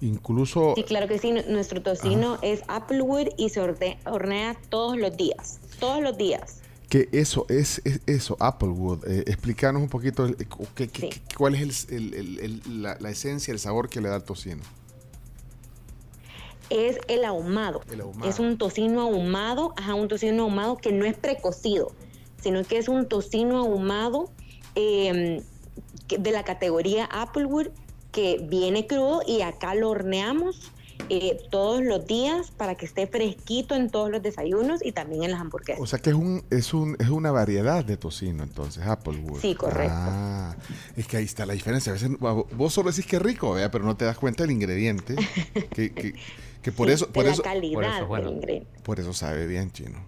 [0.00, 0.72] incluso...
[0.76, 1.32] Sí, claro que sí.
[1.32, 5.58] nu- Nuestro tocino es Applewood y se hornea todos los días.
[5.80, 6.60] Todos los días.
[6.88, 9.04] Que eso, es, es eso, Applewood.
[9.08, 14.00] Eh, explícanos un poquito el- eh, cuál es el- la, la esencia, el sabor que
[14.00, 14.62] le da el tocino.
[16.70, 17.80] Es el ahumado.
[18.28, 21.92] Es un tocino ahumado, ajá, un tocino ahumado que no es precocido,
[22.42, 24.30] sino que es un tocino ahumado
[24.74, 25.42] eh,
[26.06, 27.68] que- de la categoría Applewood
[28.12, 30.70] que viene crudo y acá lo horneamos
[31.08, 35.30] eh, todos los días para que esté fresquito en todos los desayunos y también en
[35.30, 35.80] las hamburguesas.
[35.82, 39.40] O sea que es un, es un, es una variedad de tocino, entonces, Applewood.
[39.40, 39.94] Sí, correcto.
[39.96, 40.56] Ah,
[40.96, 41.90] es que ahí está la diferencia.
[41.92, 43.70] A veces vo- vos solo decís que es rico, ¿vea?
[43.70, 45.14] pero no te das cuenta del ingrediente.
[45.74, 46.14] que, que,
[46.62, 48.24] que por Sí, eso, de por la eso, calidad por eso, bueno.
[48.26, 48.80] del ingrediente.
[48.82, 49.98] por eso sabe bien, chino.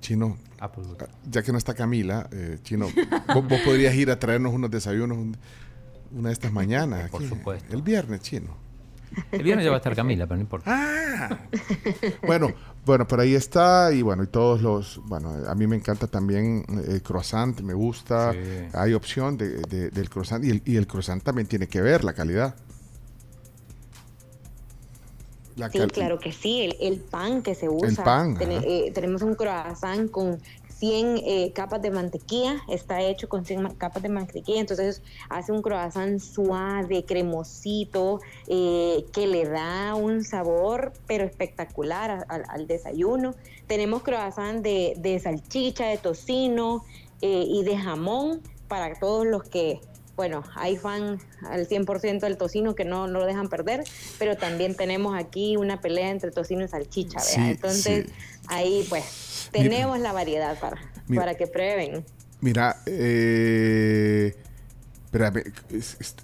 [0.00, 0.96] Chino, Applewood.
[1.30, 2.86] ya que no está Camila, eh, chino,
[3.34, 5.36] vos, vos podrías ir a traernos unos desayunos un-
[6.12, 7.10] una de estas mañanas.
[7.10, 7.74] Por aquí, supuesto.
[7.74, 8.56] El viernes, chino.
[9.32, 10.70] El viernes ya va a estar Camila, pero no importa.
[10.72, 11.38] Ah.
[12.26, 12.52] Bueno,
[12.86, 16.64] bueno, por ahí está y bueno, y todos los, bueno, a mí me encanta también
[16.68, 18.38] eh, el croissant, me gusta, Sí.
[18.72, 22.04] hay opción de, de- del croissant y el, y el croissant también tiene que ver
[22.04, 22.54] la calidad.
[25.56, 28.04] La Sí, cal- claro que sí, el, el pan que se usa.
[28.04, 28.66] pan, Tene- ajá.
[28.68, 30.38] eh, tenemos un croissant con
[30.78, 35.50] 100 eh, capas de mantequilla, está hecho con 100 ma- capas de mantequilla, entonces hace
[35.52, 43.34] un croissant suave, cremosito, eh, que le da un sabor pero espectacular al- desayuno.
[43.66, 46.84] Tenemos croissant de, de salchicha, de tocino
[47.22, 49.80] eh, y de jamón para todos los que
[50.18, 53.84] bueno, hay fan al 100% del tocino que no, no lo dejan perder,
[54.18, 57.20] pero también tenemos aquí una pelea entre tocino y salchicha.
[57.20, 58.12] Sí, Entonces, sí.
[58.48, 59.62] ahí pues Mira.
[59.70, 61.22] tenemos la variedad para, Mira.
[61.22, 62.04] para que prueben.
[62.40, 64.34] Mira, eh,
[65.04, 66.16] espérame, es- es-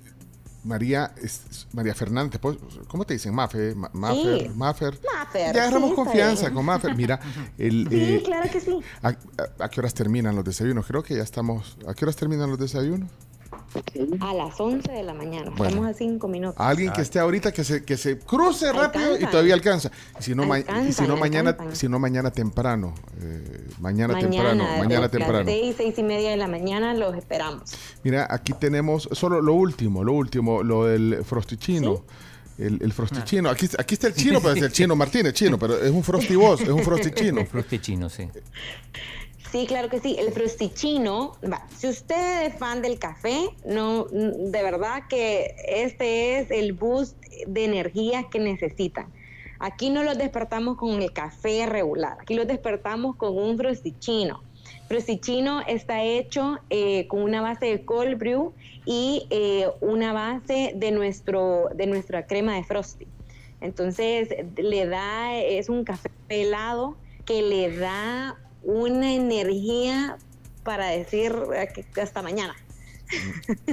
[0.65, 2.57] María, es- María Fernández, pues,
[2.89, 3.33] ¿cómo te dicen?
[3.35, 4.49] Mafe, Ma- Mafer, Sí.
[4.57, 4.99] Mafer.
[5.15, 6.97] Mafer, Ya agarramos sí, confianza con Mafer.
[6.97, 7.21] Mira,
[7.59, 8.81] el, Sí, eh, claro que sí.
[9.03, 10.85] ¿a, a- a qué horas terminan los desayunos?
[10.87, 11.77] Creo que ya estamos.
[11.87, 13.09] ¿A qué horas terminan los desayunos?
[14.21, 15.65] A las 11 de la mañana, Bueno.
[15.67, 16.55] estamos a 5 minutos.
[16.59, 19.91] Alguien que esté ahorita que se, que se cruce rápido y todavía alcanza.
[20.19, 22.95] Y si no, ma- y si no mañana, si no mañana temprano.
[23.21, 24.65] eh, mañana, temprano.
[24.79, 25.39] Mañana, temprano.
[25.45, 27.63] las 6, 6 y media de la mañana los esperamos.
[28.03, 32.05] Mira, aquí tenemos solo lo último, lo último, lo del frostichino.
[32.57, 33.51] El, el frostichino.
[33.51, 36.37] Aquí, aquí está el chino, pero es el chino Martínez, chino, pero es un frosti
[36.37, 37.45] voz, es un frostichino.
[37.47, 38.29] Frostichino, sí.
[39.55, 40.17] Sí, claro que sí.
[40.19, 41.35] El frosticino,
[41.77, 47.17] si usted es fan del café, no, de verdad que este es el boost
[47.47, 49.13] de energía que necesitan.
[49.61, 54.43] Aquí no los despertamos con el café regular, aquí los despertamos con un frosticino.
[54.89, 58.53] Frosticino está hecho eh, con una base de cold brew
[58.85, 63.07] y eh, una base de, nuestro, de nuestra crema de frosty.
[63.61, 70.17] Entonces le da, es un café helado que le da una energía
[70.63, 72.55] para decir eh, hasta mañana.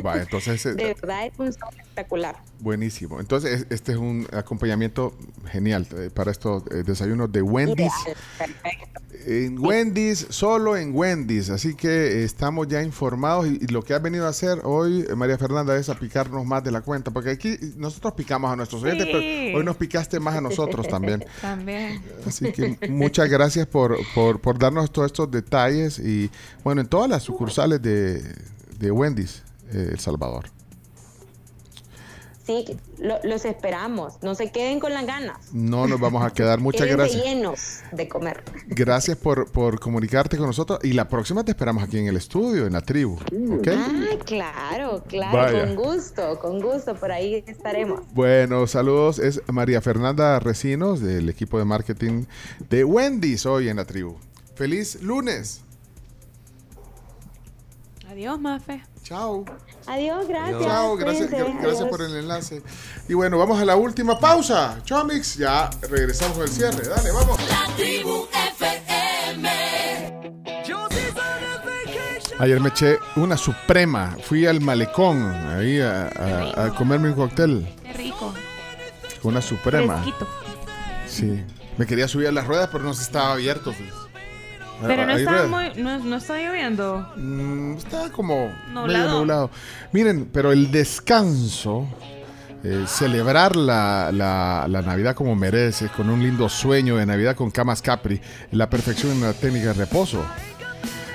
[0.06, 2.36] Va, entonces, eh, De verdad es un espectacular.
[2.60, 3.20] buenísimo.
[3.20, 5.14] Entonces, es- este es un acompañamiento
[5.52, 7.92] genial eh, para estos eh, desayunos de Wendy's.
[8.06, 9.02] Ideal, perfecto.
[9.28, 11.50] En Wendy's, solo en Wendy's.
[11.52, 15.38] Así que estamos ya informados y, y lo que has venido a hacer hoy, María
[15.38, 17.12] Fernanda, es a picarnos más de la cuenta.
[17.12, 19.12] Porque aquí nosotros picamos a nuestros oyentes, Sí.
[19.14, 21.24] pero hoy nos picaste más a nosotros también.
[21.42, 22.02] También.
[22.26, 26.30] Así que muchas gracias por, por, por darnos todos estos detalles y
[26.64, 28.24] bueno, en todas las sucursales de,
[28.82, 30.46] de Wendy's, eh, El Salvador.
[32.46, 34.16] Sí, sí, lo- los esperamos.
[34.24, 35.38] No se queden con las ganas.
[35.54, 36.60] No nos vamos a quedar.
[36.68, 37.24] Muchas gracias.
[37.24, 38.44] llenos de comer.
[38.66, 40.80] Gracias por, por comunicarte con nosotros.
[40.82, 43.14] Y la próxima te esperamos aquí en el estudio, en la tribu.
[43.14, 43.68] ¿Ok?
[43.72, 43.92] Ah,
[44.26, 45.66] claro, claro, Vaya.
[45.68, 48.02] con gusto, con gusto, por ahí estaremos.
[48.14, 49.20] Bueno, saludos.
[49.20, 52.26] Es María Fernanda Recinos del equipo de marketing
[52.72, 54.16] de Wendy's hoy en la tribu.
[54.56, 55.62] Feliz lunes.
[58.22, 58.84] Adiós, Mafe.
[59.02, 59.44] Chao.
[59.88, 60.62] Adiós, gracias.
[60.62, 61.90] Chao, gracias, gracias adiós.
[61.90, 62.62] por el enlace.
[63.10, 64.78] Y bueno, vamos a la última pausa.
[64.84, 66.88] Chomix, ya regresamos con el cierre.
[66.88, 67.36] Dale, vamos.
[67.76, 68.28] tribu
[68.60, 69.50] FM.
[72.38, 74.16] Ayer me eché una suprema.
[74.24, 75.24] Fui al malecón
[75.58, 77.76] ahí a, a- a comerme un cóctel.
[77.82, 78.36] Qué rico.
[79.24, 79.96] Una suprema.
[79.98, 80.28] Fresquito.
[81.08, 81.44] Sí.
[81.80, 83.74] Me quería subir a las ruedas, pero no se estaba abierto.
[83.76, 83.90] pues.
[84.88, 87.08] Pero no está, muy, no, no está lloviendo.
[87.16, 88.88] Mm, está como Nublado.
[88.88, 89.50] medio nublado.
[89.92, 91.88] Miren, pero el descanso,
[92.64, 97.50] eh, celebrar la, la- la Navidad como merece, con un lindo sueño de Navidad con
[97.52, 100.24] camas Capri, la perfección en la técnica de reposo.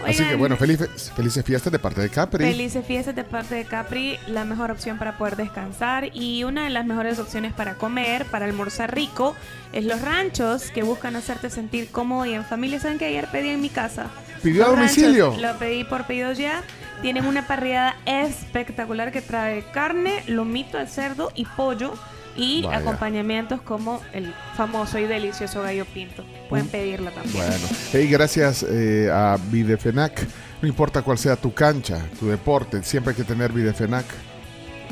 [0.07, 2.45] Así que bueno, felices, felices fiestas de parte de Capri.
[2.45, 6.71] Felices fiestas de parte de Capri, la mejor opción para poder descansar y una de
[6.71, 9.35] las mejores opciones para comer, para almorzar rico,
[9.73, 12.81] es los ranchos que buscan hacerte sentir cómodo y en familia.
[12.81, 14.07] ¿Saben que ayer pedí en mi casa?
[14.43, 15.37] ¿Pidió a Los ranchos, domicilio?
[15.39, 16.63] Lo pedí por pedido ya.
[17.03, 21.93] Tienen una parrillada espectacular que trae carne, lomito de cerdo y pollo
[22.37, 22.79] y Vaya.
[22.79, 26.25] acompañamientos como el famoso y delicioso gallo pinto.
[26.49, 27.37] Pueden pedirla también.
[27.37, 30.27] Bueno, hey, gracias eh, a Videfenac.
[30.63, 34.07] No importa cuál sea tu cancha, tu deporte, siempre hay que tener Videfenac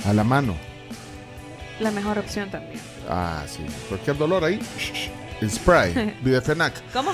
[0.05, 0.55] a la mano.
[1.81, 2.81] La mejor opción también.
[3.08, 3.64] Ah, sí.
[3.89, 4.60] Cualquier dolor ahí,
[5.48, 6.74] spray, Videfenac.
[6.92, 7.12] ¿Cómo?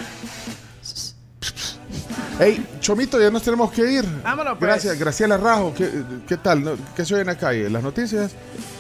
[2.39, 4.05] Hey, Chomito, ya nos tenemos que ir.
[4.23, 4.69] Vámonos, pues.
[4.69, 5.75] Gracias, Graciela Rajo.
[5.77, 5.89] ¿Qué,
[6.27, 6.62] qué tal?
[6.65, 6.73] ¿No?
[6.97, 7.69] ¿Qué se oye en la calle?
[7.69, 8.33] ¿Las noticias?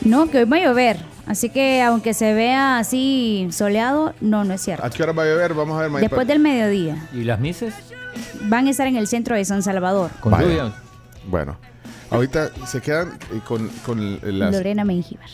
[0.02, 0.98] No, que hoy va a llover.
[1.26, 4.84] Así que aunque se vea así soleado, no, no es cierto.
[4.84, 5.54] ¿A qué hora va a llover?
[5.54, 6.08] Vamos a ver, Maipa.
[6.08, 7.08] Después del mediodía.
[7.12, 7.74] ¿Y las mises?
[8.42, 10.10] Van a estar en el centro de San Salvador.
[10.20, 10.72] Con lluvia.
[11.26, 11.56] Bueno,
[12.10, 14.52] ahorita se quedan eh, con, con las...
[14.52, 15.28] Lorena Mengíbar.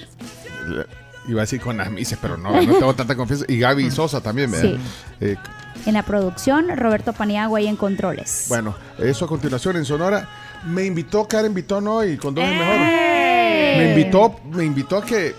[0.67, 0.87] la-
[1.29, 3.45] iba a decir con las mises, pero no, no tengo tanta confianza.
[3.49, 4.69] Y Gaby Sosa también, ¿verdad?
[4.71, 4.79] Sí.
[5.21, 5.37] Eh,
[5.85, 8.47] En la producción, Roberto Paniagua y en controles.
[8.49, 10.29] bueno, eso a continuación en Sonora.
[10.65, 12.77] Me invitó Karen Vitón hoy con dos es mejor.
[12.81, 13.75] ¡Eh!
[13.79, 15.35] Me invitó, me invitó a que,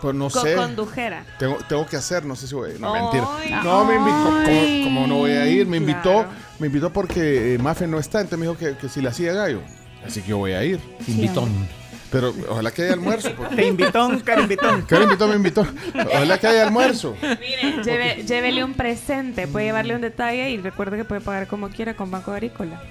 [0.00, 0.54] pues no Co- sé.
[0.54, 1.24] condujera.
[1.38, 2.72] Tengo, tengo que hacer, no sé si voy.
[2.78, 3.02] No, Ay.
[3.02, 3.62] mentira.
[3.64, 4.36] No, me invitó.
[4.46, 4.82] Ay.
[4.84, 5.66] ¿Cómo, cómo no voy a ir?
[5.66, 6.28] Me invitó, Claro.
[6.60, 9.32] me invitó porque eh, Mafe no está, entonces me dijo que, que si le hacía
[9.32, 9.62] gallo.
[10.06, 10.78] Así que yo voy a ir.
[11.08, 11.50] Invitón.
[12.12, 13.32] Pero ojalá que haya almuerzo.
[13.34, 14.84] porque- Te invitó, invitó.
[14.86, 15.66] Karen invitó, me invitó.
[16.12, 17.16] Ojalá que haya almuerzo.
[17.22, 21.70] Mire, lleve- llévele un presente, puede llevarle un detalle y recuerde que puede pagar como
[21.70, 22.82] quiera con Banco Agrícola.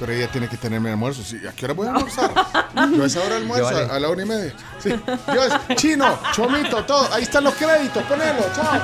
[0.00, 1.22] Pero ella tiene que tener mi almuerzo.
[1.22, 2.30] Sí, ¿A qué hora voy a almorzar?
[2.94, 4.52] Yo a esa hora almuerzo, a la una y media.
[4.78, 4.90] Sí.
[5.32, 7.08] Yo es chino, chomito, todo.
[7.14, 8.80] Ahí están los créditos, ponelo, chao.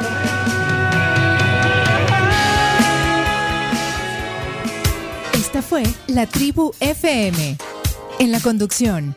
[5.34, 7.56] Esta fue La Tribu FM.
[8.18, 9.16] En la conducción,